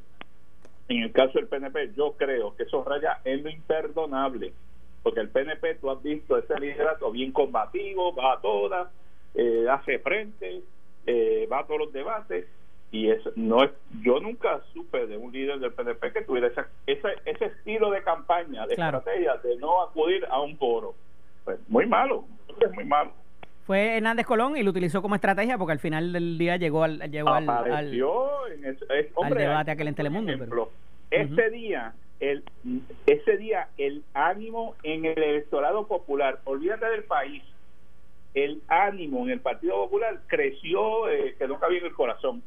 En 0.90 1.04
el 1.04 1.12
caso 1.12 1.34
del 1.34 1.48
PNP, 1.48 1.94
yo 1.96 2.14
creo 2.18 2.56
que 2.56 2.64
eso 2.64 2.84
raya 2.84 3.20
en 3.24 3.44
lo 3.44 3.50
imperdonable. 3.50 4.54
Porque 5.02 5.20
el 5.20 5.30
PNP, 5.30 5.76
tú 5.76 5.90
has 5.90 6.02
visto 6.02 6.38
ese 6.38 6.60
liderato 6.60 7.12
bien 7.12 7.32
combativo, 7.32 8.14
va 8.16 8.34
a 8.34 8.42
todas, 8.42 8.90
eh, 9.36 9.66
hace 9.70 10.00
frente, 10.00 10.62
eh, 11.06 11.48
va 11.52 11.60
a 11.60 11.66
todos 11.66 11.80
los 11.80 11.94
debates 11.94 12.46
y 12.94 13.10
eso 13.10 13.32
no 13.36 13.64
es 13.64 13.72
yo 14.04 14.20
nunca 14.20 14.62
supe 14.72 15.08
de 15.08 15.18
un 15.18 15.34
líder 15.34 15.60
del 15.60 15.74
PDP 15.74 16.14
que 16.14 16.22
tuviera 16.22 16.48
esa, 16.48 16.68
ese, 16.86 17.08
ese 17.26 17.46
estilo 17.46 17.90
de 17.90 18.04
campaña 18.04 18.68
de 18.68 18.76
estrategia 18.76 19.36
de 19.38 19.58
no 19.58 19.82
acudir 19.82 20.24
a 20.30 20.40
un 20.40 20.56
foro 20.58 20.94
pues 21.44 21.58
muy 21.68 21.88
malo 21.88 22.26
es 22.62 22.72
muy 22.72 22.86
malo 22.86 23.12
fue 23.66 23.98
Hernández 23.98 24.26
Colón 24.26 24.58
y 24.58 24.64
lo 24.64 24.72
utilizó 24.72 25.02
como 25.02 25.16
estrategia 25.16 25.58
porque 25.58 25.74
al 25.74 25.80
final 25.80 26.14
del 26.14 26.38
día 26.38 26.58
llegó 26.58 26.84
al 26.84 27.00
llegó 27.10 27.30
al, 27.30 27.50
al, 27.50 27.92
debate 27.92 29.72
aquel 29.72 29.88
en 29.88 29.96
Telemundo 29.96 30.32
ejemplo, 30.32 30.72
ese 31.12 31.50
día 31.50 31.94
el 32.20 32.44
ese 33.06 33.38
día 33.38 33.70
el 33.78 34.04
ánimo 34.14 34.76
en 34.84 35.06
el 35.06 35.22
electorado 35.22 35.88
popular 35.88 36.40
olvídate 36.46 36.86
del 36.86 37.04
país 37.04 37.44
el 38.34 38.62
ánimo 38.68 39.24
en 39.24 39.32
el 39.32 39.40
Partido 39.40 39.76
Popular 39.76 40.20
creció, 40.28 41.10
eh, 41.10 41.36
que 41.38 41.48
no 41.48 41.60
cabía 41.60 41.80
en 41.80 41.86
el 41.86 41.94
corazón. 41.94 42.44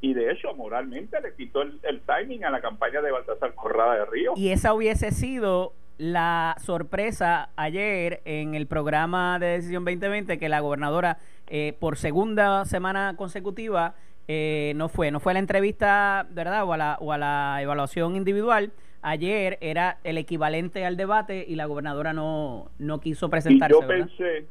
Y 0.00 0.12
de 0.12 0.32
hecho, 0.32 0.54
moralmente 0.54 1.20
le 1.20 1.34
quitó 1.34 1.62
el, 1.62 2.00
timing 2.04 2.44
a 2.44 2.50
la 2.50 2.60
campaña 2.60 3.00
de 3.00 3.10
Baltasar 3.10 3.54
Corrada 3.54 3.94
de 4.00 4.04
Río. 4.06 4.32
Y 4.36 4.50
esa 4.50 4.74
hubiese 4.74 5.12
sido 5.12 5.72
la 5.98 6.56
sorpresa 6.58 7.50
ayer 7.56 8.20
en 8.24 8.54
el 8.54 8.66
programa 8.66 9.38
de 9.38 9.46
Decisión 9.46 9.84
2020 9.84 10.38
que 10.38 10.48
la 10.48 10.60
gobernadora 10.60 11.18
eh, 11.46 11.74
por 11.78 11.96
segunda 11.96 12.64
semana 12.64 13.14
consecutiva 13.16 13.94
eh, 14.26 14.72
no 14.76 14.88
fue, 14.88 15.10
no 15.10 15.20
fue 15.20 15.32
a 15.32 15.34
la 15.34 15.40
entrevista, 15.40 16.26
¿verdad? 16.30 16.64
O 16.64 16.72
a 16.72 16.76
la, 16.76 16.98
o 17.00 17.12
a 17.12 17.18
la 17.18 17.58
evaluación 17.60 18.16
individual. 18.16 18.72
Ayer 19.02 19.58
era 19.60 19.98
el 20.02 20.16
equivalente 20.16 20.86
al 20.86 20.96
debate 20.96 21.44
y 21.46 21.56
la 21.56 21.66
gobernadora 21.66 22.14
no, 22.14 22.70
no 22.78 23.00
quiso 23.00 23.28
presentarse. 23.28 23.76
yo 23.78 23.86
pensé, 23.86 24.46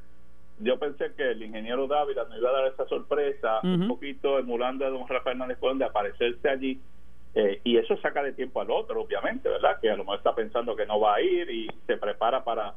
yo 0.59 0.77
pensé 0.77 1.11
que 1.17 1.31
el 1.31 1.41
ingeniero 1.41 1.87
Dávila 1.87 2.25
nos 2.25 2.37
iba 2.37 2.49
a 2.51 2.53
dar 2.53 2.67
esa 2.67 2.85
sorpresa, 2.87 3.59
un 3.63 3.87
poquito 3.87 4.37
emulando 4.37 4.85
a 4.85 4.89
don 4.89 5.07
Rafael 5.07 5.41
Hernández 5.41 5.57
de 5.59 5.85
aparecerse 5.85 6.49
allí. 6.49 6.79
Eh, 7.35 7.61
y 7.63 7.77
eso 7.77 7.97
saca 7.97 8.21
de 8.21 8.33
tiempo 8.33 8.61
al 8.61 8.69
otro, 8.69 9.01
obviamente, 9.01 9.49
¿verdad? 9.49 9.79
Que 9.81 9.89
a 9.89 9.95
lo 9.95 10.03
mejor 10.03 10.17
está 10.17 10.35
pensando 10.35 10.75
que 10.75 10.85
no 10.85 10.99
va 10.99 11.15
a 11.15 11.21
ir 11.21 11.49
y 11.49 11.67
se 11.87 11.97
prepara 11.97 12.43
para, 12.43 12.75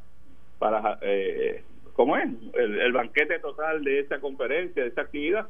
para 0.59 0.98
eh, 1.02 1.62
¿cómo 1.92 2.16
es? 2.16 2.28
El, 2.54 2.92
banquete 2.92 3.38
total 3.38 3.84
de 3.84 4.00
esa 4.00 4.18
conferencia, 4.18 4.82
de 4.82 4.88
esa 4.88 5.02
actividad. 5.02 5.46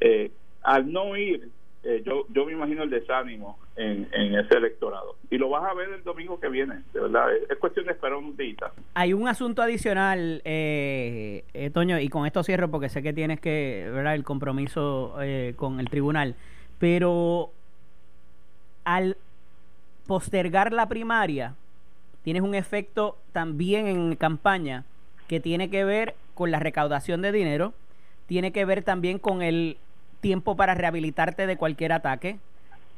eh, 0.00 0.30
al 0.62 0.92
no 0.92 1.16
ir, 1.16 1.50
eh, 1.82 2.02
yo, 2.04 2.26
yo 2.28 2.44
me 2.44 2.52
imagino 2.52 2.82
el 2.82 2.90
desánimo 2.90 3.58
en, 3.76 4.34
ese 4.34 4.56
electorado. 4.56 5.16
Y 5.30 5.38
lo 5.38 5.48
vas 5.48 5.64
a 5.64 5.74
ver 5.74 5.88
el 5.90 6.04
domingo 6.04 6.38
que 6.38 6.48
viene, 6.48 6.82
de 6.92 7.00
verdad. 7.00 7.34
Es, 7.48 7.56
cuestión 7.58 7.86
de 7.86 7.92
esperar 7.92 8.18
un 8.18 8.36
día. 8.36 8.70
Hay 8.94 9.14
un 9.14 9.28
asunto 9.28 9.62
adicional, 9.62 10.42
eh, 10.44 11.44
eh, 11.54 11.70
Toño, 11.70 11.98
y 11.98 12.08
con 12.08 12.26
esto 12.26 12.42
cierro 12.42 12.70
porque 12.70 12.90
sé 12.90 13.02
que 13.02 13.12
tienes 13.12 13.40
que, 13.40 13.88
¿verdad?, 13.92 14.14
el 14.14 14.24
compromiso 14.24 15.16
eh, 15.22 15.54
con 15.56 15.80
el 15.80 15.88
tribunal. 15.88 16.34
Pero 16.78 17.52
al 18.90 19.16
postergar 20.08 20.72
la 20.72 20.88
primaria, 20.88 21.54
tienes 22.24 22.42
un 22.42 22.56
efecto 22.56 23.16
también 23.30 23.86
en 23.86 24.16
campaña 24.16 24.84
que 25.28 25.38
tiene 25.38 25.70
que 25.70 25.84
ver 25.84 26.16
con 26.34 26.50
la 26.50 26.58
recaudación 26.58 27.22
de 27.22 27.30
dinero, 27.30 27.72
tiene 28.26 28.50
que 28.50 28.64
ver 28.64 28.82
también 28.82 29.20
con 29.20 29.42
el 29.42 29.76
tiempo 30.20 30.56
para 30.56 30.74
rehabilitarte 30.74 31.46
de 31.46 31.56
cualquier 31.56 31.92
ataque. 31.92 32.38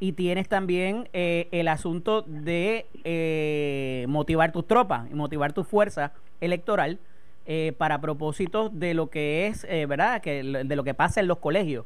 Y 0.01 0.12
tienes 0.12 0.49
también 0.49 1.11
eh, 1.12 1.49
el 1.53 1.68
asunto 1.68 2.22
de 2.22 2.86
eh, 3.05 4.07
motivar 4.09 4.51
tus 4.51 4.66
tropas 4.66 5.11
y 5.11 5.14
motivar 5.14 5.53
tu 5.53 5.62
fuerza 5.62 6.12
electoral 6.40 6.99
eh, 7.45 7.74
para 7.76 8.01
propósitos 8.01 8.76
de 8.80 8.95
lo 8.95 9.11
que 9.11 9.47
es, 9.47 9.66
¿verdad? 9.86 10.22
Que, 10.22 10.43
de 10.43 10.76
lo 10.76 10.84
que 10.84 10.95
pasa 10.95 11.20
en 11.20 11.28
los 11.28 11.38
colegios. 11.38 11.84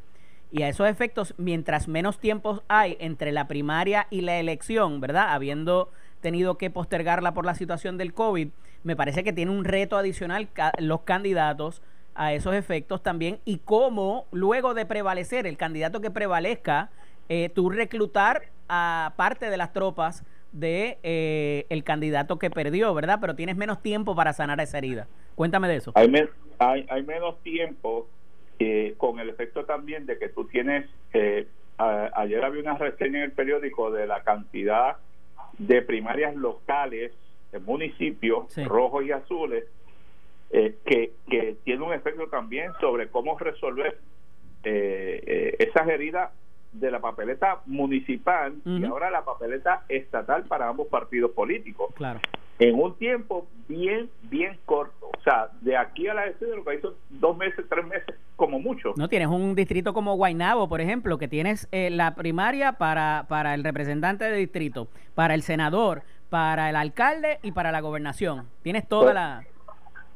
Y 0.56 0.62
a 0.62 0.68
esos 0.70 0.88
efectos, 0.88 1.34
mientras 1.36 1.86
menos 1.86 2.18
tiempos 2.18 2.62
hay 2.66 2.96
entre 2.98 3.30
la 3.30 3.46
primaria 3.46 4.06
y 4.08 4.22
la 4.22 4.38
elección, 4.38 5.02
¿verdad? 5.02 5.34
Habiendo 5.34 5.90
tenido 6.22 6.56
que 6.56 6.70
postergarla 6.70 7.34
por 7.34 7.44
la 7.44 7.54
situación 7.54 7.98
del 7.98 8.14
COVID, 8.14 8.48
me 8.82 8.96
parece 8.96 9.22
que 9.22 9.34
tiene 9.34 9.50
un 9.50 9.66
reto 9.66 9.98
adicional 9.98 10.48
los 10.78 11.02
candidatos 11.02 11.82
a 12.14 12.32
esos 12.32 12.54
efectos 12.54 13.02
también 13.02 13.38
y 13.44 13.58
cómo 13.58 14.24
luego 14.32 14.72
de 14.72 14.86
prevalecer 14.86 15.46
el 15.46 15.58
candidato 15.58 16.00
que 16.00 16.10
prevalezca, 16.10 16.88
eh, 17.28 17.50
tú 17.50 17.68
reclutar 17.68 18.44
a 18.70 19.12
parte 19.16 19.50
de 19.50 19.58
las 19.58 19.74
tropas 19.74 20.24
de 20.52 20.96
eh, 21.02 21.66
el 21.68 21.84
candidato 21.84 22.38
que 22.38 22.48
perdió, 22.48 22.94
¿verdad? 22.94 23.18
Pero 23.20 23.36
tienes 23.36 23.56
menos 23.56 23.82
tiempo 23.82 24.16
para 24.16 24.32
sanar 24.32 24.58
esa 24.62 24.78
herida. 24.78 25.06
Cuéntame 25.34 25.68
de 25.68 25.76
eso. 25.76 25.92
Hay, 25.94 26.86
hay, 26.88 27.02
menos 27.02 27.42
tiempo 27.42 28.08
eh, 28.58 28.94
con 28.96 29.18
el 29.18 29.28
efecto 29.28 29.64
también 29.64 30.06
de 30.06 30.18
que 30.18 30.28
tú 30.28 30.46
tienes, 30.46 30.88
eh, 31.12 31.46
ayer 31.78 32.44
había 32.44 32.62
una 32.62 32.78
reseña 32.78 33.18
en 33.18 33.24
el 33.24 33.32
periódico 33.32 33.90
de 33.90 34.06
la 34.06 34.22
cantidad 34.22 34.96
de 35.58 35.82
primarias 35.82 36.34
locales 36.34 37.12
en 37.52 37.64
municipios 37.64 38.54
rojos 38.66 39.04
y 39.04 39.12
azules 39.12 39.64
eh, 40.50 40.76
que, 40.86 41.12
que 41.28 41.56
tiene 41.64 41.82
un 41.82 41.92
efecto 41.92 42.28
también 42.28 42.72
sobre 42.80 43.08
cómo 43.08 43.36
resolver 43.36 43.98
eh, 44.62 45.22
eh, 45.26 45.56
esas 45.58 45.88
heridas 45.88 46.30
de 46.72 46.90
la 46.90 47.00
papeleta 47.00 47.62
municipal 47.66 48.54
y 48.64 48.84
ahora 48.84 49.10
la 49.10 49.24
papeleta 49.24 49.84
estatal 49.88 50.44
para 50.44 50.68
ambos 50.68 50.88
partidos 50.88 51.32
políticos. 51.32 51.92
Claro. 51.94 52.20
En 52.58 52.74
un 52.80 52.96
tiempo 52.96 53.46
bien, 53.68 54.10
bien 54.22 54.58
corto. 54.64 55.06
O 55.06 55.22
sea, 55.22 55.50
de 55.60 55.76
aquí 55.76 56.08
a 56.08 56.14
la 56.14 56.24
elección 56.24 56.56
lo 56.56 56.64
que 56.64 56.76
hizo 56.76 56.94
dos 57.10 57.36
meses, 57.36 57.64
tres 57.68 57.86
meses, 57.86 58.14
como 58.36 58.58
mucho. 58.58 58.94
No 58.96 59.08
tienes 59.08 59.28
un 59.28 59.54
distrito 59.54 59.92
como 59.92 60.16
Guaynabo, 60.16 60.68
por 60.68 60.80
ejemplo, 60.80 61.18
que 61.18 61.28
tienes 61.28 61.68
la 61.72 62.14
primaria 62.14 62.72
para, 62.72 63.26
para 63.28 63.54
el 63.54 63.64
representante 63.64 64.24
de 64.24 64.36
distrito, 64.36 64.88
para 65.14 65.34
el 65.34 65.42
senador, 65.42 66.02
para 66.30 66.70
el 66.70 66.76
alcalde 66.76 67.38
y 67.42 67.52
para 67.52 67.72
la 67.72 67.80
gobernación. 67.80 68.48
Tienes 68.62 68.88
toda 68.88 69.04
pues, 69.04 69.14
la 69.14 69.44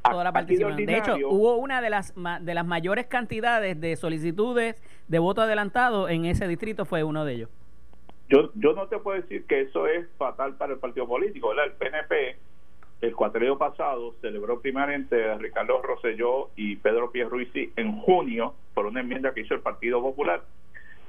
toda 0.03 0.25
la 0.25 0.33
participación. 0.33 0.87
De 0.87 0.97
hecho, 0.97 1.17
hubo 1.29 1.57
una 1.57 1.81
de 1.81 1.91
las 1.91 2.15
de 2.41 2.55
las 2.55 2.67
mayores 2.67 3.07
cantidades 3.07 3.81
de 3.81 3.97
solicitudes 3.97 4.83
de 5.09 5.19
voto 5.19 5.43
adelantado 5.43 6.09
en 6.09 6.25
ese 6.25 6.49
distrito 6.49 6.85
fue 6.85 7.05
uno 7.05 7.25
de 7.25 7.35
ellos. 7.35 7.51
Yo 8.31 8.51
yo 8.55 8.73
no 8.73 8.87
te 8.87 8.99
puedo 8.99 9.21
decir 9.21 9.45
que 9.47 9.61
eso 9.61 9.87
es 9.87 10.09
fatal 10.17 10.55
para 10.57 10.73
el 10.73 10.79
partido 10.79 11.07
político. 11.07 11.53
El 11.53 11.73
PNP 11.73 12.37
el 13.03 13.15
cuatrillo 13.15 13.59
pasado 13.59 14.15
celebró 14.21 14.61
primariamente 14.61 15.31
a 15.31 15.39
Ricardo 15.39 15.83
Rosselló 15.83 16.51
y 16.57 16.77
Pedro 16.77 17.11
Pierruisi 17.11 17.73
en 17.77 17.99
junio 18.01 18.55
por 18.75 18.87
una 18.87 19.01
enmienda 19.01 19.33
que 19.33 19.41
hizo 19.41 19.55
el 19.55 19.61
Partido 19.61 20.01
Popular 20.03 20.43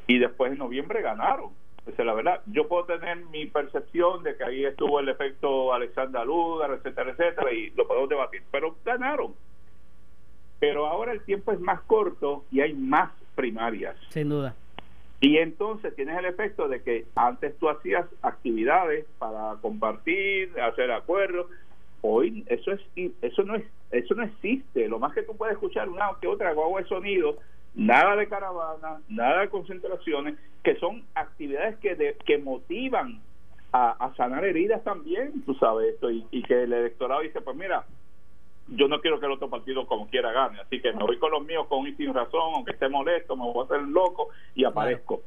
y 0.07 0.17
después 0.19 0.51
en 0.51 0.57
noviembre 0.57 1.01
ganaron 1.01 1.51
esa 1.88 2.03
es 2.03 2.05
la 2.05 2.13
verdad. 2.13 2.41
Yo 2.45 2.67
puedo 2.67 2.86
tener 2.86 3.17
mi 3.26 3.47
percepción 3.47 4.24
de 4.24 4.36
que 4.36 4.43
ahí 4.43 4.65
estuvo 4.65 4.99
el 4.99 5.09
efecto 5.09 5.74
Alexander 5.74 6.26
Lugar, 6.26 6.72
etcétera, 6.72 7.11
etcétera, 7.11 7.51
y 7.51 7.72
lo 7.72 7.88
podemos 7.88 8.09
debatir. 8.09 8.43
Pero 8.51 8.76
ganaron. 8.86 9.34
Pero 10.59 10.86
ahora 10.86 11.11
el 11.11 11.22
tiempo 11.22 11.51
es 11.51 11.59
más 11.59 11.82
corto 11.82 12.45
y 12.51 12.61
hay 12.61 12.74
más 12.74 13.11
primarias. 13.34 13.95
Sin 14.09 14.30
duda. 14.30 14.53
Y 15.22 15.38
entonces 15.38 15.95
tienes 15.95 16.17
el 16.17 16.26
efecto 16.26 16.67
de 16.67 16.82
que 16.82 17.05
antes 17.15 17.57
tú 17.59 17.69
hacías 17.69 18.05
actividades 18.22 19.05
para 19.19 19.55
compartir, 19.61 20.59
hacer 20.59 20.91
acuerdos. 20.91 21.47
Hoy 22.01 22.43
eso 22.47 22.72
es 22.72 22.82
eso 23.22 23.43
no 23.43 23.55
es 23.55 23.63
eso 23.91 24.15
no 24.15 24.24
existe. 24.24 24.88
Lo 24.88 24.99
más 24.99 25.13
que 25.13 25.24
tú 25.24 25.38
puedes 25.38 25.53
escuchar 25.53 25.88
una 25.89 26.09
que 26.19 26.28
otra 26.28 26.53
guagua 26.53 26.82
de 26.82 26.88
sonido 26.88 27.38
nada 27.74 28.15
de 28.15 28.28
caravana, 28.28 29.01
nada 29.07 29.41
de 29.41 29.49
concentraciones, 29.49 30.38
que 30.63 30.76
son 30.76 31.03
actividades 31.15 31.78
que, 31.78 32.17
que 32.26 32.38
motivan 32.38 33.22
a, 33.74 34.13
sanar 34.17 34.43
heridas 34.43 34.84
también, 34.84 35.43
tú 35.45 35.53
sabes 35.55 35.93
esto, 35.93 36.11
y, 36.11 36.43
que 36.43 36.63
el 36.63 36.74
electorado 36.74 37.22
dice, 37.22 37.39
pues 37.39 37.55
mira, 37.55 37.86
yo 38.72 38.88
no 38.88 38.99
quiero 39.01 39.19
que 39.19 39.26
el 39.26 39.34
otro 39.34 39.49
partido 39.49 39.86
como 39.86 40.07
quiera 40.07 40.32
gane, 40.32 40.59
así 40.59 40.82
que 40.82 40.91
me 40.93 41.03
voy 41.03 41.17
con 41.17 41.32
los 41.32 41.45
míos 41.45 41.67
con 41.67 41.88
y 41.88 41.93
sin 41.93 42.13
razón, 42.13 42.53
aunque 42.55 42.72
esté 42.72 42.89
molesto, 42.89 43.36
me 43.36 43.43
voy 43.43 43.61
a 43.61 43.65
hacer 43.65 43.82
loco 43.88 44.30
y 44.55 44.63
aparezco. 44.63 45.22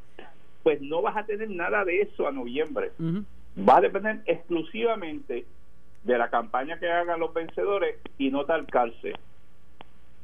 Pues 0.62 0.80
no 0.80 1.02
vas 1.02 1.16
a 1.16 1.26
tener 1.26 1.50
nada 1.50 1.84
de 1.84 2.02
eso 2.02 2.26
a 2.26 2.32
noviembre. 2.32 2.92
Va 3.56 3.78
a 3.78 3.80
depender 3.80 4.22
exclusivamente 4.26 5.44
de 6.02 6.18
la 6.18 6.28
campaña 6.30 6.78
que 6.78 6.90
hagan 6.90 7.20
los 7.20 7.32
vencedores 7.32 7.96
y 8.18 8.30
no 8.30 8.44
tal 8.44 8.66
cárcel 8.66 9.16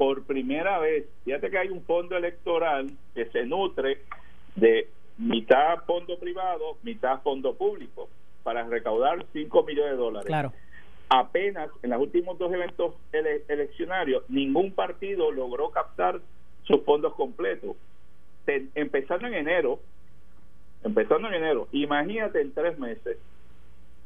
por 0.00 0.22
primera 0.22 0.78
vez, 0.78 1.04
fíjate 1.26 1.50
que 1.50 1.58
hay 1.58 1.68
un 1.68 1.82
fondo 1.82 2.16
electoral 2.16 2.90
que 3.14 3.26
se 3.26 3.44
nutre 3.44 3.98
de 4.56 4.88
mitad 5.18 5.84
fondo 5.84 6.18
privado, 6.18 6.78
mitad 6.82 7.20
fondo 7.20 7.54
público, 7.54 8.08
para 8.42 8.62
recaudar 8.62 9.26
5 9.30 9.62
millones 9.64 9.90
de 9.90 9.96
dólares. 9.98 10.26
Claro. 10.26 10.54
Apenas 11.12 11.68
en 11.82 11.90
los 11.90 12.00
últimos 12.00 12.38
dos 12.38 12.52
eventos 12.52 12.94
eleccionarios, 13.48 14.22
ningún 14.28 14.72
partido 14.72 15.32
logró 15.32 15.70
captar 15.70 16.20
sus 16.62 16.84
fondos 16.84 17.14
completos. 17.14 17.76
empezando 18.46 19.26
en 19.26 19.34
enero, 19.34 19.80
empezando 20.84 21.26
en 21.26 21.34
enero, 21.34 21.66
imagínate 21.72 22.40
en 22.40 22.54
tres 22.54 22.78
meses. 22.78 23.18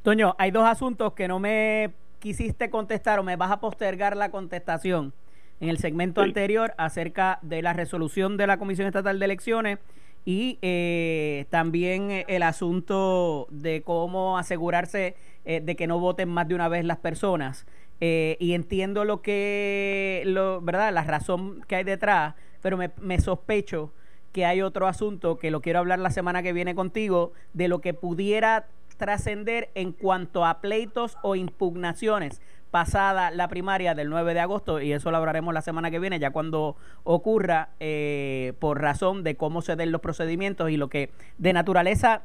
Toño, 0.03 0.35
hay 0.39 0.51
dos 0.51 0.65
asuntos 0.65 1.13
que 1.13 1.29
no 1.29 1.39
me 1.39 1.93
quisiste 2.21 2.71
contestar 2.71 3.19
o 3.19 3.23
me 3.23 3.37
vas 3.37 3.51
a 3.51 3.61
postergar 3.61 4.17
la 4.17 4.31
contestación 4.31 5.13
en 5.61 5.69
el 5.69 5.77
segmento 5.77 6.23
anterior 6.23 6.73
acerca 6.79 7.39
de 7.43 7.61
la 7.61 7.75
resolución 7.75 8.39
de 8.39 8.47
la 8.47 8.57
Comisión 8.57 8.87
Estatal 8.87 9.19
de 9.19 9.25
Elecciones 9.27 9.79
y 10.25 10.59
eh, 10.63 11.45
también 11.51 12.25
el 12.29 12.43
asunto 12.43 13.47
de 13.51 13.83
cómo 13.83 14.39
asegurarse 14.39 15.17
eh, 15.45 15.61
de 15.61 15.77
que 15.77 15.87
no 15.87 15.99
voten 15.99 16.29
más 16.29 16.49
de 16.49 16.55
una 16.55 16.69
vez 16.69 16.85
las 16.85 16.99
personas. 16.99 17.67
Eh, 18.01 18.37
y 18.41 18.55
entiendo 18.55 19.05
lo 19.05 19.23
que, 19.23 20.23
lo, 20.27 20.61
¿verdad? 20.61 20.93
La 20.93 21.05
razón 21.05 21.63
que 21.69 21.77
hay 21.77 21.85
detrás, 21.85 22.35
pero 22.61 22.77
me, 22.77 22.91
me 23.01 23.21
sospecho 23.21 23.93
que 24.33 24.45
hay 24.45 24.63
otro 24.63 24.89
asunto 24.89 25.39
que 25.39 25.51
lo 25.51 25.61
quiero 25.61 25.79
hablar 25.79 26.01
la 26.01 26.11
semana 26.11 26.43
que 26.43 26.53
viene 26.53 26.75
contigo, 26.75 27.33
de 27.53 27.69
lo 27.69 27.81
que 27.81 27.95
pudiera 27.95 28.67
trascender 28.97 29.71
en 29.75 29.93
cuanto 29.93 30.45
a 30.45 30.61
pleitos 30.61 31.17
o 31.23 31.37
impugnaciones 31.37 32.41
pasada 32.75 33.31
la 33.31 33.47
primaria 33.47 33.95
del 33.95 34.11
9 34.11 34.35
de 34.35 34.41
agosto 34.41 34.81
y 34.81 34.93
eso 34.93 35.13
lo 35.13 35.19
hablaremos 35.19 35.55
la 35.55 35.63
semana 35.63 35.93
que 35.93 36.01
viene 36.01 36.19
ya 36.19 36.33
cuando 36.33 36.75
ocurra 37.05 37.69
eh, 37.79 38.53
por 38.59 38.83
razón 38.83 39.23
de 39.23 39.37
cómo 39.37 39.63
se 39.63 39.77
den 39.77 39.93
los 39.93 40.01
procedimientos 40.01 40.71
y 40.71 40.77
lo 40.77 40.89
que 40.89 41.11
de 41.39 41.53
naturaleza 41.53 42.23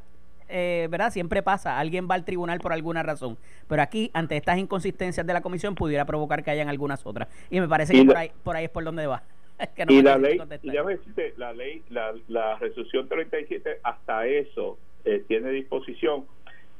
eh, 0.50 0.88
¿verdad? 0.89 1.12
Siempre 1.12 1.41
pasa, 1.43 1.80
alguien 1.80 2.08
va 2.10 2.16
al 2.16 2.26
tribunal 2.26 2.60
por 2.60 2.74
alguna 2.74 3.04
razón, 3.04 3.38
pero 3.68 3.82
aquí, 3.82 4.12
ante 4.14 4.36
estas 4.38 4.58
inconsistencias 4.58 5.26
de 5.26 5.34
la 5.34 5.41
comisión, 5.41 5.76
pudiera 5.76 6.06
provocar 6.06 6.43
que 6.43 6.52
hayan 6.52 6.70
algunas 6.70 7.06
otras. 7.06 7.28
Y 7.50 7.60
me 7.60 7.68
parece 7.68 7.93
que 7.93 8.06
por, 8.06 8.18
ahí, 8.18 8.32
por 8.43 8.56
ahí 8.56 8.66
es 8.66 8.72
por 8.72 8.84
donde 8.84 9.08
va. 9.08 9.24
y 9.89 10.02
la 10.02 10.18
ley, 10.18 10.39
ya 10.64 10.84
decirte, 10.84 11.34
la 11.38 11.54
ley, 11.54 11.84
la, 11.89 12.14
la 12.28 12.58
resolución 12.58 13.08
37, 13.08 13.80
hasta 13.84 14.26
eso 14.26 14.78
eh, 15.06 15.24
tiene 15.28 15.50
disposición 15.52 16.26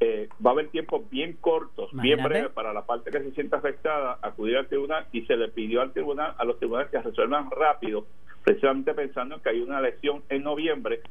eh, 0.01 0.30
va 0.45 0.51
a 0.51 0.53
haber 0.53 0.70
tiempos 0.70 1.09
bien 1.09 1.34
cortos, 1.41 1.89
bien 1.91 2.24
breves 2.24 2.51
para 2.51 2.72
la 2.72 2.86
parte 2.86 3.11
que 3.11 3.20
se 3.20 3.32
sienta 3.32 3.57
afectada 3.57 4.17
acudir 4.22 4.55
al 4.55 4.67
tribunal 4.67 5.05
y 5.11 5.26
se 5.26 5.36
le 5.36 5.49
pidió 5.49 5.82
al 5.82 5.91
tribunal, 5.91 6.36
a 6.38 6.45
los 6.45 6.57
tribunales 6.57 6.89
que 6.89 7.01
resuelvan 7.01 7.51
rápido, 7.51 8.05
precisamente 8.44 8.94
pensando 8.94 9.36
en 9.36 9.42
que 9.42 9.50
hay 9.50 9.62
una 9.62 9.80
elección 9.80 10.24
en 10.30 10.44
noviembre 10.44 11.02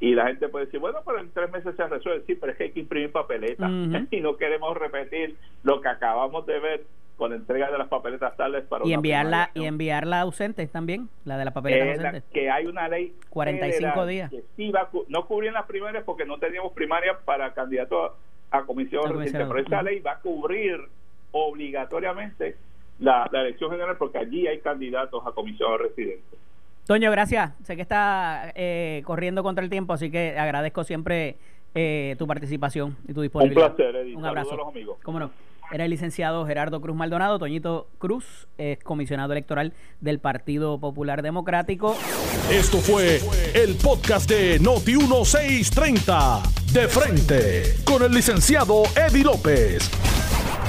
y 0.00 0.14
la 0.14 0.26
gente 0.26 0.48
puede 0.48 0.66
decir, 0.66 0.80
bueno, 0.80 0.98
pero 1.04 1.20
en 1.20 1.30
tres 1.30 1.50
meses 1.50 1.74
se 1.76 1.86
resuelve, 1.86 2.24
sí, 2.26 2.34
pero 2.34 2.52
es 2.52 2.58
que 2.58 2.64
hay 2.64 2.70
que 2.72 2.80
imprimir 2.80 3.12
papeletas. 3.12 3.70
Y 4.10 4.20
no 4.20 4.36
queremos 4.36 4.76
repetir 4.76 5.36
lo 5.62 5.80
que 5.80 5.88
acabamos 5.88 6.46
de 6.46 6.58
ver 6.60 6.84
con 7.16 7.32
entrega 7.32 7.70
de 7.70 7.78
las 7.78 7.88
papeletas 7.88 8.36
tales 8.36 8.64
para 8.64 8.86
y 8.86 8.92
enviarla 8.92 9.50
y 9.54 9.64
enviarla 9.64 10.20
ausente 10.20 10.66
también 10.66 11.08
la 11.24 11.38
de 11.38 11.44
las 11.44 11.54
papeletas 11.54 11.98
ausentes. 11.98 12.24
que 12.32 12.50
hay 12.50 12.66
una 12.66 12.88
ley 12.88 13.14
45 13.30 14.06
días. 14.06 14.30
que 14.30 14.42
sí 14.56 14.70
va, 14.70 14.88
no 15.08 15.26
cubrían 15.26 15.54
las 15.54 15.66
primarias 15.66 16.04
porque 16.04 16.24
no 16.24 16.38
teníamos 16.38 16.72
primarias 16.72 17.16
para 17.24 17.54
candidatos 17.54 18.12
a 18.50 18.62
comisión 18.64 19.04
residente. 19.04 19.46
Pero 19.46 19.58
esa 19.58 19.82
ley 19.82 20.00
va 20.00 20.12
a 20.12 20.20
cubrir 20.20 20.80
obligatoriamente 21.32 22.56
la, 23.00 23.28
elección 23.32 23.70
general 23.70 23.96
porque 23.96 24.18
allí 24.18 24.46
hay 24.46 24.60
candidatos 24.60 25.22
a 25.26 25.32
comisión 25.32 25.78
residente. 25.78 26.36
Toño, 26.86 27.10
gracias. 27.10 27.52
Sé 27.62 27.76
que 27.76 27.82
está 27.82 28.52
eh, 28.54 29.02
corriendo 29.04 29.42
contra 29.42 29.64
el 29.64 29.70
tiempo, 29.70 29.92
así 29.94 30.10
que 30.10 30.38
agradezco 30.38 30.84
siempre 30.84 31.38
eh, 31.74 32.14
tu 32.18 32.26
participación 32.26 32.96
y 33.08 33.14
tu 33.14 33.22
disponibilidad. 33.22 33.70
Un 33.70 33.76
placer, 33.76 33.96
Eddie. 33.96 34.16
Un 34.16 34.26
abrazo. 34.26 34.52
A 34.52 34.56
los 34.56 34.68
amigos. 34.68 34.98
¿Cómo 35.02 35.18
no? 35.18 35.30
Era 35.72 35.84
el 35.84 35.90
licenciado 35.90 36.46
Gerardo 36.46 36.80
Cruz 36.80 36.94
Maldonado, 36.94 37.38
Toñito 37.38 37.88
Cruz, 37.98 38.46
es 38.58 38.78
comisionado 38.84 39.32
electoral 39.32 39.72
del 40.00 40.18
Partido 40.18 40.78
Popular 40.78 41.22
Democrático. 41.22 41.96
Esto 42.50 42.78
fue 42.78 43.20
el 43.54 43.74
podcast 43.76 44.28
de 44.28 44.58
Noti 44.60 44.94
1630, 44.96 46.42
de 46.72 46.86
frente, 46.88 47.62
con 47.84 48.02
el 48.02 48.12
licenciado 48.12 48.82
Eddie 48.94 49.24
López. 49.24 49.90